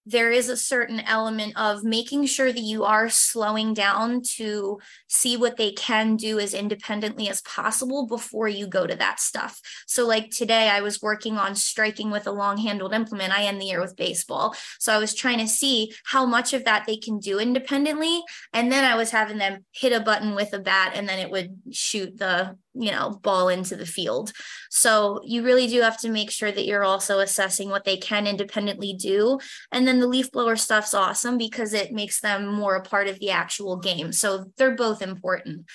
there 0.05 0.31
is 0.31 0.49
a 0.49 0.57
certain 0.57 0.99
element 0.99 1.53
of 1.57 1.83
making 1.83 2.25
sure 2.25 2.51
that 2.51 2.61
you 2.61 2.83
are 2.83 3.09
slowing 3.09 3.73
down 3.73 4.21
to 4.21 4.79
see 5.07 5.37
what 5.37 5.57
they 5.57 5.71
can 5.71 6.15
do 6.15 6.39
as 6.39 6.53
independently 6.53 7.29
as 7.29 7.41
possible 7.41 8.05
before 8.05 8.47
you 8.47 8.67
go 8.67 8.85
to 8.85 8.95
that 8.95 9.19
stuff. 9.19 9.59
So, 9.87 10.05
like 10.05 10.29
today, 10.29 10.69
I 10.69 10.81
was 10.81 11.01
working 11.01 11.37
on 11.37 11.55
striking 11.55 12.11
with 12.11 12.27
a 12.27 12.31
long 12.31 12.57
handled 12.57 12.93
implement. 12.93 13.37
I 13.37 13.45
end 13.45 13.61
the 13.61 13.65
year 13.65 13.81
with 13.81 13.95
baseball. 13.95 14.55
So, 14.79 14.93
I 14.93 14.97
was 14.97 15.13
trying 15.13 15.39
to 15.39 15.47
see 15.47 15.93
how 16.05 16.25
much 16.25 16.53
of 16.53 16.65
that 16.65 16.85
they 16.85 16.97
can 16.97 17.19
do 17.19 17.39
independently. 17.39 18.23
And 18.51 18.71
then 18.71 18.83
I 18.83 18.95
was 18.95 19.11
having 19.11 19.37
them 19.37 19.65
hit 19.71 19.93
a 19.93 19.99
button 19.99 20.35
with 20.35 20.53
a 20.53 20.59
bat 20.59 20.93
and 20.95 21.07
then 21.07 21.19
it 21.19 21.31
would 21.31 21.55
shoot 21.71 22.17
the 22.17 22.57
you 22.73 22.91
know 22.91 23.19
ball 23.21 23.49
into 23.49 23.75
the 23.75 23.85
field. 23.85 24.31
So 24.69 25.21
you 25.23 25.43
really 25.43 25.67
do 25.67 25.81
have 25.81 25.99
to 25.99 26.09
make 26.09 26.31
sure 26.31 26.51
that 26.51 26.65
you're 26.65 26.83
also 26.83 27.19
assessing 27.19 27.69
what 27.69 27.85
they 27.85 27.97
can 27.97 28.27
independently 28.27 28.93
do. 28.93 29.39
And 29.71 29.87
then 29.87 29.99
the 29.99 30.07
leaf 30.07 30.31
blower 30.31 30.55
stuff's 30.55 30.93
awesome 30.93 31.37
because 31.37 31.73
it 31.73 31.91
makes 31.91 32.19
them 32.19 32.47
more 32.47 32.75
a 32.75 32.81
part 32.81 33.07
of 33.07 33.19
the 33.19 33.31
actual 33.31 33.77
game. 33.77 34.11
So 34.11 34.51
they're 34.57 34.75
both 34.75 35.01
important. 35.01 35.65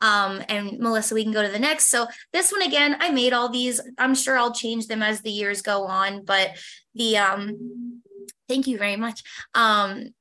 Um, 0.00 0.42
and 0.48 0.78
melissa 0.78 1.14
we 1.14 1.24
can 1.24 1.32
go 1.32 1.42
to 1.42 1.52
the 1.52 1.58
next. 1.58 1.86
So 1.86 2.06
this 2.32 2.52
one 2.52 2.62
again 2.62 2.96
i 3.00 3.10
made 3.10 3.32
all 3.32 3.48
these. 3.48 3.80
I'm 3.98 4.14
sure 4.14 4.36
i'll 4.36 4.54
change 4.54 4.86
them 4.86 5.02
as 5.02 5.20
the 5.20 5.30
years 5.30 5.62
go 5.62 5.84
on 5.84 6.24
but 6.24 6.56
the 6.94 7.18
um 7.18 8.02
thank 8.48 8.66
you 8.66 8.78
very 8.78 8.96
much. 8.96 9.22
Um 9.54 10.14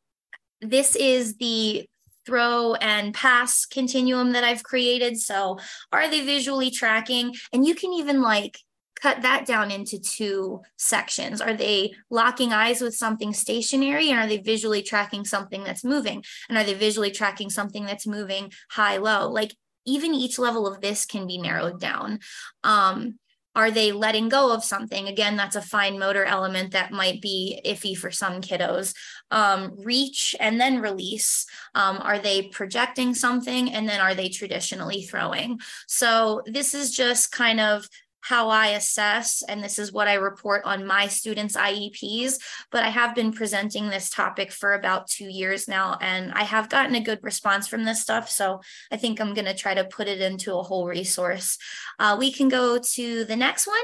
this 0.62 0.95
is 0.95 1.36
the 1.38 1.88
throw 2.27 2.75
and 2.75 3.13
pass 3.13 3.65
continuum 3.65 4.33
that 4.33 4.43
I've 4.43 4.63
created. 4.63 5.19
So 5.19 5.57
are 5.91 6.07
they 6.09 6.23
visually 6.23 6.69
tracking? 6.69 7.33
And 7.51 7.65
you 7.65 7.73
can 7.73 7.93
even 7.93 8.21
like 8.21 8.59
cut 9.01 9.21
that 9.21 9.45
down 9.45 9.71
into 9.71 9.99
two 9.99 10.61
sections. 10.77 11.41
Are 11.41 11.53
they 11.53 11.93
locking 12.09 12.51
eyes 12.51 12.81
with 12.81 12.95
something 12.95 13.33
stationary 13.33 14.09
and 14.09 14.19
are 14.19 14.27
they 14.27 14.37
visually 14.37 14.83
tracking 14.83 15.23
something 15.25 15.63
that's 15.63 15.83
moving? 15.83 16.23
And 16.49 16.57
are 16.57 16.63
they 16.63 16.73
visually 16.73 17.11
tracking 17.11 17.49
something 17.49 17.85
that's 17.85 18.07
moving 18.07 18.51
high, 18.69 18.97
low? 18.97 19.29
Like 19.29 19.55
even 19.85 20.13
each 20.13 20.37
level 20.37 20.67
of 20.67 20.81
this 20.81 21.05
can 21.05 21.28
be 21.28 21.38
narrowed 21.38 21.80
down. 21.80 22.19
Um, 22.63 23.19
are 23.58 23.72
they 23.72 23.91
letting 23.91 24.30
go 24.30 24.53
of 24.53 24.64
something? 24.64 25.08
Again, 25.08 25.36
that's 25.36 25.55
a 25.55 25.64
fine 25.64 25.97
motor 25.97 26.24
element 26.24 26.74
that 26.74 26.91
might 26.91 27.24
be 27.24 27.60
iffy 27.66 27.97
for 27.97 28.12
some 28.12 28.39
kiddos. 28.39 28.93
Um, 29.32 29.74
reach 29.84 30.36
and 30.39 30.62
then 30.62 30.80
release. 30.80 31.47
Um, 31.74 31.97
are 31.97 32.20
they 32.20 32.43
projecting 32.43 33.16
something 33.16 33.74
and 33.74 33.89
then 33.89 33.99
are 33.99 34.14
they 34.14 34.30
traditionally 34.30 35.01
throwing? 35.01 35.60
So 35.88 36.43
this 36.45 36.76
is 36.76 36.91
just 36.91 37.32
kind 37.32 37.60
of 37.60 37.89
how 38.28 38.49
I 38.49 38.67
assess, 38.69 39.41
and 39.47 39.63
this 39.63 39.80
is 39.80 39.93
what 39.93 40.09
I 40.09 40.15
report 40.15 40.63
on 40.65 40.86
my 40.86 41.07
students' 41.07 41.55
IEPs. 41.55 42.39
But 42.71 42.84
I 42.84 42.89
have 42.89 43.15
been 43.15 43.32
presenting 43.32 43.88
this 43.88 44.09
topic 44.09 44.51
for 44.51 44.73
about 44.73 45.07
two 45.07 45.30
years 45.30 45.69
now, 45.69 45.97
and 46.01 46.34
I 46.34 46.43
have 46.43 46.67
gotten 46.67 46.95
a 46.95 47.03
good 47.03 47.19
response 47.21 47.69
from 47.69 47.86
this 47.86 48.01
stuff. 48.01 48.30
So 48.30 48.59
I 48.91 48.97
think 48.97 49.21
I'm 49.21 49.34
going 49.34 49.45
to 49.45 49.53
try 49.53 49.73
to 49.75 49.86
put 49.86 50.09
it 50.09 50.19
into 50.19 50.55
a 50.55 50.63
whole 50.63 50.88
resource. 50.88 51.57
Uh, 51.99 52.17
we 52.19 52.32
can 52.34 52.49
go 52.49 52.78
to 52.78 53.23
the 53.23 53.38
next 53.38 53.65
one. 53.65 53.78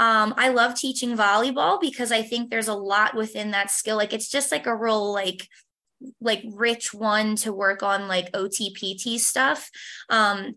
Um, 0.00 0.34
I 0.36 0.48
love 0.48 0.74
teaching 0.74 1.16
volleyball 1.16 1.80
because 1.80 2.10
I 2.10 2.22
think 2.22 2.50
there's 2.50 2.68
a 2.68 2.74
lot 2.74 3.14
within 3.14 3.52
that 3.52 3.70
skill. 3.70 3.96
Like 3.96 4.12
it's 4.12 4.28
just 4.28 4.50
like 4.50 4.66
a 4.66 4.74
real 4.74 5.12
like 5.12 5.48
like 6.20 6.42
rich 6.52 6.92
one 6.92 7.36
to 7.36 7.52
work 7.52 7.82
on 7.82 8.08
like 8.08 8.32
OTPT 8.32 9.18
stuff. 9.18 9.70
Um, 10.08 10.56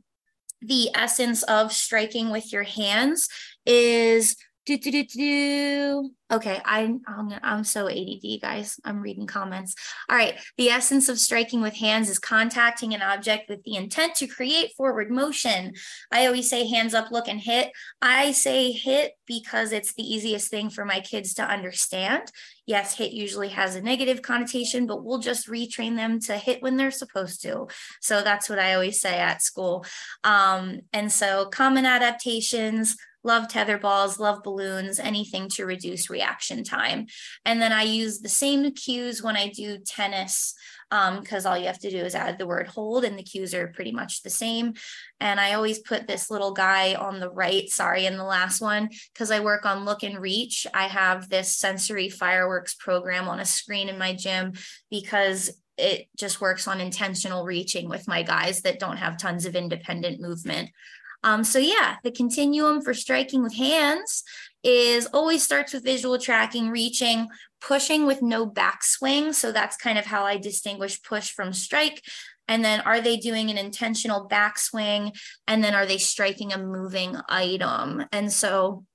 the 0.61 0.89
essence 0.95 1.43
of 1.43 1.71
striking 1.71 2.29
with 2.29 2.53
your 2.53 2.63
hands 2.63 3.27
is 3.65 4.35
do, 4.65 4.77
do, 4.77 4.91
do, 4.91 5.03
do. 5.03 6.11
Okay, 6.31 6.61
I, 6.63 6.95
I'm, 7.07 7.33
I'm 7.43 7.63
so 7.63 7.89
ADD, 7.89 8.41
guys. 8.41 8.79
I'm 8.85 9.01
reading 9.01 9.27
comments. 9.27 9.75
All 10.09 10.15
right. 10.15 10.39
The 10.57 10.69
essence 10.69 11.09
of 11.09 11.19
striking 11.19 11.61
with 11.61 11.73
hands 11.73 12.09
is 12.09 12.19
contacting 12.19 12.93
an 12.93 13.01
object 13.01 13.49
with 13.49 13.63
the 13.63 13.75
intent 13.75 14.15
to 14.15 14.27
create 14.27 14.71
forward 14.77 15.11
motion. 15.11 15.73
I 16.11 16.27
always 16.27 16.49
say 16.49 16.67
hands 16.67 16.93
up, 16.93 17.11
look, 17.11 17.27
and 17.27 17.39
hit. 17.39 17.71
I 18.01 18.31
say 18.31 18.71
hit 18.71 19.13
because 19.25 19.71
it's 19.71 19.93
the 19.93 20.03
easiest 20.03 20.49
thing 20.49 20.69
for 20.69 20.85
my 20.85 21.01
kids 21.01 21.33
to 21.33 21.43
understand. 21.43 22.31
Yes, 22.65 22.95
hit 22.95 23.11
usually 23.11 23.49
has 23.49 23.75
a 23.75 23.81
negative 23.81 24.21
connotation, 24.21 24.85
but 24.85 25.03
we'll 25.03 25.19
just 25.19 25.49
retrain 25.49 25.95
them 25.97 26.19
to 26.21 26.37
hit 26.37 26.61
when 26.61 26.77
they're 26.77 26.91
supposed 26.91 27.41
to. 27.41 27.67
So 27.99 28.21
that's 28.21 28.47
what 28.47 28.59
I 28.59 28.75
always 28.75 29.01
say 29.01 29.17
at 29.17 29.41
school. 29.41 29.85
Um, 30.23 30.81
and 30.93 31.11
so 31.11 31.47
common 31.47 31.85
adaptations 31.85 32.95
love 33.23 33.47
tether 33.47 33.77
balls, 33.77 34.19
love 34.19 34.43
balloons, 34.43 34.99
anything 34.99 35.47
to 35.49 35.65
reduce 35.65 36.09
reaction 36.09 36.63
time. 36.63 37.07
And 37.45 37.61
then 37.61 37.71
I 37.71 37.83
use 37.83 38.19
the 38.19 38.29
same 38.29 38.71
cues 38.71 39.21
when 39.21 39.35
I 39.35 39.49
do 39.49 39.77
tennis 39.79 40.55
because 40.89 41.45
um, 41.45 41.51
all 41.51 41.57
you 41.57 41.67
have 41.67 41.79
to 41.79 41.89
do 41.89 41.99
is 41.99 42.15
add 42.15 42.37
the 42.37 42.45
word 42.45 42.67
hold 42.67 43.05
and 43.05 43.17
the 43.17 43.23
cues 43.23 43.53
are 43.53 43.69
pretty 43.69 43.93
much 43.93 44.23
the 44.23 44.29
same. 44.29 44.73
And 45.21 45.39
I 45.39 45.53
always 45.53 45.79
put 45.79 46.05
this 46.05 46.29
little 46.29 46.51
guy 46.51 46.95
on 46.95 47.21
the 47.21 47.29
right, 47.29 47.69
sorry, 47.69 48.05
in 48.05 48.17
the 48.17 48.25
last 48.25 48.59
one, 48.59 48.89
because 49.13 49.31
I 49.31 49.39
work 49.39 49.65
on 49.65 49.85
look 49.85 50.03
and 50.03 50.19
reach. 50.19 50.67
I 50.73 50.87
have 50.87 51.29
this 51.29 51.57
sensory 51.57 52.09
fireworks 52.09 52.73
program 52.73 53.29
on 53.29 53.39
a 53.39 53.45
screen 53.45 53.87
in 53.87 53.97
my 53.97 54.13
gym 54.13 54.51
because 54.89 55.49
it 55.77 56.09
just 56.17 56.41
works 56.41 56.67
on 56.67 56.81
intentional 56.81 57.45
reaching 57.45 57.87
with 57.87 58.07
my 58.07 58.21
guys 58.21 58.61
that 58.63 58.79
don't 58.79 58.97
have 58.97 59.17
tons 59.17 59.45
of 59.45 59.55
independent 59.55 60.19
movement. 60.19 60.69
Um, 61.23 61.43
so 61.43 61.59
yeah, 61.59 61.97
the 62.03 62.11
continuum 62.11 62.81
for 62.81 62.93
striking 62.93 63.43
with 63.43 63.55
hands 63.55 64.23
is 64.63 65.07
always 65.07 65.43
starts 65.43 65.73
with 65.73 65.83
visual 65.83 66.17
tracking, 66.17 66.69
reaching, 66.69 67.27
pushing 67.59 68.05
with 68.05 68.21
no 68.21 68.47
backswing. 68.47 69.33
So 69.33 69.51
that's 69.51 69.77
kind 69.77 69.97
of 69.97 70.05
how 70.05 70.23
I 70.23 70.37
distinguish 70.37 71.01
push 71.01 71.31
from 71.31 71.53
strike. 71.53 72.03
And 72.47 72.65
then 72.65 72.81
are 72.81 73.01
they 73.01 73.17
doing 73.17 73.49
an 73.49 73.57
intentional 73.57 74.27
backswing? 74.27 75.17
And 75.47 75.63
then 75.63 75.73
are 75.73 75.85
they 75.85 75.97
striking 75.97 76.53
a 76.53 76.57
moving 76.57 77.15
item? 77.29 78.03
And 78.11 78.31
so 78.31 78.85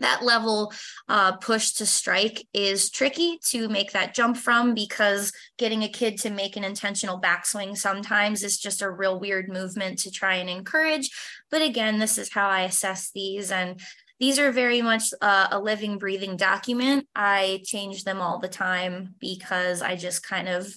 that 0.00 0.22
level 0.22 0.72
uh, 1.08 1.36
push 1.36 1.72
to 1.72 1.86
strike 1.86 2.46
is 2.52 2.90
tricky 2.90 3.38
to 3.46 3.68
make 3.68 3.92
that 3.92 4.14
jump 4.14 4.36
from 4.36 4.74
because 4.74 5.32
getting 5.58 5.82
a 5.82 5.88
kid 5.88 6.18
to 6.18 6.30
make 6.30 6.56
an 6.56 6.64
intentional 6.64 7.20
backswing 7.20 7.76
sometimes 7.76 8.42
is 8.42 8.58
just 8.58 8.82
a 8.82 8.90
real 8.90 9.18
weird 9.18 9.48
movement 9.48 9.98
to 10.00 10.10
try 10.10 10.36
and 10.36 10.48
encourage. 10.48 11.10
But 11.50 11.62
again, 11.62 11.98
this 11.98 12.18
is 12.18 12.32
how 12.32 12.48
I 12.48 12.62
assess 12.62 13.10
these. 13.10 13.50
And 13.50 13.80
these 14.20 14.38
are 14.38 14.52
very 14.52 14.82
much 14.82 15.04
uh, 15.20 15.48
a 15.50 15.60
living, 15.60 15.98
breathing 15.98 16.36
document. 16.36 17.06
I 17.14 17.62
change 17.64 18.04
them 18.04 18.20
all 18.20 18.38
the 18.38 18.48
time 18.48 19.14
because 19.20 19.82
I 19.82 19.96
just 19.96 20.22
kind 20.22 20.48
of 20.48 20.72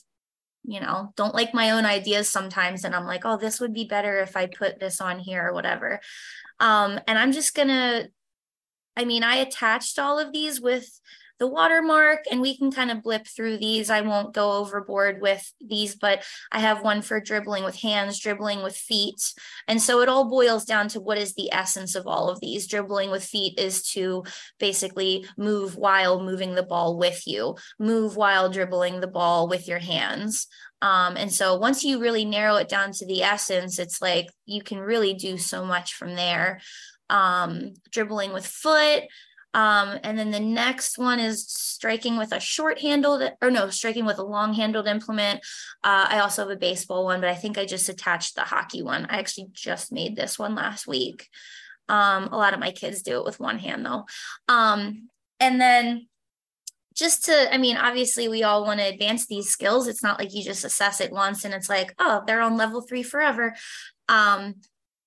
you 0.63 0.79
know 0.79 1.11
don't 1.15 1.33
like 1.33 1.53
my 1.53 1.71
own 1.71 1.85
ideas 1.85 2.29
sometimes 2.29 2.83
and 2.83 2.93
i'm 2.93 3.07
like 3.07 3.25
oh 3.25 3.35
this 3.35 3.59
would 3.59 3.73
be 3.73 3.85
better 3.85 4.19
if 4.19 4.37
i 4.37 4.45
put 4.45 4.79
this 4.79 5.01
on 5.01 5.17
here 5.17 5.47
or 5.47 5.53
whatever 5.53 5.99
um, 6.59 6.99
and 7.07 7.17
i'm 7.17 7.31
just 7.31 7.55
gonna 7.55 8.07
I 8.95 9.05
mean, 9.05 9.23
I 9.23 9.37
attached 9.37 9.99
all 9.99 10.19
of 10.19 10.33
these 10.33 10.59
with 10.59 10.87
the 11.41 11.47
watermark 11.47 12.19
and 12.29 12.39
we 12.39 12.55
can 12.55 12.71
kind 12.71 12.91
of 12.91 13.01
blip 13.01 13.25
through 13.25 13.57
these. 13.57 13.89
I 13.89 14.01
won't 14.01 14.31
go 14.31 14.51
overboard 14.59 15.23
with 15.23 15.51
these, 15.59 15.95
but 15.95 16.23
I 16.51 16.59
have 16.59 16.83
one 16.83 17.01
for 17.01 17.19
dribbling 17.19 17.63
with 17.63 17.81
hands, 17.81 18.19
dribbling 18.19 18.61
with 18.61 18.75
feet. 18.75 19.33
And 19.67 19.81
so 19.81 20.01
it 20.01 20.07
all 20.07 20.29
boils 20.29 20.65
down 20.65 20.87
to 20.89 21.01
what 21.01 21.17
is 21.17 21.33
the 21.33 21.51
essence 21.51 21.95
of 21.95 22.05
all 22.05 22.29
of 22.29 22.39
these. 22.41 22.67
Dribbling 22.67 23.09
with 23.09 23.23
feet 23.23 23.57
is 23.57 23.81
to 23.93 24.23
basically 24.59 25.25
move 25.35 25.75
while 25.75 26.21
moving 26.21 26.53
the 26.53 26.61
ball 26.61 26.95
with 26.95 27.23
you, 27.25 27.55
move 27.79 28.15
while 28.15 28.51
dribbling 28.51 28.99
the 28.99 29.07
ball 29.07 29.49
with 29.49 29.67
your 29.67 29.79
hands. 29.79 30.45
Um, 30.83 31.17
and 31.17 31.31
so 31.31 31.57
once 31.57 31.83
you 31.83 31.99
really 31.99 32.25
narrow 32.25 32.55
it 32.57 32.69
down 32.69 32.91
to 32.93 33.05
the 33.07 33.23
essence, 33.23 33.79
it's 33.79 33.99
like 33.99 34.27
you 34.45 34.61
can 34.61 34.79
really 34.79 35.15
do 35.15 35.39
so 35.39 35.65
much 35.65 35.95
from 35.95 36.15
there 36.15 36.59
um, 37.11 37.73
dribbling 37.91 38.33
with 38.33 38.47
foot. 38.47 39.03
Um, 39.53 39.99
and 40.03 40.17
then 40.17 40.31
the 40.31 40.39
next 40.39 40.97
one 40.97 41.19
is 41.19 41.45
striking 41.49 42.17
with 42.17 42.31
a 42.31 42.39
short 42.39 42.79
handled, 42.79 43.21
or 43.41 43.51
no, 43.51 43.69
striking 43.69 44.05
with 44.05 44.17
a 44.17 44.23
long 44.23 44.53
handled 44.53 44.87
implement. 44.87 45.41
Uh, 45.83 46.07
I 46.09 46.19
also 46.19 46.43
have 46.43 46.51
a 46.51 46.55
baseball 46.55 47.03
one, 47.03 47.19
but 47.19 47.29
I 47.29 47.35
think 47.35 47.57
I 47.57 47.65
just 47.65 47.89
attached 47.89 48.35
the 48.35 48.41
hockey 48.41 48.81
one. 48.81 49.05
I 49.09 49.19
actually 49.19 49.47
just 49.51 49.91
made 49.91 50.15
this 50.15 50.39
one 50.39 50.55
last 50.55 50.87
week. 50.87 51.27
Um, 51.89 52.29
a 52.31 52.37
lot 52.37 52.53
of 52.53 52.61
my 52.61 52.71
kids 52.71 53.01
do 53.01 53.19
it 53.19 53.25
with 53.25 53.41
one 53.41 53.59
hand 53.59 53.85
though. 53.85 54.05
Um, 54.47 55.09
and 55.41 55.59
then 55.59 56.07
just 56.95 57.25
to, 57.25 57.53
I 57.53 57.57
mean, 57.57 57.75
obviously 57.75 58.29
we 58.29 58.43
all 58.43 58.63
want 58.63 58.79
to 58.79 58.87
advance 58.87 59.25
these 59.25 59.49
skills. 59.49 59.87
It's 59.87 60.03
not 60.03 60.17
like 60.17 60.33
you 60.33 60.43
just 60.43 60.63
assess 60.63 61.01
it 61.01 61.11
once 61.11 61.43
and 61.43 61.53
it's 61.53 61.69
like, 61.69 61.93
oh, 61.99 62.23
they're 62.25 62.41
on 62.41 62.55
level 62.55 62.81
three 62.81 63.03
forever. 63.03 63.53
Um, 64.07 64.55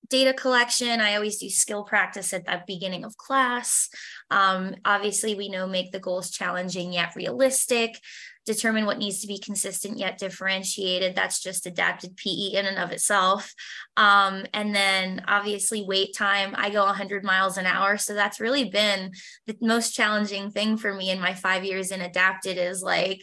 data 0.09 0.33
collection. 0.33 0.99
I 0.99 1.15
always 1.15 1.37
do 1.37 1.49
skill 1.49 1.83
practice 1.83 2.33
at 2.33 2.45
the 2.45 2.61
beginning 2.67 3.03
of 3.03 3.17
class. 3.17 3.89
Um, 4.29 4.75
obviously, 4.85 5.35
we 5.35 5.49
know 5.49 5.67
make 5.67 5.91
the 5.91 5.99
goals 5.99 6.31
challenging 6.31 6.93
yet 6.93 7.15
realistic, 7.15 7.99
determine 8.45 8.85
what 8.85 8.99
needs 8.99 9.21
to 9.21 9.27
be 9.27 9.39
consistent 9.39 9.97
yet 9.97 10.17
differentiated. 10.17 11.15
That's 11.15 11.41
just 11.41 11.65
adapted 11.65 12.17
PE 12.17 12.53
in 12.53 12.65
and 12.65 12.77
of 12.77 12.91
itself. 12.91 13.53
Um, 13.97 14.45
and 14.53 14.75
then 14.75 15.23
obviously, 15.27 15.83
wait 15.83 16.15
time. 16.15 16.53
I 16.55 16.69
go 16.69 16.85
100 16.85 17.23
miles 17.23 17.57
an 17.57 17.65
hour. 17.65 17.97
So 17.97 18.13
that's 18.13 18.39
really 18.39 18.69
been 18.69 19.11
the 19.47 19.57
most 19.61 19.93
challenging 19.93 20.51
thing 20.51 20.77
for 20.77 20.93
me 20.93 21.09
in 21.09 21.19
my 21.19 21.33
five 21.33 21.63
years 21.63 21.91
in 21.91 22.01
adapted 22.01 22.57
is 22.57 22.83
like, 22.83 23.21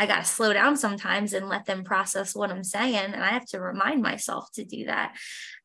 I 0.00 0.06
got 0.06 0.20
to 0.20 0.24
slow 0.24 0.54
down 0.54 0.78
sometimes 0.78 1.34
and 1.34 1.46
let 1.46 1.66
them 1.66 1.84
process 1.84 2.34
what 2.34 2.50
I'm 2.50 2.64
saying. 2.64 3.12
And 3.12 3.22
I 3.22 3.32
have 3.32 3.44
to 3.48 3.60
remind 3.60 4.00
myself 4.00 4.50
to 4.54 4.64
do 4.64 4.86
that. 4.86 5.14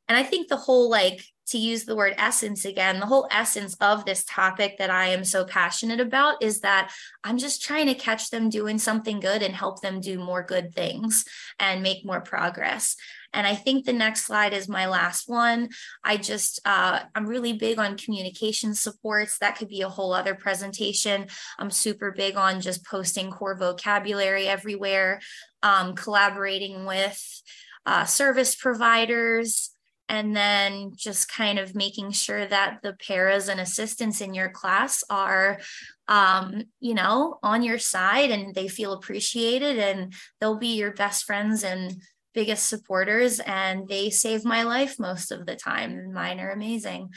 And 0.07 0.17
I 0.17 0.23
think 0.23 0.47
the 0.47 0.57
whole, 0.57 0.89
like, 0.89 1.21
to 1.47 1.57
use 1.59 1.85
the 1.85 1.95
word 1.95 2.15
essence 2.17 2.65
again, 2.65 2.99
the 2.99 3.05
whole 3.05 3.27
essence 3.31 3.75
of 3.79 4.03
this 4.03 4.25
topic 4.25 4.77
that 4.79 4.89
I 4.89 5.07
am 5.07 5.23
so 5.23 5.45
passionate 5.45 5.99
about 5.99 6.41
is 6.41 6.61
that 6.61 6.91
I'm 7.23 7.37
just 7.37 7.61
trying 7.61 7.85
to 7.87 7.93
catch 7.93 8.31
them 8.31 8.49
doing 8.49 8.79
something 8.79 9.19
good 9.19 9.43
and 9.43 9.53
help 9.53 9.81
them 9.81 10.01
do 10.01 10.17
more 10.17 10.43
good 10.43 10.73
things 10.73 11.23
and 11.59 11.83
make 11.83 12.03
more 12.03 12.21
progress. 12.21 12.95
And 13.31 13.45
I 13.45 13.53
think 13.53 13.85
the 13.85 13.93
next 13.93 14.25
slide 14.25 14.53
is 14.53 14.69
my 14.69 14.87
last 14.87 15.29
one. 15.29 15.69
I 16.03 16.17
just, 16.17 16.61
uh, 16.65 17.01
I'm 17.13 17.27
really 17.27 17.53
big 17.53 17.77
on 17.77 17.97
communication 17.97 18.73
supports. 18.73 19.37
That 19.37 19.57
could 19.57 19.67
be 19.67 19.81
a 19.81 19.89
whole 19.89 20.13
other 20.13 20.35
presentation. 20.35 21.27
I'm 21.59 21.69
super 21.69 22.11
big 22.11 22.37
on 22.37 22.61
just 22.61 22.85
posting 22.85 23.29
core 23.29 23.57
vocabulary 23.57 24.47
everywhere, 24.47 25.19
um, 25.61 25.95
collaborating 25.95 26.85
with 26.85 27.41
uh, 27.85 28.05
service 28.05 28.55
providers 28.55 29.74
and 30.07 30.35
then 30.35 30.91
just 30.95 31.29
kind 31.29 31.57
of 31.57 31.75
making 31.75 32.11
sure 32.11 32.45
that 32.45 32.79
the 32.83 32.93
paras 32.93 33.47
and 33.47 33.59
assistants 33.59 34.21
in 34.21 34.33
your 34.33 34.49
class 34.49 35.03
are 35.09 35.59
um, 36.07 36.63
you 36.79 36.93
know 36.93 37.39
on 37.41 37.63
your 37.63 37.79
side 37.79 38.29
and 38.29 38.53
they 38.53 38.67
feel 38.67 38.93
appreciated 38.93 39.79
and 39.79 40.13
they'll 40.39 40.57
be 40.57 40.75
your 40.75 40.93
best 40.93 41.25
friends 41.25 41.63
and 41.63 41.95
biggest 42.33 42.67
supporters 42.67 43.39
and 43.39 43.87
they 43.87 44.09
save 44.09 44.43
my 44.45 44.63
life 44.63 44.99
most 44.99 45.31
of 45.31 45.45
the 45.45 45.55
time. 45.55 46.13
Mine 46.13 46.39
are 46.39 46.51
amazing. 46.51 47.09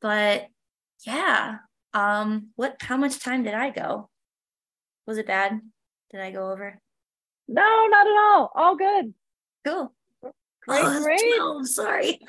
But 0.00 0.46
yeah 1.06 1.56
um 1.94 2.48
what 2.56 2.76
how 2.80 2.96
much 2.96 3.18
time 3.18 3.42
did 3.42 3.54
i 3.54 3.70
go? 3.70 4.08
Was 5.06 5.18
it 5.18 5.26
bad? 5.26 5.60
Did 6.10 6.20
i 6.20 6.30
go 6.30 6.50
over? 6.50 6.78
No 7.48 7.86
not 7.88 8.06
at 8.06 8.16
all. 8.16 8.50
All 8.54 8.76
good. 8.76 9.14
Cool 9.64 9.92
Great, 10.66 10.84
oh, 10.84 11.02
great. 11.02 11.66
sorry. 11.66 12.20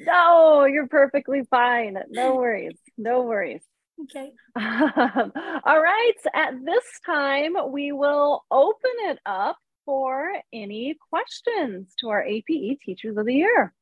No, 0.00 0.64
you're 0.64 0.88
perfectly 0.88 1.42
fine. 1.50 1.98
No 2.10 2.36
worries. 2.36 2.78
No 2.96 3.22
worries. 3.22 3.62
Okay. 4.04 4.32
Um, 4.56 5.32
all 5.64 5.80
right. 5.80 6.12
At 6.34 6.54
this 6.64 6.84
time, 7.04 7.54
we 7.70 7.92
will 7.92 8.44
open 8.50 8.90
it 9.04 9.18
up 9.26 9.56
for 9.84 10.32
any 10.52 10.96
questions 11.10 11.92
to 11.98 12.08
our 12.08 12.22
APE 12.22 12.80
Teachers 12.84 13.16
of 13.16 13.26
the 13.26 13.34
Year. 13.34 13.74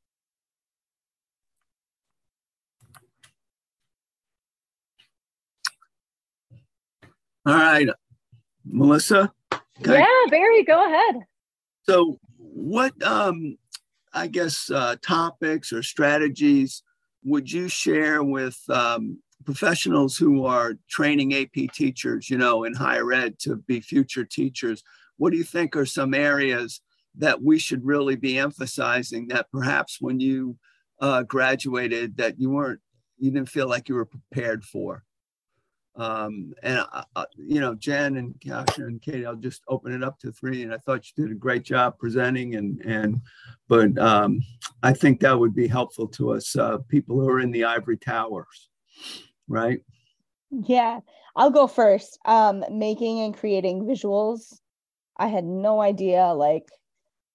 All 7.47 7.55
right, 7.55 7.89
Melissa. 8.67 9.33
Yeah, 9.81 10.05
Barry, 10.29 10.65
go 10.65 10.85
ahead. 10.85 11.23
So, 11.89 12.19
what 12.53 13.01
um, 13.03 13.57
I 14.12 14.26
guess 14.26 14.70
uh, 14.70 14.96
topics 15.03 15.72
or 15.72 15.82
strategies 15.82 16.82
would 17.24 17.51
you 17.51 17.68
share 17.68 18.22
with 18.22 18.59
um, 18.68 19.18
professionals 19.44 20.16
who 20.16 20.44
are 20.44 20.74
training 20.88 21.34
AP 21.34 21.72
teachers, 21.72 22.30
you 22.30 22.38
know, 22.38 22.64
in 22.64 22.74
higher 22.74 23.12
ed 23.12 23.38
to 23.40 23.57
be 23.57 23.80
future 23.80 24.24
teachers? 24.24 24.82
What 25.16 25.30
do 25.30 25.38
you 25.38 25.44
think 25.44 25.76
are 25.76 25.86
some 25.86 26.14
areas 26.14 26.80
that 27.16 27.42
we 27.42 27.59
should 27.59 27.84
really 27.84 28.16
be 28.16 28.38
emphasizing 28.38 29.28
that 29.28 29.51
perhaps 29.51 29.99
when 30.01 30.20
you 30.20 30.57
uh, 31.01 31.22
graduated 31.24 32.16
that 32.16 32.40
you 32.40 32.51
weren't, 32.51 32.80
you 33.18 33.30
didn't 33.30 33.49
feel 33.49 33.68
like 33.68 33.88
you 33.88 33.96
were 33.96 34.05
prepared 34.05 34.64
for? 34.64 35.05
Um, 35.99 36.55
and 36.62 36.84
uh, 36.92 37.24
you 37.36 37.61
know, 37.61 37.74
Jen 37.74 38.16
and 38.16 38.40
Kasia 38.40 38.86
and 38.86 39.03
Katie, 39.03 39.26
I'll 39.26 39.34
just 39.34 39.62
open 39.66 39.92
it 39.92 40.05
up 40.05 40.18
to 40.20 40.30
three. 40.30 40.62
And 40.62 40.72
I 40.72 40.78
thought 40.78 41.05
you 41.07 41.24
did 41.24 41.32
a 41.32 41.38
great 41.38 41.64
job 41.64 41.99
presenting, 41.99 42.55
and 42.55 42.80
and 42.82 43.20
but 43.66 43.99
um, 43.99 44.40
I 44.82 44.92
think 44.92 45.20
that 45.20 45.38
would 45.38 45.55
be 45.55 45.66
helpful 45.66 46.07
to 46.09 46.34
us 46.34 46.55
uh, 46.57 46.78
people 46.88 47.18
who 47.18 47.28
are 47.28 47.40
in 47.40 47.51
the 47.51 47.64
ivory 47.64 47.96
towers, 47.96 48.68
right? 49.49 49.80
Yeah, 50.51 51.01
I'll 51.34 51.51
go 51.51 51.66
first. 51.66 52.18
Um, 52.24 52.64
making 52.70 53.20
and 53.20 53.36
creating 53.36 53.84
visuals. 53.84 54.61
I 55.16 55.26
had 55.26 55.44
no 55.44 55.80
idea. 55.80 56.26
Like, 56.26 56.68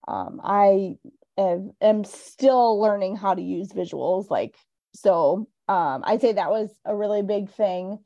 um, 0.08 0.40
I 0.42 0.96
am, 1.38 1.72
am 1.82 2.06
still 2.06 2.80
learning 2.80 3.18
how 3.18 3.34
to 3.34 3.42
use 3.42 3.74
visuals. 3.74 4.30
Like, 4.30 4.56
so 4.96 5.50
um, 5.68 6.04
I'd 6.06 6.22
say 6.22 6.32
that 6.32 6.50
was 6.50 6.70
a 6.86 6.96
really 6.96 7.24
big 7.24 7.52
thing 7.52 8.00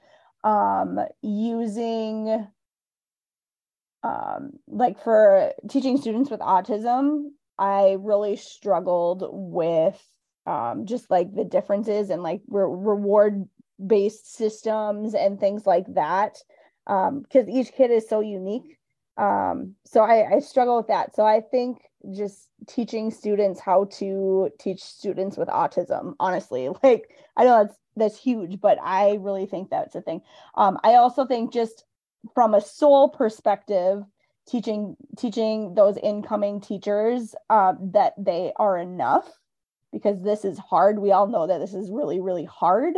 um, 0.47 0.99
using 1.21 2.47
um, 4.01 4.51
like 4.67 5.03
for 5.03 5.51
teaching 5.69 5.97
students 5.97 6.31
with 6.31 6.39
autism, 6.39 7.25
I 7.59 7.97
really 7.99 8.37
struggled 8.37 9.27
with 9.29 10.01
um, 10.45 10.85
just 10.85 11.11
like 11.11 11.35
the 11.35 11.43
differences 11.43 12.09
and 12.09 12.23
like 12.23 12.41
re- 12.47 12.63
reward 12.63 13.43
based 13.85 14.33
systems 14.35 15.13
and 15.13 15.37
things 15.37 15.65
like 15.65 15.85
that 15.95 16.37
because 16.85 17.43
um, 17.43 17.49
each 17.49 17.73
kid 17.73 17.91
is 17.91 18.07
so 18.07 18.21
unique. 18.21 18.77
Um, 19.17 19.75
so 19.85 20.01
I, 20.01 20.35
I 20.35 20.39
struggle 20.39 20.77
with 20.77 20.87
that. 20.87 21.13
So 21.13 21.25
I 21.25 21.41
think 21.41 21.79
just 22.15 22.47
teaching 22.67 23.11
students 23.11 23.59
how 23.59 23.85
to 23.95 24.49
teach 24.59 24.81
students 24.81 25.35
with 25.35 25.49
autism, 25.49 26.13
honestly, 26.21 26.69
like 26.83 27.09
I 27.35 27.43
know 27.43 27.63
that's 27.63 27.77
that's 27.97 28.17
huge, 28.17 28.59
but 28.61 28.77
I 28.81 29.17
really 29.19 29.45
think 29.45 29.69
that's 29.69 29.95
a 29.95 30.01
thing. 30.01 30.21
Um, 30.55 30.77
I 30.83 30.95
also 30.95 31.25
think 31.25 31.53
just 31.53 31.83
from 32.33 32.53
a 32.53 32.61
soul 32.61 33.09
perspective, 33.09 34.03
teaching 34.47 34.95
teaching 35.17 35.75
those 35.75 35.97
incoming 35.97 36.61
teachers 36.61 37.35
uh, 37.49 37.73
that 37.91 38.13
they 38.17 38.53
are 38.55 38.77
enough 38.77 39.29
because 39.91 40.21
this 40.21 40.45
is 40.45 40.57
hard. 40.57 40.99
We 40.99 41.11
all 41.11 41.27
know 41.27 41.47
that 41.47 41.59
this 41.59 41.73
is 41.73 41.91
really 41.91 42.19
really 42.19 42.45
hard, 42.45 42.95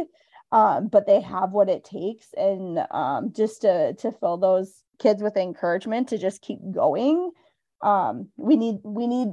um, 0.52 0.88
but 0.88 1.08
they 1.08 1.22
have 1.22 1.52
what 1.52 1.70
it 1.70 1.84
takes, 1.84 2.28
and 2.38 2.80
um, 2.92 3.34
just 3.36 3.62
to 3.62 3.94
to 3.94 4.12
fill 4.12 4.38
those 4.38 4.84
kids 5.00 5.24
with 5.24 5.38
encouragement 5.38 6.10
to 6.10 6.18
just 6.18 6.42
keep 6.42 6.60
going. 6.72 7.32
Um, 7.82 8.30
we 8.38 8.58
need 8.58 8.78
we 8.84 9.08
need 9.08 9.30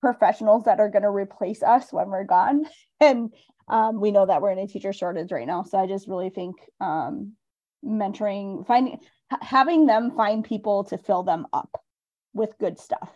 professionals 0.00 0.64
that 0.64 0.80
are 0.80 0.88
going 0.88 1.02
to 1.02 1.10
replace 1.10 1.62
us 1.62 1.92
when 1.92 2.08
we're 2.08 2.24
gone 2.24 2.64
and 3.00 3.32
um, 3.70 4.00
we 4.00 4.10
know 4.10 4.26
that 4.26 4.42
we're 4.42 4.50
in 4.50 4.58
a 4.58 4.66
teacher 4.66 4.92
shortage 4.92 5.32
right 5.32 5.46
now 5.46 5.62
so 5.62 5.78
i 5.78 5.86
just 5.86 6.08
really 6.08 6.30
think 6.30 6.56
um, 6.80 7.32
mentoring 7.84 8.66
finding 8.66 8.98
having 9.40 9.86
them 9.86 10.10
find 10.16 10.44
people 10.44 10.84
to 10.84 10.98
fill 10.98 11.22
them 11.22 11.46
up 11.52 11.80
with 12.34 12.58
good 12.58 12.78
stuff. 12.78 13.10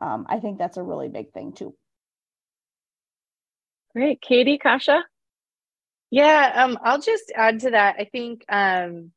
Um, 0.00 0.26
i 0.28 0.38
think 0.38 0.58
that's 0.58 0.76
a 0.76 0.82
really 0.82 1.08
big 1.08 1.32
thing 1.32 1.52
too. 1.52 1.74
Great. 3.94 4.20
Katie 4.20 4.58
Kasia? 4.58 5.04
Yeah 6.10 6.52
um, 6.54 6.78
i'll 6.82 7.00
just 7.00 7.32
add 7.34 7.60
to 7.60 7.70
that. 7.70 7.96
I 7.98 8.04
think 8.04 8.44
um, 8.48 9.12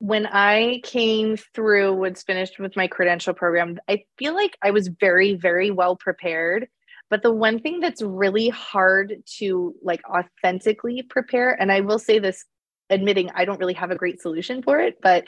when 0.00 0.26
I 0.26 0.80
came 0.82 1.36
through, 1.36 1.94
was 1.94 2.22
finished 2.22 2.58
with 2.58 2.74
my 2.74 2.88
credential 2.88 3.34
program, 3.34 3.78
I 3.86 4.04
feel 4.16 4.34
like 4.34 4.56
I 4.62 4.70
was 4.70 4.88
very, 4.88 5.34
very 5.34 5.70
well 5.70 5.94
prepared. 5.94 6.68
But 7.10 7.22
the 7.22 7.32
one 7.32 7.58
thing 7.58 7.80
that's 7.80 8.00
really 8.02 8.48
hard 8.48 9.22
to 9.38 9.74
like 9.82 10.00
authentically 10.08 11.02
prepare, 11.02 11.60
and 11.60 11.70
I 11.70 11.80
will 11.80 11.98
say 11.98 12.20
this 12.20 12.44
admitting 12.88 13.30
I 13.34 13.44
don't 13.44 13.58
really 13.60 13.74
have 13.74 13.90
a 13.90 13.96
great 13.96 14.20
solution 14.20 14.62
for 14.62 14.78
it, 14.80 14.98
but 15.02 15.24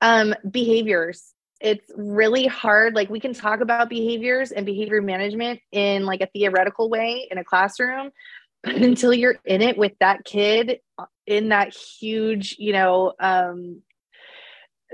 um, 0.00 0.34
behaviors. 0.48 1.32
It's 1.60 1.90
really 1.96 2.46
hard. 2.46 2.94
Like 2.94 3.08
we 3.08 3.20
can 3.20 3.32
talk 3.32 3.60
about 3.60 3.88
behaviors 3.88 4.52
and 4.52 4.66
behavior 4.66 5.00
management 5.00 5.60
in 5.72 6.04
like 6.04 6.20
a 6.20 6.26
theoretical 6.26 6.90
way 6.90 7.28
in 7.30 7.38
a 7.38 7.44
classroom, 7.44 8.10
but 8.62 8.74
until 8.74 9.14
you're 9.14 9.36
in 9.44 9.62
it 9.62 9.78
with 9.78 9.92
that 10.00 10.24
kid 10.24 10.78
uh, 10.98 11.06
in 11.26 11.50
that 11.50 11.74
huge, 11.74 12.56
you 12.58 12.72
know, 12.72 13.12
um, 13.18 13.82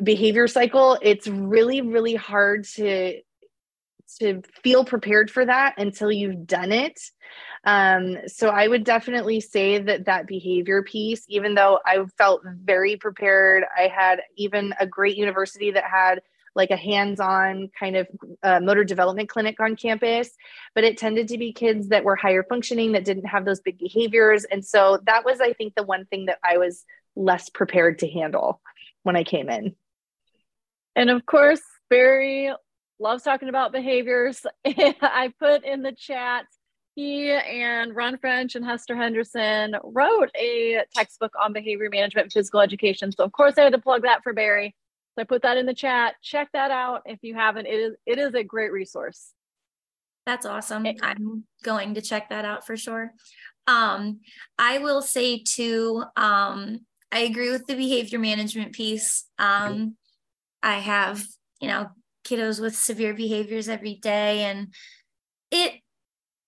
behavior 0.03 0.47
cycle, 0.47 0.99
it's 1.03 1.27
really, 1.27 1.81
really 1.81 2.15
hard 2.15 2.65
to 2.65 3.21
to 4.19 4.43
feel 4.63 4.85
prepared 4.85 5.31
for 5.31 5.45
that 5.45 5.75
until 5.79 6.11
you've 6.11 6.47
done 6.47 6.73
it. 6.73 7.01
Um, 7.65 8.17
so 8.27 8.49
I 8.49 8.67
would 8.67 8.85
definitely 8.85 9.41
say 9.41 9.79
that 9.79 10.07
that 10.07 10.27
behavior 10.27 10.83
piece, 10.83 11.25
even 11.29 11.55
though 11.55 11.79
I 11.85 12.05
felt 12.19 12.43
very 12.45 12.97
prepared, 12.97 13.65
I 13.77 13.89
had 13.89 14.21
even 14.37 14.75
a 14.81 14.87
great 14.87 15.17
university 15.17 15.71
that 15.73 15.85
had 15.85 16.21
like 16.57 16.71
a 16.71 16.77
hands-on 16.77 17.71
kind 17.79 17.97
of 17.97 18.09
uh, 18.43 18.59
motor 18.61 18.83
development 18.83 19.29
clinic 19.29 19.61
on 19.61 19.77
campus 19.77 20.31
but 20.75 20.83
it 20.83 20.99
tended 20.99 21.29
to 21.29 21.39
be 21.39 21.53
kids 21.53 21.91
that 21.91 22.03
were 22.03 22.17
higher 22.17 22.43
functioning 22.43 22.91
that 22.91 23.05
didn't 23.05 23.27
have 23.27 23.45
those 23.45 23.61
big 23.61 23.79
behaviors 23.79 24.45
and 24.47 24.65
so 24.65 24.99
that 25.05 25.25
was 25.25 25.41
i 25.41 25.53
think 25.53 25.77
the 25.77 25.85
one 25.85 26.07
thing 26.07 26.27
that 26.27 26.39
i 26.43 26.59
was 26.59 26.85
less 27.15 27.49
prepared 27.51 28.01
to 28.01 28.09
handle 28.11 28.61
when 29.05 29.15
i 29.15 29.23
came 29.23 29.49
in 29.49 29.77
and 30.97 31.11
of 31.11 31.25
course, 31.25 31.63
Barry 31.89 32.53
loves 33.01 33.23
talking 33.23 33.49
about 33.49 33.73
behaviors. 33.73 34.47
I 34.65 35.33
put 35.39 35.65
in 35.65 35.83
the 35.83 35.93
chat, 35.93 36.47
he 36.95 37.31
and 37.31 37.95
Ron 37.95 38.19
French 38.19 38.55
and 38.55 38.65
Hester 38.65 38.97
Henderson 38.97 39.77
wrote 39.83 40.31
a 40.37 40.83
textbook 40.95 41.33
on 41.43 41.53
behavior 41.53 41.89
management 41.91 42.27
and 42.27 42.33
physical 42.33 42.61
education. 42.61 43.13
So 43.13 43.25
of 43.25 43.33
course 43.33 43.55
I 43.57 43.63
had 43.63 43.73
to 43.73 43.79
plug 43.79 44.03
that 44.03 44.23
for 44.23 44.33
Barry. 44.33 44.75
So 45.15 45.23
I 45.23 45.25
put 45.25 45.43
that 45.43 45.57
in 45.57 45.67
the 45.67 45.75
chat. 45.75 46.17
Check 46.23 46.49
that 46.53 46.71
out 46.71 47.03
if 47.07 47.21
you 47.23 47.35
haven't. 47.35 47.67
It 47.67 47.75
is 47.75 47.95
it 48.07 48.19
is 48.19 48.35
a 48.35 48.45
great 48.45 48.73
resource. 48.73 49.33
That's 50.27 50.47
awesome. 50.47 50.87
I'm 51.03 51.45
going 51.65 51.95
to 51.95 52.03
check 52.03 52.29
that 52.29 52.45
out 52.45 52.67
for 52.67 52.77
sure. 52.77 53.13
Um, 53.67 54.21
I 54.59 54.79
will 54.79 55.03
say 55.03 55.43
too, 55.43 56.05
um, 56.17 56.81
I 57.11 57.21
agree 57.21 57.51
with 57.51 57.67
the 57.67 57.75
behavior 57.75 58.19
management 58.19 58.73
piece. 58.73 59.25
Um, 59.39 59.97
I 60.63 60.75
have, 60.79 61.25
you 61.61 61.69
know, 61.69 61.89
kiddos 62.25 62.61
with 62.61 62.77
severe 62.77 63.15
behaviors 63.15 63.69
every 63.69 63.95
day. 63.95 64.45
And 64.45 64.75
it, 65.51 65.81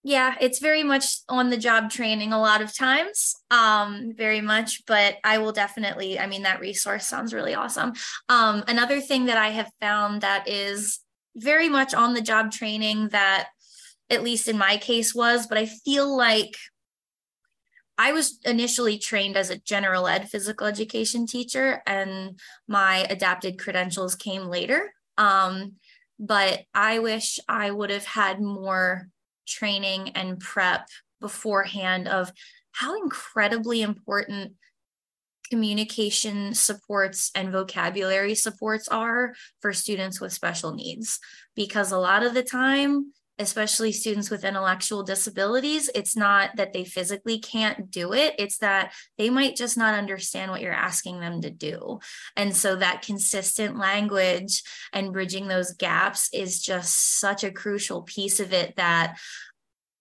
yeah, 0.04 0.34
it's 0.40 0.58
very 0.58 0.82
much 0.82 1.18
on 1.28 1.50
the 1.50 1.56
job 1.56 1.90
training 1.90 2.32
a 2.32 2.40
lot 2.40 2.60
of 2.60 2.76
times, 2.76 3.36
um, 3.50 4.12
very 4.16 4.40
much, 4.40 4.84
but 4.86 5.16
I 5.22 5.38
will 5.38 5.52
definitely, 5.52 6.18
I 6.18 6.26
mean, 6.26 6.42
that 6.42 6.60
resource 6.60 7.06
sounds 7.06 7.32
really 7.32 7.54
awesome. 7.54 7.92
Um, 8.28 8.64
another 8.66 9.00
thing 9.00 9.26
that 9.26 9.38
I 9.38 9.50
have 9.50 9.70
found 9.80 10.22
that 10.22 10.48
is 10.48 10.98
very 11.36 11.68
much 11.68 11.94
on 11.94 12.14
the 12.14 12.20
job 12.20 12.50
training 12.50 13.10
that, 13.10 13.48
at 14.10 14.24
least 14.24 14.48
in 14.48 14.58
my 14.58 14.76
case, 14.76 15.14
was, 15.14 15.46
but 15.46 15.56
I 15.56 15.66
feel 15.66 16.16
like 16.16 16.56
I 17.96 18.12
was 18.12 18.40
initially 18.44 18.98
trained 18.98 19.36
as 19.36 19.50
a 19.50 19.58
general 19.58 20.08
ed 20.08 20.28
physical 20.28 20.66
education 20.66 21.26
teacher, 21.26 21.82
and 21.86 22.40
my 22.66 23.06
adapted 23.08 23.58
credentials 23.58 24.16
came 24.16 24.46
later. 24.46 24.92
Um, 25.18 25.74
but 26.18 26.62
I 26.74 27.00
wish 27.00 27.38
I 27.48 27.70
would 27.70 27.90
have 27.90 28.04
had 28.04 28.40
more 28.40 29.08
training 29.46 30.10
and 30.10 30.38
prep 30.38 30.86
beforehand 31.20 32.08
of 32.08 32.32
how 32.72 33.00
incredibly 33.00 33.82
important 33.82 34.52
communication 35.50 36.54
supports 36.54 37.30
and 37.34 37.52
vocabulary 37.52 38.34
supports 38.34 38.88
are 38.88 39.34
for 39.60 39.72
students 39.72 40.20
with 40.20 40.32
special 40.32 40.72
needs. 40.72 41.18
Because 41.54 41.92
a 41.92 41.98
lot 41.98 42.22
of 42.22 42.34
the 42.34 42.42
time 42.42 43.12
especially 43.42 43.92
students 43.92 44.30
with 44.30 44.44
intellectual 44.44 45.02
disabilities, 45.02 45.90
it's 45.94 46.16
not 46.16 46.56
that 46.56 46.72
they 46.72 46.84
physically 46.84 47.38
can't 47.38 47.90
do 47.90 48.12
it, 48.12 48.34
it's 48.38 48.58
that 48.58 48.92
they 49.18 49.28
might 49.28 49.56
just 49.56 49.76
not 49.76 49.94
understand 49.94 50.50
what 50.50 50.60
you're 50.60 50.72
asking 50.72 51.20
them 51.20 51.42
to 51.42 51.50
do. 51.50 51.98
And 52.36 52.56
so 52.56 52.76
that 52.76 53.02
consistent 53.02 53.78
language 53.78 54.62
and 54.92 55.12
bridging 55.12 55.48
those 55.48 55.74
gaps 55.74 56.30
is 56.32 56.62
just 56.62 57.20
such 57.20 57.44
a 57.44 57.50
crucial 57.50 58.02
piece 58.02 58.40
of 58.40 58.52
it 58.52 58.76
that 58.76 59.18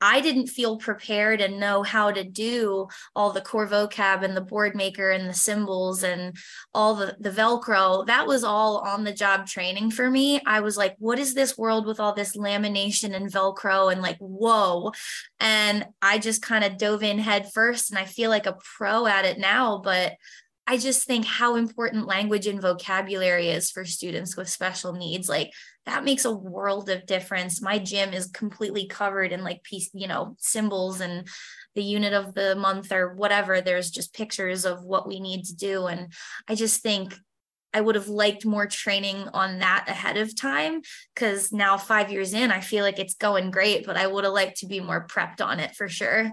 I 0.02 0.20
didn't 0.20 0.48
feel 0.48 0.78
prepared 0.78 1.42
and 1.42 1.60
know 1.60 1.84
how 1.84 2.12
to 2.12 2.24
do 2.24 2.88
all 3.16 3.32
the 3.32 3.42
core 3.42 3.68
vocab 3.68 4.24
and 4.24 4.36
the 4.36 4.44
Boardmaker 4.44 5.16
and 5.16 5.30
the 5.30 5.34
symbols 5.34 6.04
and 6.04 6.36
all 6.74 6.96
the, 6.96 7.16
the 7.20 7.30
Velcro. 7.30 8.06
That 8.08 8.26
was 8.26 8.44
all 8.44 8.80
on 8.80 9.04
the 9.04 9.14
job 9.14 9.46
training 9.46 9.92
for 9.92 10.10
me. 10.10 10.42
I 10.46 10.62
was 10.62 10.76
like, 10.76 10.96
what 10.98 11.20
is 11.20 11.34
this 11.34 11.58
world 11.58 11.86
with 11.86 12.00
all 12.00 12.14
this 12.14 12.36
lamination 12.36 13.16
and 13.16 13.32
Velcro 13.32 13.92
and 13.92 14.02
like, 14.02 14.18
whoa. 14.18 14.92
And 15.40 15.86
I 16.02 16.18
just 16.18 16.42
kind 16.42 16.64
of 16.64 16.78
dove 16.78 17.04
in 17.04 17.20
head 17.20 17.52
first 17.54 17.92
and 17.92 18.00
I 18.00 18.06
feel 18.06 18.30
like 18.32 18.48
a 18.48 18.58
pro 18.78 19.06
at 19.06 19.26
it 19.26 19.38
now. 19.38 19.82
But 19.84 20.14
I 20.68 20.78
just 20.78 21.06
think 21.06 21.26
how 21.26 21.56
important 21.56 22.08
language 22.08 22.48
and 22.48 22.62
vocabulary 22.62 23.50
is 23.50 23.72
for 23.72 23.84
students 23.84 24.38
with 24.38 24.48
special 24.48 24.94
needs. 24.94 25.28
Like 25.28 25.52
that 25.86 26.04
makes 26.04 26.24
a 26.24 26.32
world 26.32 26.90
of 26.90 27.06
difference. 27.06 27.62
My 27.62 27.80
gym 27.80 28.14
is 28.14 28.28
completely 28.28 28.88
covered 28.88 29.32
in 29.32 29.44
like 29.44 29.64
piece, 29.64 29.90
you 29.94 30.08
know, 30.08 30.36
symbols 30.40 31.02
and 31.02 31.28
the 31.76 31.84
unit 31.84 32.14
of 32.14 32.36
the 32.36 32.56
month 32.56 32.92
or 32.92 33.16
whatever. 33.16 33.60
There's 33.60 33.90
just 33.90 34.14
pictures 34.14 34.66
of 34.66 34.84
what 34.84 35.08
we 35.08 35.20
need 35.20 35.46
to 35.46 35.56
do. 35.56 35.88
And 35.88 36.14
I 36.48 36.56
just 36.56 36.82
think 36.82 37.16
I 37.74 37.82
would 37.82 37.96
have 37.96 38.10
liked 38.10 38.46
more 38.46 38.68
training 38.68 39.30
on 39.34 39.60
that 39.60 39.86
ahead 39.88 40.18
of 40.18 40.36
time 40.36 40.82
because 41.16 41.52
now 41.52 41.78
five 41.78 42.12
years 42.12 42.34
in, 42.34 42.52
I 42.52 42.60
feel 42.60 42.84
like 42.84 43.00
it's 43.00 43.16
going 43.16 43.50
great, 43.50 43.86
but 43.86 43.98
I 43.98 44.08
would 44.08 44.26
have 44.26 44.34
liked 44.34 44.58
to 44.60 44.68
be 44.68 44.80
more 44.80 45.08
prepped 45.08 45.44
on 45.44 45.60
it 45.60 45.76
for 45.76 45.88
sure. 45.88 46.32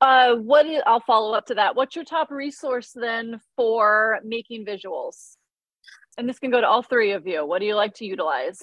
Uh, 0.00 0.36
what 0.36 0.66
is, 0.66 0.80
I'll 0.86 1.00
follow 1.00 1.34
up 1.34 1.46
to 1.46 1.54
that. 1.54 1.74
What's 1.74 1.96
your 1.96 2.04
top 2.04 2.30
resource 2.30 2.92
then 2.94 3.40
for 3.56 4.20
making 4.24 4.64
visuals? 4.64 5.36
And 6.16 6.28
this 6.28 6.38
can 6.38 6.50
go 6.50 6.60
to 6.60 6.66
all 6.66 6.82
three 6.82 7.12
of 7.12 7.26
you. 7.26 7.44
What 7.44 7.60
do 7.60 7.66
you 7.66 7.74
like 7.74 7.94
to 7.94 8.04
utilize? 8.04 8.60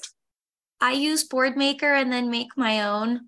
I 0.82 0.92
use 0.92 1.28
Boardmaker 1.28 2.00
and 2.00 2.12
then 2.12 2.30
make 2.30 2.50
my 2.58 2.84
own. 2.84 3.28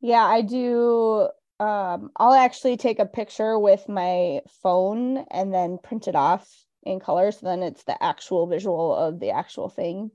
Yeah, 0.00 0.24
I 0.24 0.42
do. 0.42 1.28
Um, 1.58 2.10
I'll 2.16 2.34
actually 2.34 2.76
take 2.76 2.98
a 2.98 3.06
picture 3.06 3.58
with 3.58 3.88
my 3.88 4.40
phone 4.62 5.18
and 5.30 5.52
then 5.52 5.78
print 5.82 6.08
it 6.08 6.16
off 6.16 6.48
in 6.84 7.00
color. 7.00 7.30
So 7.32 7.46
then 7.46 7.62
it's 7.62 7.84
the 7.84 8.02
actual 8.02 8.46
visual 8.46 8.94
of 8.94 9.20
the 9.20 9.30
actual 9.30 9.68
thing. 9.68 10.10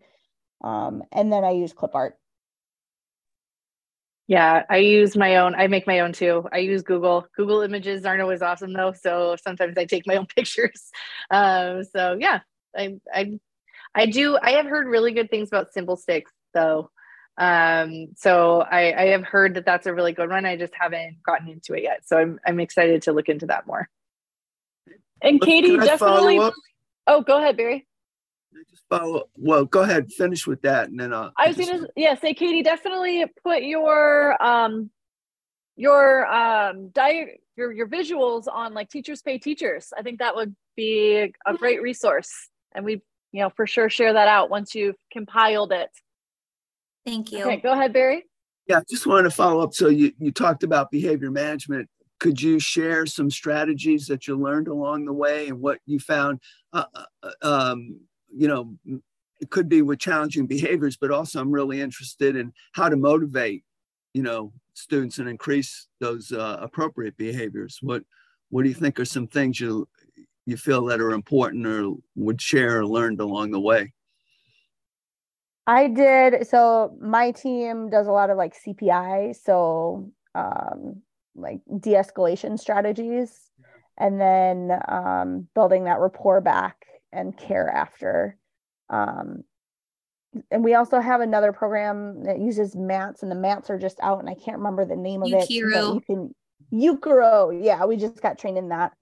Um, 0.64 1.04
and 1.12 1.32
then 1.32 1.44
I 1.44 1.52
use 1.52 1.74
clip 1.74 1.96
art. 1.96 2.18
Yeah, 4.28 4.64
I 4.70 4.78
use 4.78 5.16
my 5.16 5.36
own. 5.38 5.54
I 5.54 5.68
make 5.68 5.86
my 5.86 6.00
own 6.00 6.12
too. 6.12 6.48
I 6.52 6.58
use 6.58 6.82
Google. 6.82 7.28
Google 7.36 7.62
images 7.62 8.06
aren't 8.06 8.22
always 8.22 8.42
awesome 8.42 8.74
though, 8.74 8.94
so 8.94 9.36
sometimes 9.42 9.78
I 9.78 9.86
take 9.86 10.08
my 10.08 10.16
own 10.16 10.26
pictures. 10.36 10.90
Um, 11.30 11.84
so 11.84 12.18
yeah, 12.20 12.40
I 12.76 12.96
I 13.14 13.40
I 13.94 14.06
do. 14.08 14.38
I 14.42 14.52
have 14.52 14.66
heard 14.66 14.88
really 14.88 15.12
good 15.12 15.30
things 15.30 15.50
about 15.50 15.68
SymbolStix 15.76 16.24
though. 16.54 16.90
Um, 17.38 18.08
so 18.16 18.62
I, 18.62 19.04
I 19.04 19.06
have 19.08 19.26
heard 19.26 19.56
that 19.56 19.66
that's 19.66 19.88
a 19.88 19.94
really 19.94 20.14
good 20.14 20.30
one. 20.30 20.46
I 20.46 20.56
just 20.56 20.74
haven't 20.74 21.18
gotten 21.24 21.50
into 21.50 21.74
it 21.74 21.84
yet. 21.84 22.08
So 22.08 22.18
I'm 22.18 22.40
I'm 22.48 22.60
excited 22.60 23.04
to 23.04 23.12
look 23.12 23.30
into 23.30 23.46
that 23.48 23.68
more. 23.68 23.90
And 25.22 25.40
Katie, 25.40 25.78
definitely. 25.78 26.40
Oh, 27.08 27.22
go 27.22 27.38
ahead, 27.38 27.58
Barry 27.58 27.86
just 28.70 28.84
follow. 28.90 29.30
Well, 29.38 29.66
go 29.66 29.82
ahead, 29.82 30.12
finish 30.12 30.48
with 30.48 30.62
that, 30.62 30.90
and 30.90 31.00
then 31.00 31.14
I'll. 31.14 31.32
I 31.38 31.48
was 31.48 31.58
gonna, 31.58 31.88
yeah, 31.96 32.16
say, 32.16 32.34
Katie, 32.34 32.64
definitely 32.64 33.26
put 33.44 33.64
your 33.64 34.42
um, 34.44 34.90
your 35.76 36.28
um, 36.28 36.90
di- 36.90 37.38
your 37.56 37.72
your 37.72 37.88
visuals 37.88 38.46
on 38.52 38.74
like 38.74 38.90
Teachers 38.90 39.22
Pay 39.22 39.38
Teachers. 39.38 39.92
I 39.98 40.02
think 40.02 40.20
that 40.20 40.36
would 40.36 40.56
be 40.76 41.34
a 41.46 41.54
great 41.54 41.82
resource, 41.82 42.32
and 42.74 42.86
we, 42.86 43.02
you 43.32 43.42
know, 43.42 43.50
for 43.50 43.68
sure 43.68 43.90
share 43.90 44.14
that 44.14 44.28
out 44.28 44.50
once 44.50 44.76
you've 44.76 44.98
compiled 45.12 45.72
it. 45.72 45.90
Thank 47.06 47.32
you. 47.32 47.44
Okay, 47.44 47.58
go 47.58 47.74
ahead, 47.74 47.94
Barry. 47.94 48.26
Yeah, 48.68 48.82
just 48.90 49.06
wanted 49.06 49.24
to 49.24 49.32
follow 49.32 49.62
up. 49.62 49.74
So 49.74 49.90
you 49.90 50.12
you 50.20 50.32
talked 50.32 50.64
about 50.64 50.92
behavior 50.92 51.32
management 51.32 51.90
could 52.20 52.42
you 52.42 52.60
share 52.60 53.06
some 53.06 53.30
strategies 53.30 54.08
that 54.08 54.28
you 54.28 54.38
learned 54.38 54.68
along 54.68 55.06
the 55.06 55.14
way 55.14 55.48
and 55.48 55.60
what 55.60 55.80
you 55.86 56.00
found 56.00 56.40
uh, 56.74 56.86
uh 57.24 57.32
um, 57.42 58.00
you 58.38 58.48
know, 58.48 58.76
it 59.42 59.50
could 59.50 59.70
be 59.70 59.82
with 59.82 60.00
challenging 60.00 60.48
behaviors, 60.48 60.98
but 60.98 61.12
also 61.12 61.40
I'm 61.40 61.52
really 61.52 61.82
interested 61.82 62.36
in 62.36 62.54
how 62.74 62.90
to 62.90 62.96
motivate, 62.96 63.64
you 64.14 64.24
know, 64.24 64.54
students 64.74 65.20
and 65.20 65.30
increase 65.30 65.88
those 66.00 66.32
uh, 66.32 66.58
appropriate 66.60 67.18
behaviors. 67.18 67.80
What 67.82 68.04
what 68.50 68.64
do 68.64 68.70
you 68.70 68.76
think 68.76 69.00
are 69.00 69.06
some 69.06 69.28
things 69.28 69.60
you 69.60 69.88
you 70.46 70.58
feel 70.58 70.86
that 70.86 71.02
are 71.02 71.12
important 71.12 71.66
or 71.66 71.94
would 72.16 72.42
share 72.42 72.80
or 72.80 72.86
learned 72.86 73.20
along 73.20 73.52
the 73.52 73.60
way? 73.60 73.94
I 75.68 75.88
did. 75.88 76.48
So 76.48 76.96
my 77.02 77.32
team 77.32 77.90
does 77.90 78.06
a 78.08 78.12
lot 78.12 78.30
of 78.30 78.38
like 78.38 78.56
CPI, 78.56 79.36
so 79.36 80.12
um, 80.36 81.02
like 81.34 81.62
de-escalation 81.80 82.60
strategies, 82.60 83.32
and 83.98 84.22
then 84.22 84.72
um, 84.88 85.48
building 85.56 85.86
that 85.86 86.00
rapport 86.00 86.40
back 86.42 86.86
and 87.16 87.38
care 87.38 87.70
after. 87.70 88.38
Um, 88.90 89.44
and 90.52 90.64
we 90.64 90.74
also 90.74 91.00
have 91.00 91.22
another 91.22 91.54
program 91.54 92.24
that 92.24 92.40
uses 92.40 92.76
mats, 92.76 93.24
and 93.24 93.32
the 93.32 93.36
mats 93.36 93.70
are 93.70 93.80
just 93.80 94.00
out, 94.02 94.20
and 94.20 94.30
I 94.30 94.36
can't 94.36 94.58
remember 94.58 94.86
the 94.86 94.96
name 94.96 95.24
of 95.24 95.30
it. 95.32 95.50
You 95.50 96.02
can 96.06 96.36
Ukeru, 96.74 97.64
yeah, 97.64 97.86
we 97.86 97.98
just 97.98 98.22
got 98.22 98.38
trained 98.38 98.58
in 98.58 98.70
that. 98.70 98.94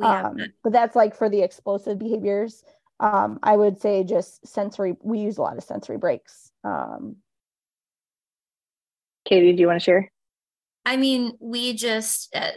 Um, 0.00 0.36
but 0.62 0.72
that's 0.72 0.94
like 0.94 1.16
for 1.16 1.30
the 1.30 1.40
explosive 1.40 1.98
behaviors. 1.98 2.62
Um, 3.00 3.38
I 3.42 3.56
would 3.56 3.80
say 3.80 4.04
just 4.04 4.46
sensory. 4.46 4.94
We 5.02 5.20
use 5.20 5.38
a 5.38 5.42
lot 5.42 5.56
of 5.56 5.64
sensory 5.64 5.98
breaks. 5.98 6.50
Um, 6.64 7.16
Katie, 9.24 9.52
do 9.52 9.60
you 9.60 9.66
want 9.66 9.80
to 9.80 9.84
share? 9.84 10.12
I 10.84 10.96
mean, 10.96 11.32
we 11.40 11.74
just 11.74 12.34
uh, 12.34 12.52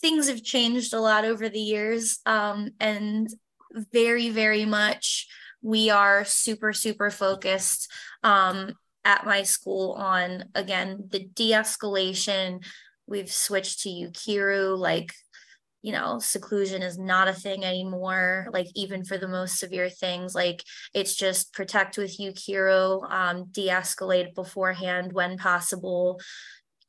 things 0.00 0.28
have 0.28 0.42
changed 0.42 0.94
a 0.94 1.00
lot 1.00 1.24
over 1.24 1.48
the 1.48 1.60
years, 1.60 2.20
um, 2.26 2.70
and 2.80 3.28
very, 3.72 4.30
very 4.30 4.64
much. 4.64 5.26
We 5.62 5.90
are 5.90 6.24
super, 6.24 6.72
super 6.72 7.10
focused 7.10 7.90
um, 8.22 8.74
at 9.04 9.26
my 9.26 9.42
school 9.42 9.92
on, 9.92 10.44
again, 10.54 11.04
the 11.08 11.28
de 11.34 11.52
escalation. 11.52 12.64
We've 13.06 13.30
switched 13.30 13.80
to 13.80 13.88
Ukeru, 13.88 14.78
like, 14.78 15.12
you 15.82 15.92
know, 15.92 16.18
seclusion 16.18 16.82
is 16.82 16.98
not 16.98 17.28
a 17.28 17.32
thing 17.32 17.64
anymore. 17.64 18.48
Like, 18.52 18.66
even 18.74 19.04
for 19.04 19.18
the 19.18 19.28
most 19.28 19.58
severe 19.58 19.88
things, 19.88 20.34
like, 20.34 20.62
it's 20.94 21.14
just 21.14 21.52
protect 21.52 21.98
with 21.98 22.18
Ukeru, 22.18 23.10
um, 23.10 23.46
de 23.50 23.68
escalate 23.68 24.34
beforehand 24.34 25.12
when 25.12 25.38
possible 25.38 26.20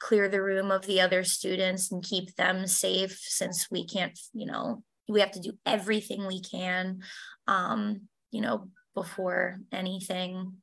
clear 0.02 0.28
the 0.28 0.42
room 0.42 0.72
of 0.72 0.86
the 0.88 1.00
other 1.00 1.24
students 1.24 1.92
and 1.92 2.04
keep 2.04 2.36
them 2.36 2.66
safe 2.66 3.18
since 3.22 3.70
we 3.70 3.86
can't 3.86 4.20
you 4.34 4.48
know 4.48 4.84
we 5.12 5.20
have 5.20 5.32
to 5.32 5.40
do 5.40 5.54
everything 5.66 6.26
we 6.26 6.42
can 6.42 7.02
um 7.48 8.02
you 8.32 8.42
know 8.42 8.70
before 8.96 9.60
anything 9.72 10.54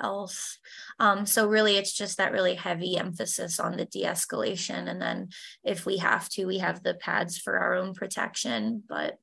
else. 0.00 0.58
Um 0.98 1.26
so 1.26 1.48
really 1.48 1.76
it's 1.76 1.92
just 1.92 2.18
that 2.18 2.32
really 2.32 2.54
heavy 2.54 2.96
emphasis 2.96 3.58
on 3.58 3.76
the 3.76 3.86
de-escalation. 3.86 4.88
And 4.88 5.00
then 5.00 5.28
if 5.64 5.84
we 5.84 5.98
have 5.98 6.28
to 6.30 6.46
we 6.46 6.58
have 6.58 6.82
the 6.82 6.94
pads 6.94 7.38
for 7.38 7.58
our 7.58 7.74
own 7.74 7.94
protection. 7.94 8.82
But 8.88 9.18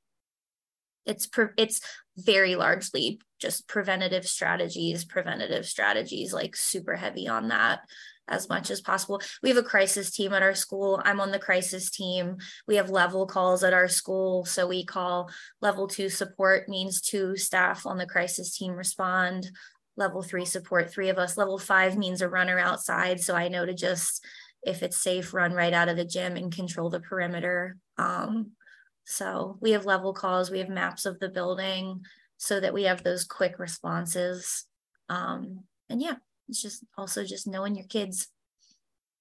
it's 1.07 1.25
pre- 1.25 1.47
it's 1.57 1.81
very 2.17 2.55
largely 2.55 3.19
just 3.39 3.67
preventative 3.67 4.27
strategies 4.27 5.05
preventative 5.05 5.65
strategies 5.65 6.33
like 6.33 6.55
super 6.55 6.95
heavy 6.95 7.27
on 7.27 7.49
that 7.49 7.81
as 8.27 8.49
much 8.49 8.69
as 8.69 8.81
possible. 8.81 9.21
We 9.41 9.49
have 9.49 9.57
a 9.57 9.63
crisis 9.63 10.11
team 10.11 10.33
at 10.33 10.43
our 10.43 10.55
school. 10.55 11.01
I'm 11.05 11.21
on 11.21 11.31
the 11.31 11.39
crisis 11.39 11.89
team. 11.89 12.37
We 12.67 12.75
have 12.75 12.89
level 12.89 13.25
calls 13.25 13.63
at 13.63 13.73
our 13.73 13.87
school. 13.87 14.45
So 14.45 14.67
we 14.67 14.83
call 14.83 15.29
level 15.61 15.87
two 15.87 16.09
support 16.09 16.67
means 16.67 17.01
two 17.01 17.37
staff 17.37 17.85
on 17.85 17.97
the 17.97 18.05
crisis 18.05 18.57
team 18.57 18.73
respond. 18.73 19.49
Level 19.95 20.21
three 20.21 20.45
support, 20.45 20.91
three 20.91 21.09
of 21.09 21.17
us. 21.17 21.37
Level 21.37 21.57
five 21.57 21.97
means 21.97 22.21
a 22.21 22.29
runner 22.29 22.59
outside. 22.59 23.21
So 23.21 23.33
I 23.33 23.47
know 23.47 23.65
to 23.65 23.73
just, 23.73 24.23
if 24.61 24.83
it's 24.83 25.01
safe, 25.01 25.33
run 25.33 25.53
right 25.53 25.73
out 25.73 25.89
of 25.89 25.97
the 25.97 26.05
gym 26.05 26.35
and 26.35 26.53
control 26.53 26.89
the 26.89 26.99
perimeter. 26.99 27.77
Um, 27.97 28.51
so 29.09 29.57
we 29.61 29.71
have 29.71 29.85
level 29.85 30.13
calls, 30.13 30.51
we 30.51 30.59
have 30.59 30.67
maps 30.67 31.05
of 31.05 31.17
the 31.19 31.29
building 31.29 32.01
so 32.35 32.59
that 32.59 32.73
we 32.73 32.83
have 32.83 33.03
those 33.03 33.23
quick 33.23 33.57
responses. 33.57 34.65
Um, 35.07 35.63
and 35.89 36.01
yeah, 36.01 36.15
it's 36.49 36.61
just 36.61 36.83
also 36.97 37.23
just 37.23 37.47
knowing 37.47 37.77
your 37.77 37.87
kids. 37.87 38.27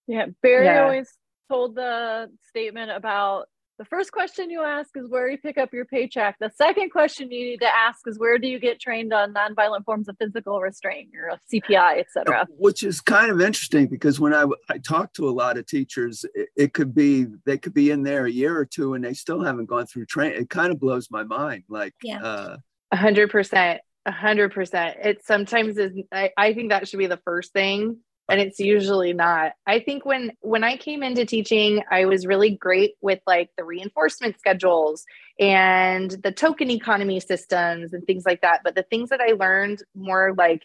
Yeah, 0.08 0.26
Barry 0.42 0.64
yeah. 0.64 0.82
always 0.82 1.08
told 1.48 1.76
the 1.76 2.32
statement 2.48 2.90
about 2.90 3.46
the 3.78 3.84
first 3.84 4.10
question 4.10 4.48
you 4.48 4.62
ask 4.62 4.90
is 4.96 5.08
where 5.08 5.28
you 5.28 5.36
pick 5.36 5.58
up 5.58 5.72
your 5.72 5.84
paycheck. 5.84 6.36
The 6.40 6.50
second 6.56 6.90
question 6.90 7.30
you 7.30 7.44
need 7.44 7.60
to 7.60 7.74
ask 7.74 8.00
is 8.06 8.18
where 8.18 8.38
do 8.38 8.48
you 8.48 8.58
get 8.58 8.80
trained 8.80 9.12
on 9.12 9.34
nonviolent 9.34 9.84
forms 9.84 10.08
of 10.08 10.16
physical 10.18 10.60
restraint 10.60 11.10
or 11.14 11.38
CPI, 11.52 12.00
etc. 12.00 12.46
Which 12.56 12.82
is 12.82 13.00
kind 13.00 13.30
of 13.30 13.40
interesting 13.40 13.86
because 13.86 14.18
when 14.18 14.32
I 14.32 14.46
I 14.70 14.78
talk 14.78 15.12
to 15.14 15.28
a 15.28 15.30
lot 15.30 15.58
of 15.58 15.66
teachers, 15.66 16.24
it, 16.34 16.48
it, 16.56 16.72
could 16.72 16.94
be 16.94 17.26
they 17.44 17.58
could 17.58 17.74
be 17.74 17.90
in 17.90 18.02
there 18.02 18.26
a 18.26 18.30
year 18.30 18.56
or 18.56 18.64
two 18.64 18.94
and 18.94 19.04
they 19.04 19.14
still 19.14 19.42
haven't 19.42 19.66
gone 19.66 19.86
through 19.86 20.06
training. 20.06 20.40
It 20.40 20.50
kind 20.50 20.72
of 20.72 20.80
blows 20.80 21.10
my 21.10 21.24
mind. 21.24 21.64
Like, 21.68 21.94
yeah, 22.02 22.22
uh, 22.22 22.56
a 22.92 22.96
hundred 22.96 23.30
percent, 23.30 23.80
a 24.06 24.12
hundred 24.12 24.52
percent. 24.52 24.96
It 25.02 25.24
sometimes 25.24 25.76
is. 25.76 25.92
I, 26.10 26.30
I 26.36 26.54
think 26.54 26.70
that 26.70 26.88
should 26.88 26.98
be 26.98 27.06
the 27.06 27.20
first 27.24 27.52
thing 27.52 27.98
and 28.28 28.40
it's 28.40 28.58
usually 28.58 29.12
not. 29.12 29.52
I 29.66 29.80
think 29.80 30.04
when 30.04 30.32
when 30.40 30.64
i 30.64 30.76
came 30.76 31.02
into 31.02 31.24
teaching 31.24 31.82
i 31.90 32.04
was 32.04 32.26
really 32.26 32.50
great 32.50 32.94
with 33.00 33.20
like 33.26 33.50
the 33.56 33.64
reinforcement 33.64 34.38
schedules 34.38 35.04
and 35.38 36.10
the 36.10 36.32
token 36.32 36.70
economy 36.70 37.20
systems 37.20 37.92
and 37.92 38.04
things 38.04 38.24
like 38.24 38.40
that. 38.42 38.62
But 38.64 38.74
the 38.74 38.82
things 38.84 39.10
that 39.10 39.20
i 39.20 39.32
learned 39.32 39.82
more 39.94 40.34
like 40.36 40.64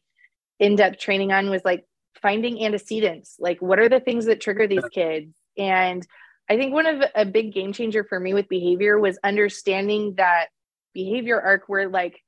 in-depth 0.59 0.99
training 0.99 1.31
on 1.31 1.49
was 1.49 1.63
like 1.65 1.85
finding 2.21 2.63
antecedents. 2.63 3.35
Like 3.39 3.61
what 3.61 3.79
are 3.79 3.89
the 3.89 3.99
things 3.99 4.25
that 4.25 4.41
trigger 4.41 4.67
these 4.67 4.87
kids? 4.91 5.33
And 5.57 6.05
i 6.49 6.57
think 6.57 6.73
one 6.73 6.85
of 6.85 7.03
a 7.15 7.25
big 7.25 7.53
game 7.53 7.73
changer 7.73 8.03
for 8.03 8.19
me 8.19 8.33
with 8.33 8.47
behavior 8.49 8.99
was 8.99 9.19
understanding 9.23 10.15
that 10.15 10.47
behavior 10.93 11.39
arc 11.39 11.63
where 11.67 11.87
like 11.89 12.21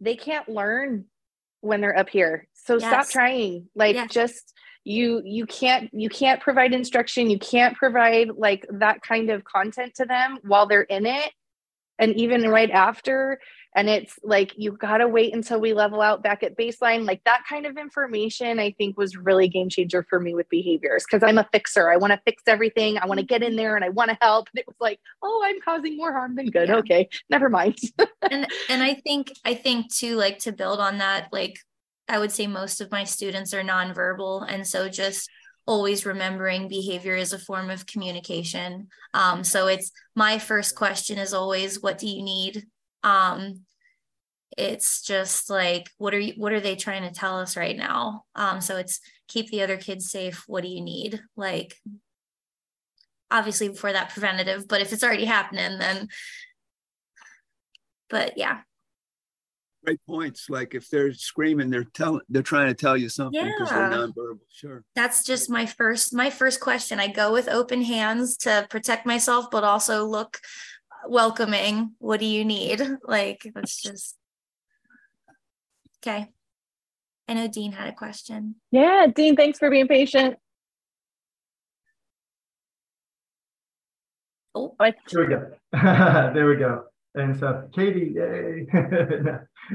they 0.00 0.16
can't 0.16 0.48
learn 0.48 1.06
when 1.62 1.80
they're 1.80 1.98
up 1.98 2.08
here 2.08 2.46
so 2.52 2.78
yes. 2.78 2.88
stop 2.88 3.08
trying 3.08 3.66
like 3.74 3.94
yes. 3.94 4.12
just 4.12 4.52
you 4.84 5.22
you 5.24 5.46
can't 5.46 5.88
you 5.92 6.08
can't 6.08 6.40
provide 6.40 6.72
instruction 6.72 7.30
you 7.30 7.38
can't 7.38 7.76
provide 7.76 8.28
like 8.36 8.66
that 8.70 9.00
kind 9.00 9.30
of 9.30 9.44
content 9.44 9.94
to 9.94 10.04
them 10.04 10.38
while 10.42 10.66
they're 10.66 10.82
in 10.82 11.06
it 11.06 11.30
and 11.98 12.14
even 12.16 12.48
right 12.48 12.70
after 12.70 13.38
and 13.74 13.88
it's 13.88 14.18
like 14.22 14.52
you 14.56 14.72
got 14.72 14.98
to 14.98 15.08
wait 15.08 15.34
until 15.34 15.60
we 15.60 15.72
level 15.72 16.00
out 16.00 16.22
back 16.22 16.42
at 16.42 16.56
baseline. 16.56 17.06
Like 17.06 17.22
that 17.24 17.44
kind 17.48 17.66
of 17.66 17.76
information 17.76 18.58
i 18.58 18.70
think 18.72 18.96
was 18.96 19.16
really 19.16 19.48
game 19.48 19.68
changer 19.68 20.06
for 20.08 20.20
me 20.20 20.34
with 20.34 20.48
behaviors 20.48 21.04
because 21.04 21.22
i'm 21.26 21.38
a 21.38 21.48
fixer. 21.52 21.90
I 21.90 21.96
want 21.96 22.12
to 22.12 22.20
fix 22.24 22.42
everything. 22.46 22.98
I 22.98 23.06
want 23.06 23.20
to 23.20 23.26
get 23.26 23.42
in 23.42 23.56
there 23.56 23.76
and 23.76 23.84
i 23.84 23.88
want 23.88 24.10
to 24.10 24.18
help. 24.20 24.48
And 24.52 24.60
it 24.60 24.66
was 24.66 24.76
like 24.80 25.00
oh 25.22 25.42
i'm 25.44 25.60
causing 25.60 25.96
more 25.96 26.12
harm 26.12 26.34
than 26.36 26.50
good. 26.50 26.68
Yeah. 26.68 26.76
okay 26.76 27.08
never 27.30 27.48
mind. 27.48 27.78
And 28.30 28.46
and 28.68 28.82
i 28.82 28.94
think 28.94 29.32
i 29.44 29.52
think 29.54 29.92
too 29.92 30.16
like 30.16 30.38
to 30.40 30.52
build 30.52 30.78
on 30.78 30.98
that 30.98 31.28
like 31.32 31.58
i 32.08 32.18
would 32.18 32.30
say 32.30 32.46
most 32.46 32.80
of 32.80 32.90
my 32.92 33.04
students 33.04 33.52
are 33.52 33.62
nonverbal. 33.62 34.46
And 34.48 34.66
so 34.66 34.88
just 34.88 35.28
always 35.66 36.06
remembering 36.06 36.68
behavior 36.68 37.14
is 37.14 37.32
a 37.32 37.38
form 37.38 37.70
of 37.70 37.86
communication. 37.86 38.88
Um, 39.14 39.44
so 39.44 39.68
it's 39.68 39.92
my 40.14 40.38
first 40.38 40.74
question 40.74 41.18
is 41.18 41.32
always 41.32 41.80
what 41.80 41.98
do 41.98 42.08
you 42.08 42.22
need 42.22 42.66
um, 43.02 43.60
it's 44.56 45.02
just 45.02 45.48
like 45.48 45.90
what 45.98 46.12
are 46.14 46.18
you 46.18 46.34
what 46.36 46.52
are 46.52 46.60
they 46.60 46.76
trying 46.76 47.02
to 47.02 47.14
tell 47.14 47.38
us 47.38 47.56
right 47.56 47.76
now? 47.76 48.24
Um, 48.34 48.60
so 48.60 48.76
it's 48.76 49.00
keep 49.28 49.50
the 49.50 49.62
other 49.62 49.76
kids 49.76 50.10
safe. 50.10 50.44
What 50.46 50.62
do 50.62 50.68
you 50.68 50.82
need? 50.82 51.22
Like 51.36 51.76
obviously 53.32 53.68
before 53.68 53.92
that 53.92 54.10
preventative 54.10 54.68
but 54.68 54.82
if 54.82 54.92
it's 54.92 55.02
already 55.02 55.24
happening 55.24 55.78
then 55.78 56.06
but 58.10 58.36
yeah. 58.36 58.60
Great 59.84 60.00
points. 60.06 60.48
Like 60.48 60.76
if 60.76 60.88
they're 60.90 61.12
screaming 61.12 61.70
they're 61.70 61.82
telling 61.82 62.20
they're 62.28 62.42
trying 62.42 62.68
to 62.68 62.74
tell 62.74 62.96
you 62.96 63.08
something 63.08 63.42
because 63.42 63.70
yeah. 63.70 63.88
they're 63.88 64.06
nonverbal. 64.06 64.38
Sure. 64.52 64.84
That's 64.94 65.24
just 65.24 65.50
my 65.50 65.66
first 65.66 66.14
my 66.14 66.30
first 66.30 66.60
question. 66.60 67.00
I 67.00 67.08
go 67.08 67.32
with 67.32 67.48
open 67.48 67.82
hands 67.82 68.36
to 68.38 68.66
protect 68.70 69.06
myself 69.06 69.46
but 69.50 69.64
also 69.64 70.04
look 70.04 70.38
welcoming. 71.06 71.92
What 71.98 72.20
do 72.20 72.26
you 72.26 72.44
need? 72.44 72.80
Like, 73.04 73.50
let's 73.54 73.80
just. 73.82 74.16
Okay. 75.98 76.28
I 77.28 77.34
know 77.34 77.48
Dean 77.48 77.72
had 77.72 77.88
a 77.88 77.92
question. 77.92 78.56
Yeah, 78.70 79.06
Dean, 79.14 79.36
thanks 79.36 79.58
for 79.58 79.70
being 79.70 79.88
patient. 79.88 80.36
Oh, 84.54 84.74
there 84.80 84.94
we 85.14 85.26
go. 85.26 85.50
there 85.72 86.46
we 86.46 86.56
go. 86.56 86.84
And 87.14 87.38
so, 87.38 87.68
Katie, 87.74 88.14
yay. 88.16 88.66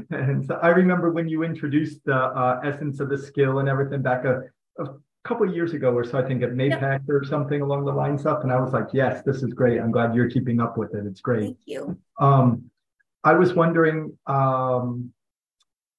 and 0.10 0.46
so 0.46 0.56
I 0.62 0.70
remember 0.70 1.12
when 1.12 1.30
you 1.30 1.44
introduced 1.44 2.04
the 2.06 2.16
uh, 2.16 2.60
essence 2.64 3.00
of 3.00 3.10
the 3.10 3.18
skill 3.18 3.60
and 3.60 3.70
everything 3.70 4.02
back 4.02 4.26
a, 4.26 4.42
a 4.80 4.88
couple 5.28 5.48
of 5.48 5.54
years 5.54 5.74
ago 5.74 5.92
or 5.94 6.04
so, 6.04 6.18
I 6.18 6.28
think 6.28 6.42
at 6.44 6.52
MAPAC 6.52 6.82
yep. 6.82 7.02
or 7.10 7.24
something 7.24 7.62
along 7.62 7.86
the 7.86 7.92
lines 7.92 8.26
up. 8.26 8.44
And 8.44 8.52
I 8.52 8.60
was 8.60 8.74
like, 8.74 8.88
yes, 8.94 9.24
this 9.24 9.44
is 9.44 9.54
great. 9.54 9.80
I'm 9.80 9.92
glad 9.92 10.16
you're 10.16 10.30
keeping 10.30 10.60
up 10.62 10.78
with 10.78 10.96
it. 10.96 11.06
It's 11.06 11.22
great. 11.22 11.44
Thank 11.44 11.58
you. 11.66 11.98
Um, 12.20 12.72
I 13.24 13.34
was 13.34 13.54
wondering 13.54 14.18
um, 14.28 15.12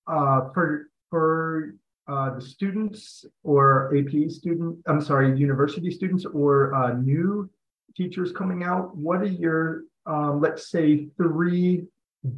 uh, 0.06 0.50
for 0.54 0.88
for 1.10 1.74
uh, 2.08 2.34
the 2.34 2.40
students 2.40 3.26
or 3.42 3.94
AP 3.96 4.30
student, 4.30 4.78
I'm 4.86 5.02
sorry, 5.02 5.38
university 5.38 5.90
students 5.90 6.24
or 6.24 6.74
uh, 6.74 6.94
new 6.94 7.50
teachers 7.96 8.32
coming 8.32 8.62
out, 8.62 8.96
what 8.96 9.20
are 9.20 9.26
your, 9.26 9.82
um, 10.06 10.40
let's 10.40 10.70
say, 10.70 11.08
three 11.18 11.84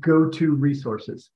go-to 0.00 0.54
resources 0.54 1.30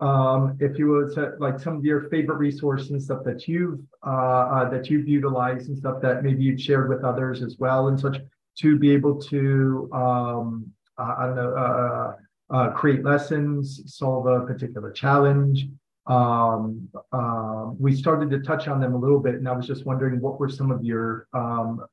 um, 0.00 0.56
if 0.60 0.78
you 0.78 0.88
would 0.88 1.12
say, 1.12 1.26
like 1.38 1.60
some 1.60 1.76
of 1.76 1.84
your 1.84 2.08
favorite 2.08 2.38
resources 2.38 2.90
and 2.90 3.02
stuff 3.02 3.22
that 3.24 3.46
you've 3.46 3.80
uh, 4.06 4.10
uh, 4.10 4.70
that 4.70 4.88
you've 4.88 5.06
utilized 5.06 5.68
and 5.68 5.76
stuff 5.76 6.00
that 6.00 6.22
maybe 6.22 6.42
you've 6.42 6.60
shared 6.60 6.88
with 6.88 7.04
others 7.04 7.42
as 7.42 7.56
well 7.58 7.88
and 7.88 8.00
such 8.00 8.16
to 8.58 8.78
be 8.78 8.90
able 8.90 9.20
to 9.20 9.90
um, 9.92 10.66
uh, 10.98 11.14
I 11.18 11.26
don't 11.26 11.36
know 11.36 11.54
uh, 11.54 12.12
uh, 12.54 12.70
create 12.72 13.04
lessons, 13.04 13.82
solve 13.86 14.26
a 14.26 14.40
particular 14.46 14.90
challenge. 14.90 15.66
Um, 16.06 16.88
uh, 17.12 17.70
we 17.78 17.94
started 17.94 18.30
to 18.30 18.40
touch 18.40 18.68
on 18.68 18.80
them 18.80 18.94
a 18.94 18.98
little 18.98 19.20
bit, 19.20 19.34
and 19.34 19.48
I 19.48 19.52
was 19.52 19.66
just 19.66 19.86
wondering 19.86 20.20
what 20.20 20.40
were 20.40 20.48
some 20.48 20.70
of 20.70 20.82
your 20.82 21.28
um, 21.32 21.84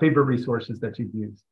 favorite 0.00 0.24
resources 0.24 0.80
that 0.80 0.98
you've 0.98 1.14
used. 1.14 1.42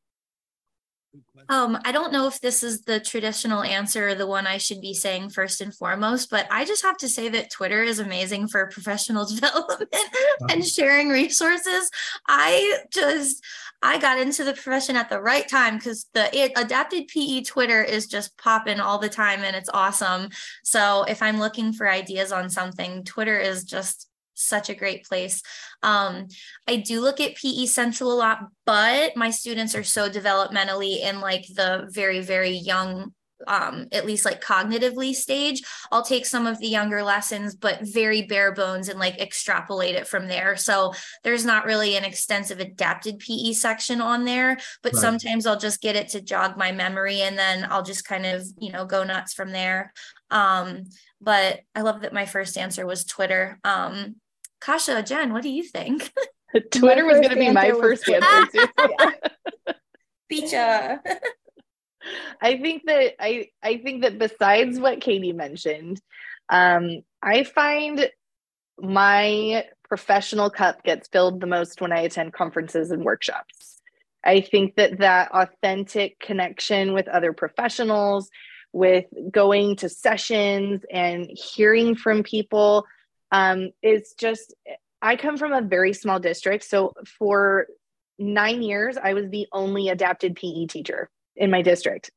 Um, 1.49 1.79
I 1.85 1.93
don't 1.93 2.13
know 2.13 2.27
if 2.27 2.41
this 2.41 2.63
is 2.63 2.83
the 2.83 3.01
traditional 3.01 3.63
answer 3.63 4.09
or 4.09 4.15
the 4.15 4.27
one 4.27 4.47
I 4.47 4.59
should 4.59 4.81
be 4.81 4.95
saying 4.95 5.31
first 5.31 5.61
and 5.61 5.75
foremost, 5.75 6.31
but 6.31 6.47
I 6.51 6.65
just 6.65 6.83
have 6.83 6.97
to 6.99 7.09
say 7.09 7.29
that 7.31 7.51
Twitter 7.51 7.83
is 7.83 7.99
amazing 7.99 8.49
for 8.49 8.67
professional 8.67 9.27
development 9.35 9.93
uh-huh. 9.93 10.47
and 10.51 10.67
sharing 10.67 11.09
resources. 11.09 11.91
I 12.27 12.81
just 12.91 13.45
I 13.83 13.99
got 13.99 14.19
into 14.19 14.45
the 14.45 14.55
profession 14.55 14.97
at 14.97 15.11
the 15.11 15.21
right 15.21 15.47
time 15.47 15.77
because 15.77 16.07
the 16.15 16.35
it, 16.35 16.53
adapted 16.57 17.09
PE 17.09 17.43
Twitter 17.43 17.83
is 17.83 18.07
just 18.07 18.37
popping 18.39 18.81
all 18.81 18.99
the 18.99 19.11
time 19.11 19.41
and 19.45 19.55
it's 19.55 19.69
awesome. 19.75 20.31
So 20.63 21.05
if 21.07 21.21
I'm 21.21 21.39
looking 21.39 21.75
for 21.75 21.89
ideas 21.89 22.33
on 22.33 22.49
something, 22.49 23.05
Twitter 23.05 23.39
is 23.39 23.65
just 23.65 24.09
such 24.45 24.69
a 24.69 24.75
great 24.75 25.05
place. 25.05 25.43
Um, 25.83 26.29
I 26.69 26.77
do 26.77 27.01
look 27.01 27.21
at 27.21 27.37
PE 27.37 27.67
Central 27.67 28.13
a 28.13 28.15
lot, 28.15 28.41
but 28.67 29.17
my 29.17 29.31
students 29.31 29.75
are 29.75 29.85
so 29.85 30.09
developmentally 30.09 31.01
in 31.01 31.21
like 31.21 31.47
the 31.55 31.89
very, 31.91 32.21
very 32.21 32.53
young 32.53 33.13
um, 33.47 33.87
at 33.93 34.07
least 34.07 34.25
like 34.25 34.43
cognitively 34.43 35.15
stage 35.15 35.63
i'll 35.93 36.03
take 36.03 36.27
some 36.27 36.47
of 36.47 36.59
the 36.59 36.69
younger 36.69 37.03
lessons 37.03 37.55
but 37.55 37.81
very 37.83 38.23
bare 38.23 38.53
bones 38.53 38.89
and 38.89 38.99
like 38.99 39.21
extrapolate 39.21 39.95
it 39.95 40.07
from 40.07 40.29
there 40.29 40.57
so 40.57 40.93
there's 41.23 41.45
not 41.45 41.67
really 41.67 41.97
an 41.97 42.05
extensive 42.05 42.61
adapted 42.61 43.19
pe 43.19 43.53
section 43.53 44.01
on 44.01 44.25
there 44.25 44.57
but 44.83 44.93
right. 44.95 45.01
sometimes 45.01 45.47
i'll 45.47 45.59
just 45.59 45.81
get 45.81 45.97
it 45.97 46.09
to 46.09 46.21
jog 46.21 46.57
my 46.57 46.73
memory 46.73 47.23
and 47.23 47.39
then 47.39 47.67
i'll 47.71 47.83
just 47.83 48.05
kind 48.05 48.27
of 48.27 48.45
you 48.59 48.73
know 48.73 48.85
go 48.85 49.05
nuts 49.05 49.35
from 49.35 49.51
there 49.53 49.93
um, 50.31 50.85
but 51.21 51.61
i 51.75 51.83
love 51.83 52.03
that 52.03 52.13
my 52.13 52.27
first 52.27 52.57
answer 52.57 52.87
was 52.87 53.05
twitter 53.05 53.59
um, 53.65 54.17
Kasia, 54.65 55.03
Jen, 55.03 55.33
what 55.33 55.43
do 55.43 55.51
you 55.51 55.63
think? 55.63 56.11
Twitter 56.71 57.05
was 57.05 57.19
going 57.19 57.31
to 57.31 57.37
be 57.37 57.51
my 57.51 57.73
first 57.73 58.09
answer 58.09 58.49
too. 58.53 59.75
Beecha. 60.33 61.01
I 62.41 62.59
think 62.59 62.83
that 62.87 63.15
I 63.19 63.49
I 63.63 63.79
think 63.79 64.03
that 64.03 64.19
besides 64.19 64.79
what 64.79 65.01
Katie 65.01 65.33
mentioned, 65.33 66.01
um, 66.49 67.03
I 67.23 67.45
find 67.45 68.09
my 68.79 69.65
professional 69.89 70.51
cup 70.51 70.83
gets 70.83 71.09
filled 71.09 71.41
the 71.41 71.47
most 71.47 71.81
when 71.81 71.93
I 71.93 72.01
attend 72.01 72.33
conferences 72.33 72.91
and 72.91 73.05
workshops. 73.05 73.81
I 74.25 74.41
think 74.41 74.77
that 74.77 74.99
that 74.99 75.33
authentic 75.33 76.19
connection 76.21 76.93
with 76.93 77.09
other 77.09 77.33
professionals, 77.33 78.31
with 78.73 79.07
going 79.31 79.77
to 79.77 79.89
sessions 79.89 80.83
and 80.91 81.31
hearing 81.31 81.95
from 81.95 82.23
people 82.23 82.87
um, 83.35 83.71
is 83.83 84.15
just 84.19 84.55
I 85.03 85.17
come 85.17 85.37
from 85.37 85.53
a 85.53 85.61
very 85.61 85.93
small 85.93 86.21
district. 86.21 86.65
So 86.65 86.93
for 87.19 87.67
nine 88.19 88.63
years, 88.63 88.97
I 88.97 89.13
was 89.13 89.29
the 89.29 89.47
only 89.53 89.89
adapted 89.89 90.37
PE 90.37 90.67
teacher 90.67 91.11
in 91.37 91.51
my 91.51 91.61
district. 91.61 92.11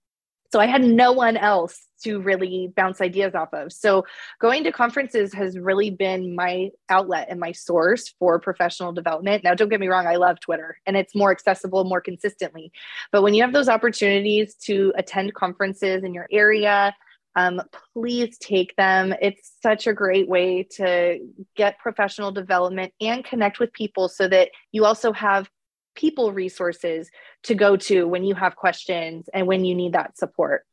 So 0.53 0.61
I 0.61 0.67
had 0.67 0.81
no 0.81 1.11
one 1.11 1.35
else 1.35 1.87
to 2.03 2.21
really 2.21 2.71
bounce 2.77 3.01
ideas 3.01 3.35
off 3.35 3.53
of. 3.53 3.73
So 3.73 4.05
going 4.39 4.63
to 4.63 4.71
conferences 4.71 5.33
has 5.33 5.57
really 5.57 5.89
been 5.89 6.35
my 6.35 6.69
outlet 6.87 7.27
and 7.29 7.39
my 7.39 7.51
source 7.51 8.13
for 8.19 8.39
professional 8.39 8.93
development. 8.93 9.43
Now, 9.43 9.55
don't 9.55 9.67
get 9.67 9.81
me 9.81 9.87
wrong, 9.87 10.07
I 10.07 10.15
love 10.15 10.39
Twitter 10.39 10.77
and 10.85 10.95
it's 10.95 11.15
more 11.15 11.31
accessible 11.31 11.83
more 11.83 11.99
consistently. 11.99 12.71
But 13.11 13.23
when 13.23 13.33
you 13.33 13.41
have 13.41 13.51
those 13.51 13.67
opportunities 13.67 14.55
to 14.65 14.93
attend 14.95 15.33
conferences 15.33 16.03
in 16.03 16.13
your 16.13 16.27
area, 16.31 16.95
um, 17.37 17.61
please 17.93 18.35
take 18.39 18.75
them. 18.77 19.13
It's 19.21 19.51
such 19.61 19.85
a 19.85 19.93
great 19.93 20.27
way 20.27 20.63
to 20.77 21.19
get 21.55 21.77
professional 21.77 22.31
development 22.31 22.93
and 22.99 23.23
connect 23.23 23.59
with 23.59 23.71
people 23.71 24.09
so 24.09 24.27
that 24.27 24.49
you 24.71 24.85
also 24.85 25.13
have 25.13 25.47
people 25.93 26.31
resources 26.31 27.11
to 27.43 27.53
go 27.53 27.77
to 27.77 28.07
when 28.07 28.23
you 28.23 28.33
have 28.33 28.55
questions 28.55 29.29
and 29.35 29.45
when 29.45 29.65
you 29.65 29.75
need 29.75 29.93
that 29.93 30.17
support. 30.17 30.63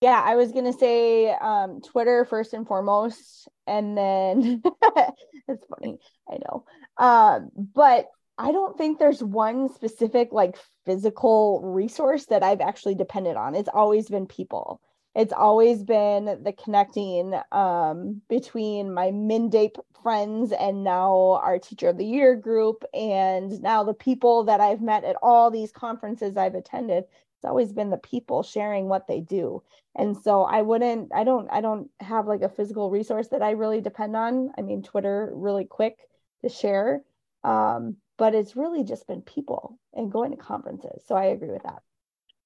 Yeah, 0.00 0.22
I 0.24 0.36
was 0.36 0.52
gonna 0.52 0.72
say 0.72 1.28
um, 1.30 1.82
Twitter 1.82 2.24
first 2.24 2.54
and 2.54 2.66
foremost, 2.66 3.48
and 3.66 3.98
then 3.98 4.62
it's 5.48 5.66
funny, 5.66 5.98
I 6.30 6.38
know, 6.38 6.64
um, 6.96 7.50
but 7.74 8.06
I 8.38 8.52
don't 8.52 8.78
think 8.78 8.98
there's 8.98 9.22
one 9.22 9.68
specific 9.68 10.28
like 10.32 10.56
physical 10.86 11.60
resource 11.62 12.26
that 12.26 12.44
I've 12.44 12.60
actually 12.60 12.94
depended 12.94 13.36
on. 13.36 13.56
It's 13.56 13.68
always 13.72 14.08
been 14.08 14.26
people. 14.26 14.80
It's 15.16 15.32
always 15.32 15.82
been 15.82 16.44
the 16.44 16.52
connecting 16.52 17.34
um, 17.50 18.22
between 18.28 18.94
my 18.94 19.10
MnDAPE 19.10 19.80
friends 20.00 20.52
and 20.52 20.84
now 20.84 21.40
our 21.42 21.58
Teacher 21.58 21.88
of 21.88 21.98
the 21.98 22.06
Year 22.06 22.36
group, 22.36 22.84
and 22.94 23.60
now 23.60 23.82
the 23.82 23.94
people 23.94 24.44
that 24.44 24.60
I've 24.60 24.80
met 24.80 25.02
at 25.02 25.16
all 25.20 25.50
these 25.50 25.72
conferences 25.72 26.36
I've 26.36 26.54
attended. 26.54 27.04
It's 27.36 27.44
always 27.44 27.72
been 27.72 27.90
the 27.90 27.96
people 27.98 28.44
sharing 28.44 28.88
what 28.88 29.08
they 29.08 29.20
do. 29.20 29.62
And 29.96 30.16
so 30.16 30.42
I 30.42 30.62
wouldn't, 30.62 31.12
I 31.12 31.24
don't, 31.24 31.48
I 31.50 31.60
don't 31.60 31.90
have 31.98 32.28
like 32.28 32.42
a 32.42 32.48
physical 32.48 32.90
resource 32.90 33.28
that 33.28 33.42
I 33.42 33.52
really 33.52 33.80
depend 33.80 34.14
on. 34.14 34.52
I 34.56 34.62
mean, 34.62 34.82
Twitter 34.82 35.32
really 35.34 35.64
quick 35.64 35.98
to 36.42 36.48
share. 36.48 37.02
Um, 37.42 37.96
but 38.18 38.34
it's 38.34 38.56
really 38.56 38.84
just 38.84 39.06
been 39.06 39.22
people 39.22 39.78
and 39.94 40.12
going 40.12 40.32
to 40.32 40.36
conferences. 40.36 41.02
So 41.06 41.14
I 41.14 41.26
agree 41.26 41.50
with 41.50 41.62
that. 41.62 41.82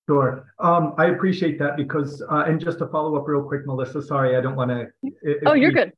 Sure. 0.09 0.53
Um, 0.59 0.95
I 0.99 1.07
appreciate 1.07 1.59
that 1.61 1.77
because, 1.77 2.23
uh, 2.31 2.45
and 2.47 2.61
just 2.61 2.79
to 2.79 2.87
follow 2.89 3.17
up 3.17 3.27
real 3.27 3.43
quick, 3.43 3.67
Melissa, 3.67 4.03
sorry, 4.03 4.37
I 4.37 4.41
don't 4.41 4.57
want 4.57 4.71
to. 4.71 5.41
Oh, 5.47 5.55
you're 5.55 5.73
good. 5.73 5.93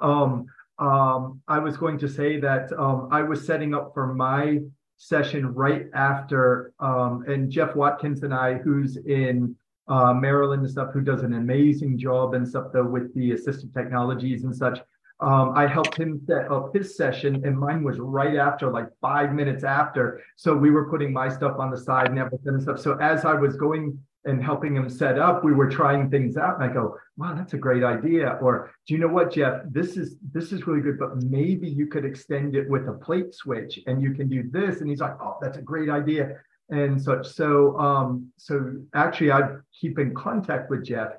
Um, 0.00 0.46
um, 0.78 1.40
I 1.48 1.58
was 1.58 1.76
going 1.76 1.98
to 1.98 2.08
say 2.08 2.38
that 2.40 2.72
um, 2.78 3.08
I 3.10 3.22
was 3.22 3.46
setting 3.46 3.74
up 3.74 3.94
for 3.94 4.12
my 4.12 4.58
session 4.96 5.54
right 5.54 5.86
after, 5.94 6.72
um, 6.80 7.24
and 7.26 7.50
Jeff 7.50 7.74
Watkins 7.74 8.22
and 8.22 8.34
I, 8.34 8.54
who's 8.54 8.96
in 8.96 9.56
uh, 9.88 10.12
Maryland 10.12 10.62
and 10.62 10.70
stuff, 10.70 10.92
who 10.92 11.00
does 11.00 11.22
an 11.22 11.34
amazing 11.34 11.96
job 11.98 12.34
and 12.34 12.46
stuff 12.46 12.66
though 12.72 12.86
with 12.86 13.14
the 13.14 13.30
assistive 13.30 13.72
technologies 13.72 14.44
and 14.44 14.54
such. 14.54 14.80
Um, 15.20 15.52
I 15.56 15.66
helped 15.66 15.96
him 15.98 16.20
set 16.26 16.50
up 16.50 16.74
his 16.74 16.96
session, 16.96 17.44
and 17.44 17.58
mine 17.58 17.82
was 17.82 17.98
right 17.98 18.36
after, 18.36 18.70
like 18.70 18.86
five 19.00 19.32
minutes 19.32 19.64
after. 19.64 20.22
So 20.36 20.54
we 20.54 20.70
were 20.70 20.88
putting 20.88 21.12
my 21.12 21.28
stuff 21.28 21.58
on 21.58 21.70
the 21.70 21.76
side 21.76 22.08
and 22.08 22.18
everything 22.18 22.54
and 22.54 22.62
stuff. 22.62 22.78
So 22.78 22.96
as 22.98 23.24
I 23.24 23.34
was 23.34 23.56
going 23.56 23.98
and 24.24 24.42
helping 24.42 24.76
him 24.76 24.88
set 24.88 25.18
up, 25.18 25.42
we 25.42 25.52
were 25.52 25.68
trying 25.68 26.08
things 26.08 26.36
out, 26.36 26.60
and 26.60 26.70
I 26.70 26.72
go, 26.72 26.96
"Wow, 27.16 27.34
that's 27.34 27.54
a 27.54 27.58
great 27.58 27.82
idea." 27.82 28.38
Or, 28.40 28.70
"Do 28.86 28.94
you 28.94 29.00
know 29.00 29.08
what, 29.08 29.32
Jeff? 29.32 29.62
This 29.68 29.96
is 29.96 30.16
this 30.32 30.52
is 30.52 30.66
really 30.68 30.82
good, 30.82 30.98
but 30.98 31.16
maybe 31.22 31.68
you 31.68 31.86
could 31.88 32.04
extend 32.04 32.54
it 32.54 32.68
with 32.70 32.86
a 32.88 32.92
plate 32.92 33.34
switch, 33.34 33.80
and 33.88 34.00
you 34.00 34.14
can 34.14 34.28
do 34.28 34.48
this." 34.48 34.80
And 34.80 34.88
he's 34.88 35.00
like, 35.00 35.16
"Oh, 35.20 35.36
that's 35.40 35.58
a 35.58 35.62
great 35.62 35.88
idea." 35.88 36.36
And 36.70 37.00
such. 37.00 37.26
So, 37.26 37.76
um, 37.78 38.30
so 38.36 38.76
actually, 38.94 39.32
I 39.32 39.56
keep 39.80 39.98
in 39.98 40.14
contact 40.14 40.70
with 40.70 40.84
Jeff 40.84 41.12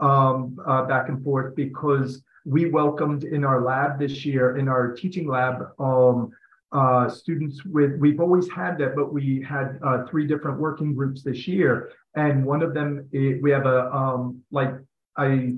um, 0.00 0.58
uh, 0.66 0.84
back 0.86 1.08
and 1.08 1.22
forth 1.22 1.54
because 1.54 2.22
we 2.44 2.66
welcomed 2.66 3.24
in 3.24 3.44
our 3.44 3.62
lab 3.62 3.98
this 3.98 4.24
year, 4.24 4.56
in 4.58 4.68
our 4.68 4.92
teaching 4.92 5.26
lab, 5.26 5.68
um, 5.78 6.30
uh, 6.72 7.08
students 7.08 7.64
with, 7.64 7.92
we've 7.98 8.20
always 8.20 8.50
had 8.50 8.76
that, 8.78 8.96
but 8.96 9.12
we 9.12 9.40
had 9.42 9.78
uh, 9.84 10.04
three 10.06 10.26
different 10.26 10.58
working 10.58 10.94
groups 10.94 11.22
this 11.22 11.46
year. 11.46 11.92
And 12.16 12.44
one 12.44 12.62
of 12.62 12.74
them, 12.74 13.08
we 13.12 13.50
have 13.50 13.66
a, 13.66 13.90
um, 13.94 14.42
like 14.50 14.74
I, 15.16 15.54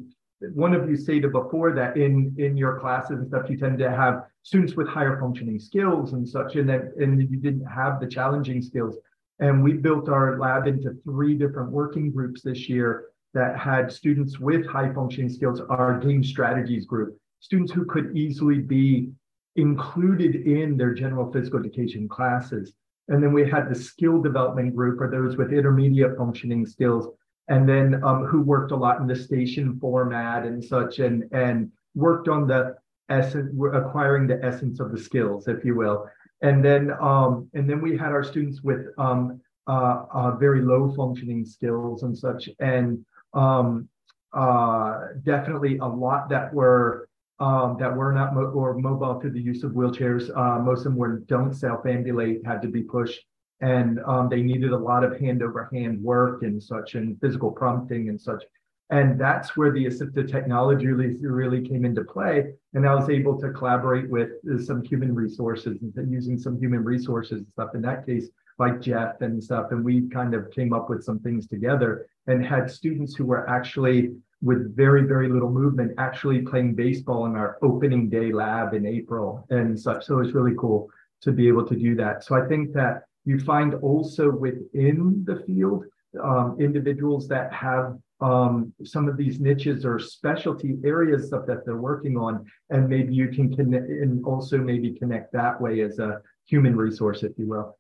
one 0.53 0.75
of 0.75 0.89
you 0.89 0.97
stated 0.97 1.33
before 1.33 1.73
that 1.73 1.97
in, 1.97 2.35
in 2.39 2.57
your 2.57 2.79
classes 2.79 3.19
and 3.19 3.29
stuff, 3.29 3.49
you 3.49 3.57
tend 3.57 3.79
to 3.79 3.91
have 3.91 4.25
students 4.43 4.75
with 4.77 4.87
higher 4.87 5.19
functioning 5.19 5.59
skills 5.59 6.13
and 6.13 6.29
such, 6.29 6.57
and 6.57 6.69
that, 6.69 6.93
and 6.99 7.19
you 7.31 7.39
didn't 7.39 7.65
have 7.65 7.99
the 7.99 8.07
challenging 8.07 8.61
skills. 8.61 8.97
And 9.39 9.63
we 9.65 9.73
built 9.73 10.09
our 10.09 10.39
lab 10.39 10.67
into 10.67 10.97
three 11.05 11.35
different 11.35 11.71
working 11.71 12.13
groups 12.13 12.43
this 12.43 12.69
year 12.69 13.07
that 13.37 13.59
had 13.59 13.93
students 13.93 14.41
with 14.41 14.67
high 14.67 14.91
functioning 14.95 15.29
skills, 15.29 15.61
our 15.69 15.99
game 15.99 16.25
strategies 16.25 16.87
group, 16.87 17.19
students 17.41 17.71
who 17.71 17.85
could 17.85 18.17
easily 18.17 18.59
be 18.59 19.11
included 19.57 20.35
in 20.47 20.79
their 20.79 20.95
general 20.95 21.31
physical 21.31 21.61
education 21.61 22.09
classes. 22.09 22.73
And 23.09 23.23
then 23.23 23.35
we 23.35 23.47
had 23.49 23.69
the 23.69 23.75
skill 23.75 24.23
development 24.23 24.75
group 24.75 24.97
for 24.97 25.11
those 25.11 25.37
with 25.37 25.53
intermediate 25.53 26.17
functioning 26.17 26.65
skills, 26.65 27.09
and 27.49 27.69
then 27.69 28.03
um, 28.03 28.25
who 28.25 28.41
worked 28.41 28.73
a 28.73 28.77
lot 28.77 29.01
in 29.01 29.07
the 29.07 29.15
station 29.15 29.79
format 29.79 30.45
and 30.45 30.65
such, 30.65 30.99
and 30.99 31.25
and 31.31 31.71
worked 31.95 32.29
on 32.29 32.47
the 32.47 32.75
essence, 33.11 33.55
acquiring 33.75 34.27
the 34.27 34.43
essence 34.43 34.81
of 34.81 34.93
the 34.93 34.99
skills, 34.99 35.47
if 35.47 35.63
you 35.63 35.77
will. 35.77 36.09
And 36.41 36.65
then 36.65 36.91
um, 37.01 37.51
and 37.53 37.69
then 37.69 37.83
we 37.83 37.99
had 37.99 38.13
our 38.13 38.25
students 38.25 38.63
with 38.63 38.87
um, 38.99 39.41
uh, 39.69 40.05
uh, 40.13 40.31
very 40.37 40.63
low 40.63 40.93
functioning 40.97 41.45
skills 41.45 42.03
and 42.03 42.17
such, 42.17 42.49
and 42.61 43.05
um, 43.37 43.89
uh, 44.33 45.09
definitely 45.23 45.79
a 45.79 45.87
lot 45.87 46.29
that 46.29 46.53
were 46.53 47.09
um, 47.39 47.77
that 47.79 47.95
were 47.95 48.13
not 48.13 48.35
mo- 48.35 48.51
or 48.51 48.75
mobile 48.79 49.21
through 49.21 49.33
the 49.33 49.41
use 49.41 49.63
of 49.63 49.73
wheelchairs. 49.73 50.35
Uh, 50.35 50.59
most 50.59 50.79
of 50.81 50.85
them 50.85 50.97
were 50.97 51.19
don't 51.19 51.53
self-ambulate, 51.55 52.45
had 52.47 52.63
to 52.63 52.69
be 52.69 52.83
pushed, 52.83 53.21
and 53.61 54.01
um, 54.07 54.29
they 54.31 54.41
needed 54.41 54.73
a 54.73 54.77
lot 54.77 55.05
of 55.05 55.21
hand 55.21 55.43
over 55.43 55.69
hand 55.73 56.03
work 56.03 56.43
and 56.43 56.63
such, 56.63 56.95
and 56.95 57.21
physical 57.21 57.51
prompting 57.51 58.09
and 58.09 58.21
such. 58.21 58.43
And 58.89 59.21
that's 59.21 59.57
where 59.57 59.73
the 59.73 59.85
assistive 59.87 60.31
technology 60.31 60.87
really, 60.87 61.17
really 61.27 61.67
came 61.67 61.85
into 61.85 62.05
play. 62.05 62.55
And 62.73 62.87
I 62.87 62.95
was 62.95 63.11
able 63.11 63.39
to 63.41 63.51
collaborate 63.51 64.09
with 64.09 64.31
some 64.65 64.83
human 64.85 65.13
resources 65.13 65.77
and 65.83 66.13
using 66.13 66.39
some 66.39 66.57
human 66.57 66.85
resources 66.85 67.39
and 67.39 67.49
stuff. 67.49 67.75
In 67.75 67.83
that 67.83 68.07
case, 68.07 68.29
like 68.59 68.81
Jeff 68.81 69.21
and 69.23 69.43
stuff. 69.43 69.73
And 69.73 69.85
we 69.85 70.09
kind 70.09 70.35
of 70.35 70.51
came 70.53 70.73
up 70.73 70.89
with 70.89 71.03
some 71.03 71.19
things 71.19 71.49
together 71.49 72.07
and 72.27 72.45
had 72.45 72.71
students 72.71 73.15
who 73.15 73.25
were 73.25 73.49
actually 73.49 74.13
with 74.43 74.77
very, 74.77 75.05
very 75.05 75.29
little 75.29 75.51
movement 75.51 75.93
actually 75.99 76.43
playing 76.43 76.75
baseball 76.75 77.27
in 77.27 77.37
our 77.37 77.59
opening 77.63 78.09
day 78.09 78.33
lab 78.33 78.75
in 78.75 78.87
April 78.87 79.47
and 79.51 79.79
such. 79.79 80.05
So 80.05 80.21
it's 80.21 80.35
really 80.35 80.55
cool 80.59 80.91
to 81.23 81.33
be 81.33 81.49
able 81.49 81.67
to 81.67 81.75
do 81.75 81.95
that. 81.97 82.25
So 82.25 82.35
I 82.35 82.47
think 82.47 82.73
that 82.75 83.05
you 83.25 83.41
find 83.41 83.75
also 83.75 84.31
within 84.31 85.25
the 85.27 85.43
field 85.47 85.85
um, 86.23 86.57
individuals 86.61 87.29
that 87.29 87.53
have 87.53 87.97
um, 88.21 88.73
some 88.85 89.09
of 89.09 89.17
these 89.17 89.41
niches 89.41 89.85
or 89.85 89.99
specialty 89.99 90.77
areas 90.85 91.27
stuff 91.27 91.45
that 91.47 91.67
they're 91.67 91.77
working 91.77 92.17
on, 92.17 92.47
and 92.71 92.89
maybe 92.89 93.13
you 93.15 93.29
can 93.29 93.55
connect 93.55 93.89
and 93.89 94.25
also 94.25 94.57
maybe 94.57 94.93
connect 94.93 95.33
that 95.33 95.61
way 95.61 95.81
as 95.81 95.99
a 95.99 96.21
human 96.47 96.77
resource, 96.77 97.23
if 97.23 97.33
you 97.37 97.49
will. 97.49 97.77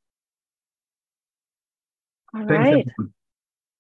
All 2.35 2.47
Thanks, 2.47 2.51
right. 2.51 2.67
Everyone. 2.69 3.13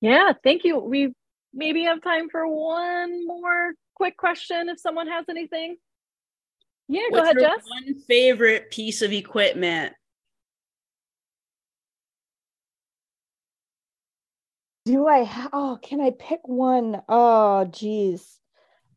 Yeah, 0.00 0.32
thank 0.44 0.64
you. 0.64 0.78
We 0.78 1.12
maybe 1.52 1.84
have 1.84 2.02
time 2.02 2.28
for 2.28 2.46
one 2.46 3.26
more 3.26 3.72
quick 3.94 4.16
question 4.16 4.68
if 4.68 4.78
someone 4.78 5.08
has 5.08 5.24
anything. 5.28 5.76
Yeah, 6.88 7.02
What's 7.08 7.22
go 7.22 7.22
ahead, 7.22 7.38
Jess. 7.40 7.64
One 7.68 8.00
favorite 8.02 8.70
piece 8.70 9.02
of 9.02 9.12
equipment. 9.12 9.94
Do 14.84 15.08
I? 15.08 15.24
Ha- 15.24 15.48
oh, 15.52 15.78
can 15.82 16.00
I 16.00 16.10
pick 16.16 16.40
one? 16.44 17.02
Oh, 17.08 17.64
geez. 17.64 18.38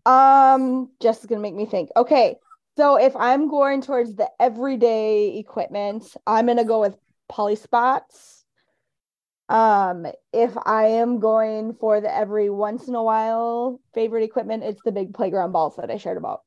Um, 0.05 0.91
Jess 1.01 1.21
is 1.21 1.25
gonna 1.25 1.41
make 1.41 1.55
me 1.55 1.65
think. 1.65 1.89
Okay, 1.97 2.35
so 2.77 2.97
if 2.97 3.15
I'm 3.15 3.49
going 3.49 3.81
towards 3.81 4.15
the 4.15 4.29
everyday 4.39 5.37
equipment, 5.39 6.15
I'm 6.27 6.45
gonna 6.45 6.63
go 6.63 6.79
with 6.79 6.95
Polyspots 7.31 8.38
um, 9.49 10.05
if 10.31 10.53
I 10.63 10.85
am 10.85 11.19
going 11.19 11.73
for 11.73 11.99
the 11.99 12.15
every 12.15 12.49
once 12.51 12.87
in 12.87 12.93
a 12.93 13.03
while 13.03 13.81
favorite 13.95 14.23
equipment, 14.23 14.63
it's 14.63 14.81
the 14.85 14.91
big 14.91 15.13
playground 15.13 15.51
balls 15.51 15.75
that 15.77 15.89
I 15.89 15.97
shared 15.97 16.17
about. 16.17 16.41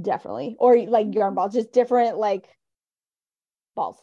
Definitely. 0.00 0.56
Or 0.60 0.78
like 0.78 1.12
yarn 1.12 1.34
balls, 1.34 1.54
just 1.54 1.72
different 1.72 2.16
like 2.16 2.48
balls. 3.74 3.96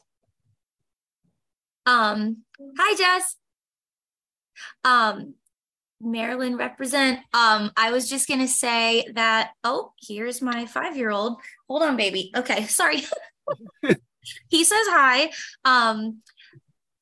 Um, 1.86 2.44
hi 2.78 2.96
Jess. 2.96 3.38
Um, 4.84 5.36
Maryland 6.02 6.58
represent. 6.58 7.20
Um, 7.34 7.72
I 7.78 7.92
was 7.92 8.10
just 8.10 8.28
gonna 8.28 8.48
say 8.48 9.08
that. 9.14 9.52
Oh, 9.64 9.94
here's 10.02 10.42
my 10.42 10.66
five-year-old. 10.66 11.38
Hold 11.70 11.84
on, 11.84 11.96
baby. 11.96 12.32
Okay, 12.36 12.64
sorry. 12.68 13.04
he 14.50 14.66
says 14.66 14.86
hi. 14.90 15.32
Um, 15.64 16.22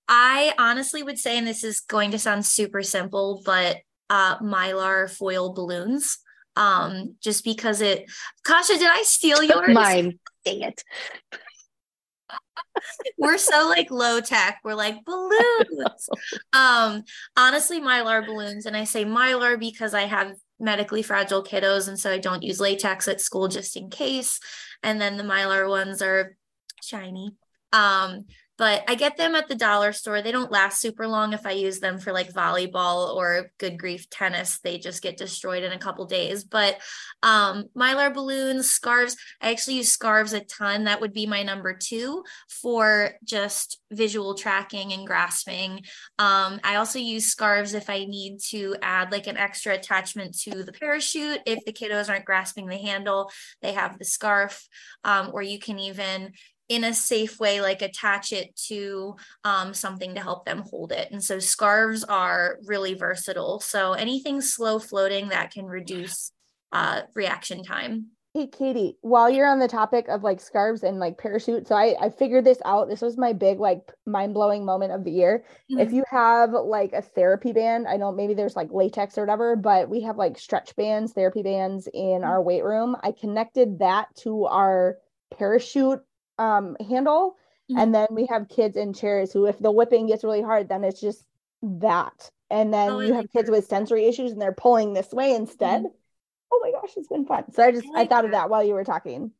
I 0.07 0.53
honestly 0.57 1.03
would 1.03 1.17
say, 1.17 1.37
and 1.37 1.47
this 1.47 1.63
is 1.63 1.79
going 1.81 2.11
to 2.11 2.19
sound 2.19 2.45
super 2.45 2.83
simple, 2.83 3.41
but 3.45 3.77
uh, 4.09 4.37
mylar 4.39 5.09
foil 5.09 5.53
balloons. 5.53 6.19
Um, 6.55 7.15
just 7.21 7.43
because 7.43 7.81
it, 7.81 8.05
Kasia, 8.43 8.77
did 8.77 8.89
I 8.89 9.03
steal 9.03 9.43
yours? 9.43 9.73
Mine. 9.73 10.19
Dang 10.45 10.61
it. 10.61 10.83
We're 13.17 13.37
so 13.37 13.67
like 13.67 13.91
low 13.91 14.21
tech. 14.21 14.59
We're 14.63 14.75
like 14.75 15.03
balloons. 15.05 16.09
um, 16.53 17.03
honestly, 17.35 17.81
mylar 17.81 18.25
balloons, 18.25 18.65
and 18.65 18.75
I 18.75 18.83
say 18.83 19.05
mylar 19.05 19.59
because 19.59 19.93
I 19.93 20.03
have 20.03 20.35
medically 20.59 21.01
fragile 21.01 21.43
kiddos, 21.43 21.87
and 21.87 21.99
so 21.99 22.11
I 22.11 22.19
don't 22.19 22.43
use 22.43 22.59
latex 22.59 23.07
at 23.07 23.21
school 23.21 23.47
just 23.47 23.75
in 23.75 23.89
case. 23.89 24.39
And 24.83 25.01
then 25.01 25.17
the 25.17 25.23
mylar 25.23 25.69
ones 25.69 26.01
are 26.01 26.37
shiny. 26.81 27.35
Um, 27.73 28.25
but 28.57 28.83
I 28.87 28.95
get 28.95 29.17
them 29.17 29.35
at 29.35 29.47
the 29.47 29.55
dollar 29.55 29.91
store. 29.91 30.21
They 30.21 30.31
don't 30.31 30.51
last 30.51 30.79
super 30.79 31.07
long 31.07 31.33
if 31.33 31.45
I 31.45 31.51
use 31.51 31.79
them 31.79 31.99
for 31.99 32.13
like 32.13 32.33
volleyball 32.33 33.15
or 33.15 33.51
good 33.57 33.77
grief 33.77 34.09
tennis. 34.09 34.59
They 34.59 34.77
just 34.77 35.01
get 35.01 35.17
destroyed 35.17 35.63
in 35.63 35.73
a 35.73 35.77
couple 35.77 36.05
days. 36.05 36.43
But 36.43 36.79
um, 37.21 37.65
mylar 37.75 38.13
balloons, 38.13 38.69
scarves, 38.69 39.17
I 39.41 39.51
actually 39.51 39.77
use 39.77 39.91
scarves 39.91 40.33
a 40.33 40.39
ton. 40.39 40.85
That 40.85 41.01
would 41.01 41.13
be 41.13 41.25
my 41.25 41.43
number 41.43 41.73
two 41.73 42.23
for 42.49 43.11
just 43.23 43.81
visual 43.91 44.35
tracking 44.35 44.93
and 44.93 45.05
grasping. 45.05 45.81
Um, 46.17 46.59
I 46.63 46.75
also 46.75 46.99
use 46.99 47.25
scarves 47.25 47.73
if 47.73 47.89
I 47.89 48.05
need 48.05 48.39
to 48.49 48.75
add 48.81 49.11
like 49.11 49.27
an 49.27 49.37
extra 49.37 49.73
attachment 49.73 50.37
to 50.39 50.63
the 50.63 50.73
parachute. 50.73 51.39
If 51.45 51.65
the 51.65 51.73
kiddos 51.73 52.09
aren't 52.09 52.25
grasping 52.25 52.67
the 52.67 52.77
handle, 52.77 53.29
they 53.61 53.73
have 53.73 53.99
the 53.99 54.05
scarf, 54.05 54.65
um, 55.03 55.31
or 55.33 55.41
you 55.41 55.59
can 55.59 55.77
even 55.79 56.31
in 56.69 56.83
a 56.83 56.93
safe 56.93 57.39
way 57.39 57.61
like 57.61 57.81
attach 57.81 58.33
it 58.33 58.55
to 58.55 59.15
um, 59.43 59.73
something 59.73 60.15
to 60.15 60.21
help 60.21 60.45
them 60.45 60.63
hold 60.69 60.91
it. 60.91 61.11
And 61.11 61.23
so 61.23 61.39
scarves 61.39 62.03
are 62.03 62.57
really 62.65 62.93
versatile. 62.93 63.59
So 63.59 63.93
anything 63.93 64.41
slow 64.41 64.79
floating 64.79 65.29
that 65.29 65.51
can 65.51 65.65
reduce 65.65 66.31
uh, 66.71 67.01
reaction 67.13 67.63
time. 67.63 68.07
Hey 68.33 68.47
katie 68.47 68.97
while 68.99 69.29
you're 69.29 69.47
on 69.47 69.59
the 69.59 69.67
topic 69.69 70.09
of 70.09 70.21
like 70.21 70.41
scarves 70.41 70.83
and 70.83 70.99
like 70.99 71.17
parachute 71.17 71.69
so 71.69 71.75
i 71.75 71.95
i 72.01 72.09
figured 72.09 72.43
this 72.43 72.59
out. 72.65 72.89
This 72.89 72.99
was 73.01 73.17
my 73.17 73.31
big 73.31 73.61
like 73.61 73.93
mind-blowing 74.05 74.65
moment 74.65 74.91
of 74.91 75.05
the 75.05 75.11
year. 75.11 75.45
Mm-hmm. 75.71 75.79
if 75.79 75.93
you 75.93 76.03
have 76.09 76.51
like 76.51 76.91
a 76.91 77.01
therapy 77.01 77.53
band 77.53 77.87
i 77.87 77.95
know 77.95 78.11
maybe 78.11 78.33
there's 78.33 78.57
like 78.57 78.73
latex 78.73 79.17
or 79.17 79.21
whatever 79.21 79.55
but 79.55 79.87
we 79.87 80.01
have 80.01 80.17
like 80.17 80.37
stretch 80.37 80.75
bands 80.75 81.13
therapy 81.13 81.43
bands 81.43 81.87
in 81.93 82.01
mm-hmm. 82.01 82.23
our 82.25 82.41
weight 82.41 82.65
room. 82.65 82.97
I 83.01 83.13
connected 83.13 83.79
that 83.79 84.13
to 84.17 84.47
our 84.47 84.97
parachute 85.37 86.01
um 86.37 86.75
handle. 86.87 87.35
Mm-hmm. 87.69 87.79
and 87.79 87.95
then 87.95 88.07
we 88.11 88.27
have 88.27 88.47
kids 88.47 88.77
in 88.77 88.93
chairs 88.93 89.33
who 89.33 89.47
if 89.47 89.57
the 89.57 89.71
whipping 89.71 90.05
gets 90.05 90.23
really 90.23 90.43
hard 90.43 90.69
then 90.69 90.83
it's 90.83 91.01
just 91.01 91.25
that. 91.63 92.29
And 92.51 92.71
then 92.71 92.91
oh, 92.91 92.99
you 92.99 93.13
have 93.15 93.31
kids 93.31 93.49
with 93.49 93.65
sensory 93.65 94.05
issues 94.05 94.31
and 94.31 94.39
they're 94.39 94.51
pulling 94.53 94.93
this 94.93 95.11
way 95.11 95.33
instead. 95.33 95.81
Mm-hmm. 95.81 96.51
oh 96.53 96.59
my 96.63 96.71
gosh 96.71 96.91
it's 96.95 97.07
been 97.07 97.25
fun. 97.25 97.51
So 97.53 97.63
i 97.63 97.71
just 97.71 97.87
i, 97.87 97.91
like 97.91 98.07
I 98.07 98.09
thought 98.09 98.21
that. 98.21 98.25
of 98.25 98.31
that. 98.31 98.49
while 98.49 98.63
you 98.63 98.73
were 98.73 98.83
talking. 98.83 99.31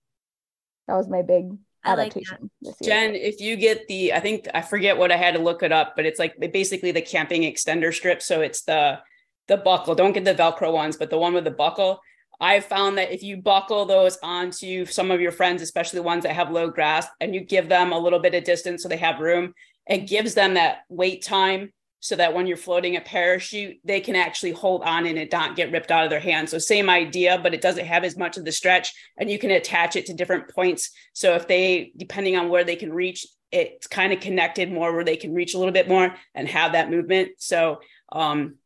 That 0.88 0.96
was 0.96 1.08
my 1.08 1.24
big 1.24 1.58
adaptation 1.86 2.50
like 2.62 2.76
jen 2.82 3.16
if 3.16 3.40
you 3.40 3.56
get 3.56 3.88
the 3.88 4.12
i 4.14 4.20
think 4.20 4.48
i 4.54 4.62
forget 4.62 4.98
what 4.98 5.12
i 5.12 5.18
had 5.18 5.36
to 5.36 5.40
look 5.40 5.62
it 5.62 5.72
up 5.72 5.96
but 5.96 6.06
it's 6.06 6.20
like 6.20 6.34
basically 6.52 6.92
the 6.92 7.02
camping 7.02 7.44
extender 7.44 7.94
strip. 7.94 8.22
So 8.22 8.42
it's 8.42 8.64
the 8.64 9.00
the 9.48 9.58
buckle 9.58 9.94
don't 9.94 10.14
get 10.14 10.26
the 10.26 10.34
velcro 10.34 10.74
ones 10.74 10.98
but 10.98 11.10
the 11.10 11.18
one 11.18 11.34
with 11.34 11.44
the 11.44 11.52
buckle 11.52 12.00
I've 12.40 12.66
found 12.66 12.98
that 12.98 13.12
if 13.12 13.24
you 13.24 13.38
buckle 13.38 13.86
those 13.86 14.18
onto 14.22 14.86
some 14.86 15.12
of 15.12 15.22
your 15.22 15.32
friends, 15.32 15.62
especially 15.62 15.98
the 15.98 16.04
ones 16.04 16.24
that 16.24 16.34
have 16.34 16.52
low 16.52 16.70
grasp, 16.70 17.10
and 17.20 17.34
you 17.34 17.42
give 17.42 17.70
them 17.70 17.92
a 17.92 18.00
little 18.00 18.20
bit 18.20 18.36
of 18.36 18.44
distance 18.44 18.84
so 18.84 18.90
they 18.90 18.98
have 18.98 19.20
room, 19.20 19.54
it 19.88 20.08
gives 20.08 20.34
them 20.34 20.56
that 20.56 20.80
wait 20.90 21.24
time 21.24 21.72
so 22.00 22.16
that 22.16 22.36
when 22.36 22.46
you're 22.46 22.56
floating 22.56 22.98
a 22.98 23.02
parachute, 23.02 23.78
they 23.84 24.00
can 24.00 24.16
actually 24.16 24.52
hold 24.52 24.84
on 24.84 25.08
and 25.08 25.18
it 25.18 25.32
not 25.32 25.56
get 25.56 25.72
ripped 25.72 25.90
out 25.90 26.04
of 26.04 26.12
their 26.12 26.20
hands. 26.20 26.52
So 26.52 26.60
same 26.60 26.88
idea, 26.88 27.40
but 27.42 27.56
it 27.56 27.62
doesn't 27.62 27.86
have 27.86 28.04
as 28.04 28.16
much 28.16 28.38
of 28.38 28.46
the 28.46 28.52
stretch 28.52 28.94
and 29.18 29.28
you 29.28 29.40
can 29.40 29.50
attach 29.50 29.96
it 29.96 30.06
to 30.06 30.14
different 30.14 30.48
points. 30.54 30.92
So 31.14 31.34
if 31.34 31.48
they, 31.48 31.94
depending 31.98 32.36
on 32.36 32.50
where 32.50 32.64
they 32.64 32.76
can 32.76 32.94
reach, 32.94 33.26
it's 33.52 33.88
kind 33.88 34.14
of 34.14 34.20
connected 34.20 34.72
more 34.72 34.94
where 34.94 35.04
they 35.04 35.18
can 35.18 35.34
reach 35.34 35.56
a 35.56 35.58
little 35.58 35.74
bit 35.74 35.88
more 35.88 36.16
and 36.36 36.48
have 36.48 36.74
that 36.74 36.92
movement. 36.92 37.32
So 37.40 37.80
um, 38.12 38.58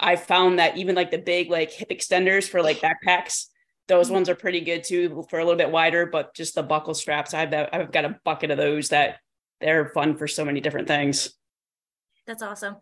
I 0.00 0.16
found 0.16 0.58
that 0.58 0.76
even 0.76 0.94
like 0.94 1.10
the 1.10 1.18
big 1.18 1.50
like 1.50 1.70
hip 1.70 1.90
extenders 1.90 2.48
for 2.48 2.62
like 2.62 2.78
backpacks, 3.06 3.46
those 3.88 4.10
ones 4.10 4.28
are 4.28 4.34
pretty 4.34 4.60
good 4.60 4.84
too 4.84 5.24
for 5.28 5.38
a 5.38 5.44
little 5.44 5.58
bit 5.58 5.70
wider, 5.70 6.06
but 6.06 6.34
just 6.34 6.54
the 6.54 6.62
buckle 6.62 6.94
straps, 6.94 7.34
I've 7.34 7.50
that 7.50 7.74
I've 7.74 7.92
got 7.92 8.04
a 8.04 8.18
bucket 8.24 8.50
of 8.50 8.58
those 8.58 8.88
that 8.90 9.18
they're 9.60 9.90
fun 9.90 10.16
for 10.16 10.26
so 10.26 10.44
many 10.44 10.60
different 10.60 10.88
things. 10.88 11.30
That's 12.26 12.42
awesome. 12.42 12.76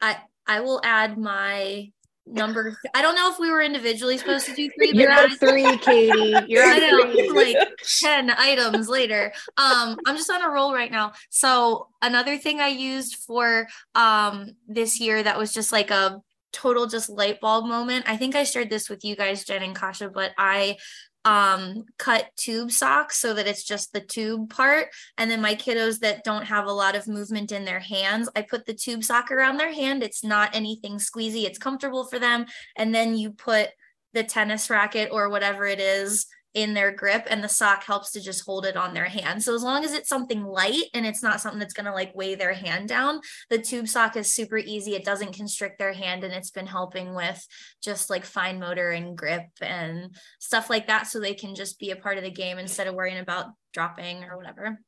I 0.00 0.18
I 0.46 0.60
will 0.60 0.80
add 0.82 1.18
my 1.18 1.90
number. 2.30 2.76
I 2.94 3.02
don't 3.02 3.14
know 3.14 3.30
if 3.30 3.38
we 3.38 3.50
were 3.50 3.62
individually 3.62 4.18
supposed 4.18 4.46
to 4.46 4.54
do 4.54 4.68
three. 4.76 4.92
You're 4.92 5.10
at 5.10 5.30
three, 5.40 5.76
Katie. 5.78 6.34
You're 6.46 6.64
at 6.64 7.12
three. 7.12 7.30
like 7.32 7.56
ten 8.00 8.30
items 8.30 8.88
later. 8.88 9.32
Um, 9.56 9.98
I'm 10.06 10.16
just 10.16 10.30
on 10.30 10.42
a 10.42 10.50
roll 10.50 10.74
right 10.74 10.90
now. 10.90 11.12
So 11.30 11.88
another 12.02 12.36
thing 12.36 12.60
I 12.60 12.68
used 12.68 13.16
for 13.16 13.68
um 13.94 14.56
this 14.66 15.00
year 15.00 15.22
that 15.22 15.38
was 15.38 15.52
just 15.52 15.72
like 15.72 15.90
a 15.90 16.20
total 16.52 16.86
just 16.86 17.08
light 17.08 17.40
bulb 17.40 17.66
moment. 17.66 18.04
I 18.08 18.16
think 18.16 18.34
I 18.34 18.44
shared 18.44 18.70
this 18.70 18.88
with 18.88 19.04
you 19.04 19.16
guys, 19.16 19.44
Jen 19.44 19.62
and 19.62 19.74
Kasia, 19.74 20.10
but 20.10 20.32
I 20.38 20.76
um 21.24 21.84
cut 21.98 22.30
tube 22.36 22.70
socks 22.70 23.18
so 23.18 23.34
that 23.34 23.46
it's 23.46 23.64
just 23.64 23.92
the 23.92 24.00
tube 24.00 24.50
part. 24.50 24.88
And 25.18 25.30
then 25.30 25.40
my 25.40 25.54
kiddos 25.54 25.98
that 26.00 26.24
don't 26.24 26.44
have 26.44 26.66
a 26.66 26.72
lot 26.72 26.94
of 26.94 27.08
movement 27.08 27.50
in 27.50 27.64
their 27.64 27.80
hands 27.80 28.28
i 28.36 28.42
put 28.42 28.66
the 28.66 28.74
tube 28.74 29.02
sock 29.04 29.30
around 29.30 29.56
their 29.58 29.72
hand. 29.72 30.02
It's 30.02 30.24
not 30.24 30.54
anything 30.54 30.94
squeezy. 30.94 31.44
It's 31.44 31.58
comfortable 31.58 32.04
for 32.04 32.18
them. 32.18 32.46
And 32.76 32.94
then 32.94 33.16
you 33.16 33.32
put 33.32 33.70
the 34.14 34.24
tennis 34.24 34.70
racket 34.70 35.10
or 35.12 35.28
whatever 35.28 35.66
it 35.66 35.80
is 35.80 36.26
in 36.54 36.74
their 36.74 36.90
grip 36.90 37.26
and 37.28 37.44
the 37.44 37.48
sock 37.48 37.84
helps 37.84 38.10
to 38.12 38.20
just 38.20 38.44
hold 38.44 38.64
it 38.64 38.76
on 38.76 38.94
their 38.94 39.04
hand. 39.04 39.42
So 39.42 39.54
as 39.54 39.62
long 39.62 39.84
as 39.84 39.92
it's 39.92 40.08
something 40.08 40.42
light 40.42 40.84
and 40.94 41.06
it's 41.06 41.22
not 41.22 41.40
something 41.40 41.58
that's 41.58 41.74
going 41.74 41.86
to 41.86 41.92
like 41.92 42.14
weigh 42.14 42.34
their 42.34 42.54
hand 42.54 42.88
down, 42.88 43.20
the 43.50 43.58
tube 43.58 43.88
sock 43.88 44.16
is 44.16 44.32
super 44.32 44.58
easy. 44.58 44.94
It 44.94 45.04
doesn't 45.04 45.34
constrict 45.36 45.78
their 45.78 45.92
hand 45.92 46.24
and 46.24 46.32
it's 46.32 46.50
been 46.50 46.66
helping 46.66 47.14
with 47.14 47.46
just 47.82 48.10
like 48.10 48.24
fine 48.24 48.58
motor 48.58 48.90
and 48.90 49.16
grip 49.16 49.46
and 49.60 50.14
stuff 50.40 50.70
like 50.70 50.86
that 50.86 51.06
so 51.06 51.20
they 51.20 51.34
can 51.34 51.54
just 51.54 51.78
be 51.78 51.90
a 51.90 51.96
part 51.96 52.18
of 52.18 52.24
the 52.24 52.30
game 52.30 52.58
instead 52.58 52.86
of 52.86 52.94
worrying 52.94 53.18
about 53.18 53.46
dropping 53.72 54.24
or 54.24 54.36
whatever. 54.36 54.78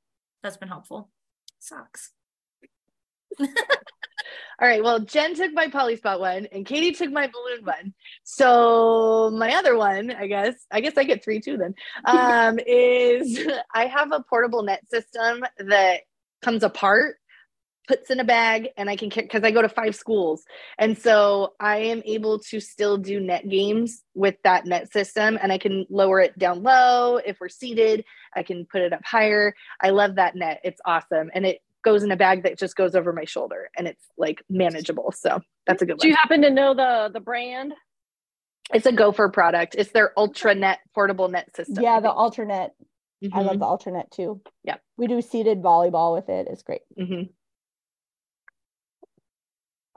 That's 0.43 0.57
been 0.57 0.69
helpful. 0.69 1.11
Socks. 1.59 2.13
All 4.61 4.69
right. 4.69 4.83
Well, 4.83 5.01
Jen 5.01 5.35
took 5.35 5.53
my 5.53 5.69
Polyspot 5.69 6.21
one 6.21 6.47
and 6.53 6.67
Katie 6.67 6.93
took 6.93 7.11
my 7.11 7.29
balloon 7.29 7.65
one. 7.65 7.95
So 8.25 9.31
my 9.31 9.55
other 9.55 9.77
one, 9.77 10.11
I 10.11 10.27
guess, 10.27 10.55
I 10.71 10.81
guess 10.81 10.97
I 10.97 11.05
get 11.05 11.25
three 11.25 11.41
too 11.41 11.57
then, 11.57 11.75
um, 12.05 12.59
is 12.67 13.41
I 13.75 13.87
have 13.87 14.13
a 14.13 14.25
portable 14.29 14.63
net 14.63 14.83
system 14.91 15.45
that 15.59 16.01
comes 16.43 16.63
apart 16.63 17.17
puts 17.91 18.09
in 18.09 18.21
a 18.21 18.25
bag 18.25 18.69
and 18.77 18.89
I 18.89 18.95
can 18.95 19.09
because 19.09 19.43
I 19.43 19.51
go 19.51 19.63
to 19.63 19.69
five 19.69 19.97
schools. 19.97 20.45
And 20.79 20.97
so 20.97 21.55
I 21.59 21.79
am 21.79 22.03
able 22.05 22.39
to 22.51 22.61
still 22.61 22.97
do 22.97 23.19
net 23.19 23.49
games 23.49 24.05
with 24.15 24.37
that 24.45 24.65
net 24.65 24.93
system 24.93 25.37
and 25.43 25.51
I 25.51 25.59
can 25.59 25.87
lower 25.91 26.21
it 26.21 26.39
down 26.39 26.63
low 26.63 27.17
if 27.17 27.39
we're 27.41 27.49
seated. 27.49 28.05
I 28.35 28.45
can 28.45 28.65
put 28.65 28.83
it 28.83 28.93
up 28.93 29.01
higher. 29.05 29.55
I 29.81 29.91
love 29.91 30.15
that 30.17 30.37
net. 30.37 30.61
It's 30.63 30.81
awesome. 30.85 31.31
And 31.35 31.45
it 31.45 31.63
goes 31.83 32.03
in 32.03 32.11
a 32.11 32.17
bag 32.17 32.43
that 32.43 32.59
just 32.59 32.77
goes 32.77 32.95
over 32.95 33.13
my 33.13 33.25
shoulder 33.25 33.71
and 33.77 33.87
it's 33.87 34.05
like 34.19 34.43
manageable. 34.49 35.13
So 35.17 35.41
that's 35.67 35.83
a 35.83 35.87
good 35.87 35.95
one. 35.95 35.99
Do 36.01 36.09
you 36.09 36.17
happen 36.17 36.43
to 36.43 36.51
know 36.51 36.75
the 36.75 37.11
the 37.13 37.21
brand? 37.21 37.75
It's 38.73 38.87
a 38.87 38.93
Gopher 38.93 39.29
product. 39.29 39.75
It's 39.77 39.91
their 39.91 40.13
Ultra 40.17 40.55
Net 40.55 40.79
portable 40.95 41.29
net 41.29 41.55
system. 41.57 41.83
Yeah, 41.83 42.01
the 42.01 42.09
Ultranet. 42.09 42.71
Mm-hmm. 43.23 43.37
I 43.37 43.43
love 43.43 43.59
the 43.59 43.65
Ultranet 43.67 44.11
too. 44.11 44.41
Yeah. 44.65 44.77
We 44.97 45.07
do 45.07 45.21
seated 45.21 45.61
volleyball 45.63 46.15
with 46.15 46.29
it. 46.29 46.47
It's 46.49 46.63
great. 46.63 46.83
Mm-hmm. 46.99 47.23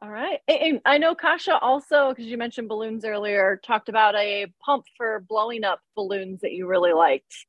All 0.01 0.09
right. 0.09 0.39
And 0.49 0.81
I 0.85 0.97
know 0.97 1.15
Kasia 1.15 1.57
also, 1.59 2.09
because 2.09 2.25
you 2.25 2.37
mentioned 2.37 2.67
balloons 2.67 3.05
earlier, 3.05 3.61
talked 3.65 3.87
about 3.87 4.15
a 4.15 4.47
pump 4.65 4.83
for 4.97 5.23
blowing 5.29 5.63
up 5.63 5.79
balloons 5.95 6.41
that 6.41 6.51
you 6.51 6.67
really 6.67 6.91
liked. 6.91 7.45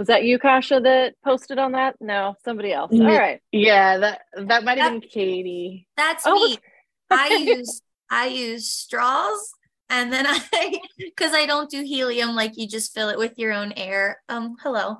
Was 0.00 0.06
that 0.06 0.24
you, 0.24 0.38
Kasia, 0.38 0.80
that 0.80 1.12
posted 1.22 1.58
on 1.58 1.72
that? 1.72 1.94
No, 2.00 2.34
somebody 2.42 2.72
else. 2.72 2.90
All 2.90 3.04
right. 3.04 3.42
Yeah, 3.52 3.98
that 3.98 4.22
that 4.34 4.64
might 4.64 4.78
have 4.78 4.98
been 4.98 5.02
Katie. 5.02 5.86
That's 5.94 6.22
oh. 6.26 6.42
me. 6.42 6.56
I 7.10 7.28
use 7.34 7.82
I 8.10 8.28
use 8.28 8.70
straws 8.70 9.52
and 9.90 10.10
then 10.10 10.26
I 10.26 10.80
because 10.98 11.34
I 11.34 11.44
don't 11.44 11.68
do 11.68 11.82
helium 11.82 12.34
like 12.34 12.56
you 12.56 12.66
just 12.66 12.94
fill 12.94 13.10
it 13.10 13.18
with 13.18 13.34
your 13.36 13.52
own 13.52 13.74
air. 13.76 14.22
Um, 14.30 14.56
hello. 14.62 14.96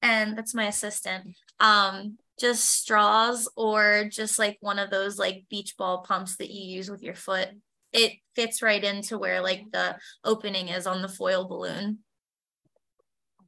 And 0.00 0.38
that's 0.38 0.54
my 0.54 0.66
assistant. 0.66 1.34
Um, 1.58 2.16
just 2.38 2.68
straws 2.68 3.48
or 3.56 4.04
just 4.08 4.38
like 4.38 4.58
one 4.60 4.78
of 4.78 4.90
those 4.90 5.18
like 5.18 5.46
beach 5.50 5.74
ball 5.76 6.04
pumps 6.06 6.36
that 6.36 6.52
you 6.52 6.76
use 6.76 6.88
with 6.88 7.02
your 7.02 7.16
foot. 7.16 7.48
It 7.92 8.12
fits 8.36 8.62
right 8.62 8.84
into 8.84 9.18
where 9.18 9.40
like 9.40 9.64
the 9.72 9.96
opening 10.22 10.68
is 10.68 10.86
on 10.86 11.02
the 11.02 11.08
foil 11.08 11.48
balloon. 11.48 11.98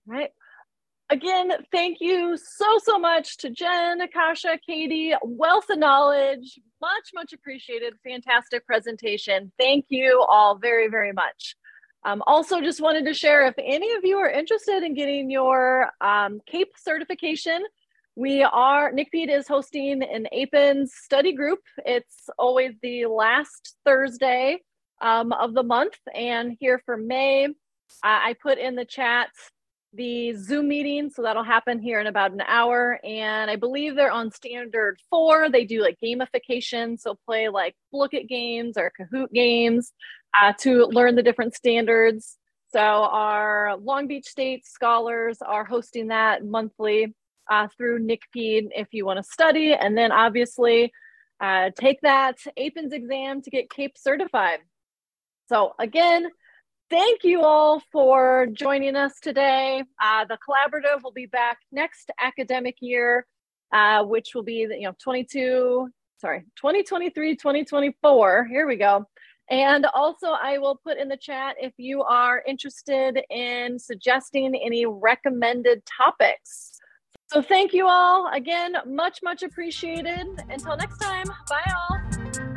Right. 0.04 0.30
Again, 1.10 1.52
thank 1.72 1.98
you 2.00 2.36
so, 2.36 2.78
so 2.84 2.98
much 2.98 3.38
to 3.38 3.48
Jen, 3.48 4.02
Akasha, 4.02 4.58
Katie. 4.64 5.14
Wealth 5.22 5.70
of 5.70 5.78
knowledge. 5.78 6.60
Much, 6.82 7.10
much 7.14 7.32
appreciated. 7.32 7.94
Fantastic 8.04 8.66
presentation. 8.66 9.50
Thank 9.58 9.86
you 9.88 10.22
all 10.28 10.58
very, 10.58 10.88
very 10.88 11.12
much. 11.12 11.56
Um, 12.04 12.22
also, 12.26 12.60
just 12.60 12.82
wanted 12.82 13.06
to 13.06 13.14
share 13.14 13.46
if 13.46 13.54
any 13.58 13.90
of 13.94 14.04
you 14.04 14.18
are 14.18 14.28
interested 14.28 14.82
in 14.82 14.92
getting 14.94 15.30
your 15.30 15.90
um, 16.02 16.40
CAPE 16.46 16.72
certification, 16.76 17.64
we 18.14 18.42
are, 18.42 18.92
NCPEID 18.92 19.30
is 19.30 19.48
hosting 19.48 20.02
an 20.02 20.26
APENS 20.30 20.92
study 20.92 21.32
group. 21.32 21.60
It's 21.86 22.28
always 22.38 22.74
the 22.82 23.06
last 23.06 23.76
Thursday 23.86 24.58
um, 25.00 25.32
of 25.32 25.54
the 25.54 25.62
month. 25.62 25.96
And 26.14 26.54
here 26.60 26.82
for 26.84 26.98
May, 26.98 27.46
uh, 27.46 27.48
I 28.02 28.34
put 28.42 28.58
in 28.58 28.74
the 28.74 28.84
chat 28.84 29.30
the 29.98 30.32
Zoom 30.34 30.68
meeting. 30.68 31.10
So 31.10 31.22
that'll 31.22 31.44
happen 31.44 31.80
here 31.80 32.00
in 32.00 32.06
about 32.06 32.32
an 32.32 32.40
hour. 32.40 32.98
And 33.04 33.50
I 33.50 33.56
believe 33.56 33.96
they're 33.96 34.10
on 34.10 34.30
standard 34.30 34.98
four. 35.10 35.50
They 35.50 35.64
do 35.64 35.82
like 35.82 35.98
gamification. 36.02 36.98
So 36.98 37.18
play 37.26 37.48
like 37.48 37.74
look 37.92 38.14
at 38.14 38.28
games 38.28 38.78
or 38.78 38.92
Kahoot 38.98 39.30
games 39.32 39.92
uh, 40.40 40.54
to 40.60 40.86
learn 40.86 41.16
the 41.16 41.22
different 41.22 41.54
standards. 41.54 42.38
So 42.72 42.80
our 42.80 43.76
Long 43.76 44.06
Beach 44.06 44.26
State 44.26 44.66
scholars 44.66 45.38
are 45.44 45.64
hosting 45.64 46.08
that 46.08 46.44
monthly 46.44 47.14
uh, 47.50 47.68
through 47.76 48.06
NCPEID 48.06 48.68
if 48.76 48.88
you 48.92 49.04
want 49.04 49.18
to 49.18 49.22
study. 49.22 49.74
And 49.74 49.98
then 49.98 50.12
obviously 50.12 50.92
uh, 51.40 51.70
take 51.76 52.00
that 52.02 52.38
APENS 52.56 52.92
exam 52.92 53.42
to 53.42 53.50
get 53.50 53.70
CAPE 53.70 53.98
certified. 53.98 54.60
So 55.48 55.74
again, 55.78 56.28
thank 56.90 57.24
you 57.24 57.42
all 57.42 57.80
for 57.92 58.46
joining 58.52 58.96
us 58.96 59.20
today. 59.20 59.82
Uh, 60.02 60.24
the 60.24 60.38
collaborative 60.48 61.02
will 61.02 61.12
be 61.12 61.26
back 61.26 61.58
next 61.72 62.10
academic 62.20 62.76
year, 62.80 63.26
uh, 63.72 64.04
which 64.04 64.34
will 64.34 64.42
be 64.42 64.66
you 64.70 64.82
know 64.82 64.94
22, 65.02 65.88
sorry, 66.20 66.40
2023, 66.56 67.36
2024. 67.36 68.46
Here 68.46 68.66
we 68.66 68.76
go. 68.76 69.06
And 69.50 69.86
also, 69.94 70.28
I 70.28 70.58
will 70.58 70.76
put 70.76 70.98
in 70.98 71.08
the 71.08 71.16
chat 71.16 71.56
if 71.58 71.72
you 71.78 72.02
are 72.02 72.42
interested 72.46 73.18
in 73.30 73.78
suggesting 73.78 74.54
any 74.54 74.84
recommended 74.84 75.82
topics. 75.86 76.78
So, 77.28 77.40
thank 77.40 77.72
you 77.72 77.86
all 77.88 78.30
again, 78.32 78.76
much, 78.86 79.20
much 79.22 79.42
appreciated. 79.42 80.26
Until 80.50 80.76
next 80.76 80.98
time, 80.98 81.26
bye 81.48 81.72
all. 81.74 82.47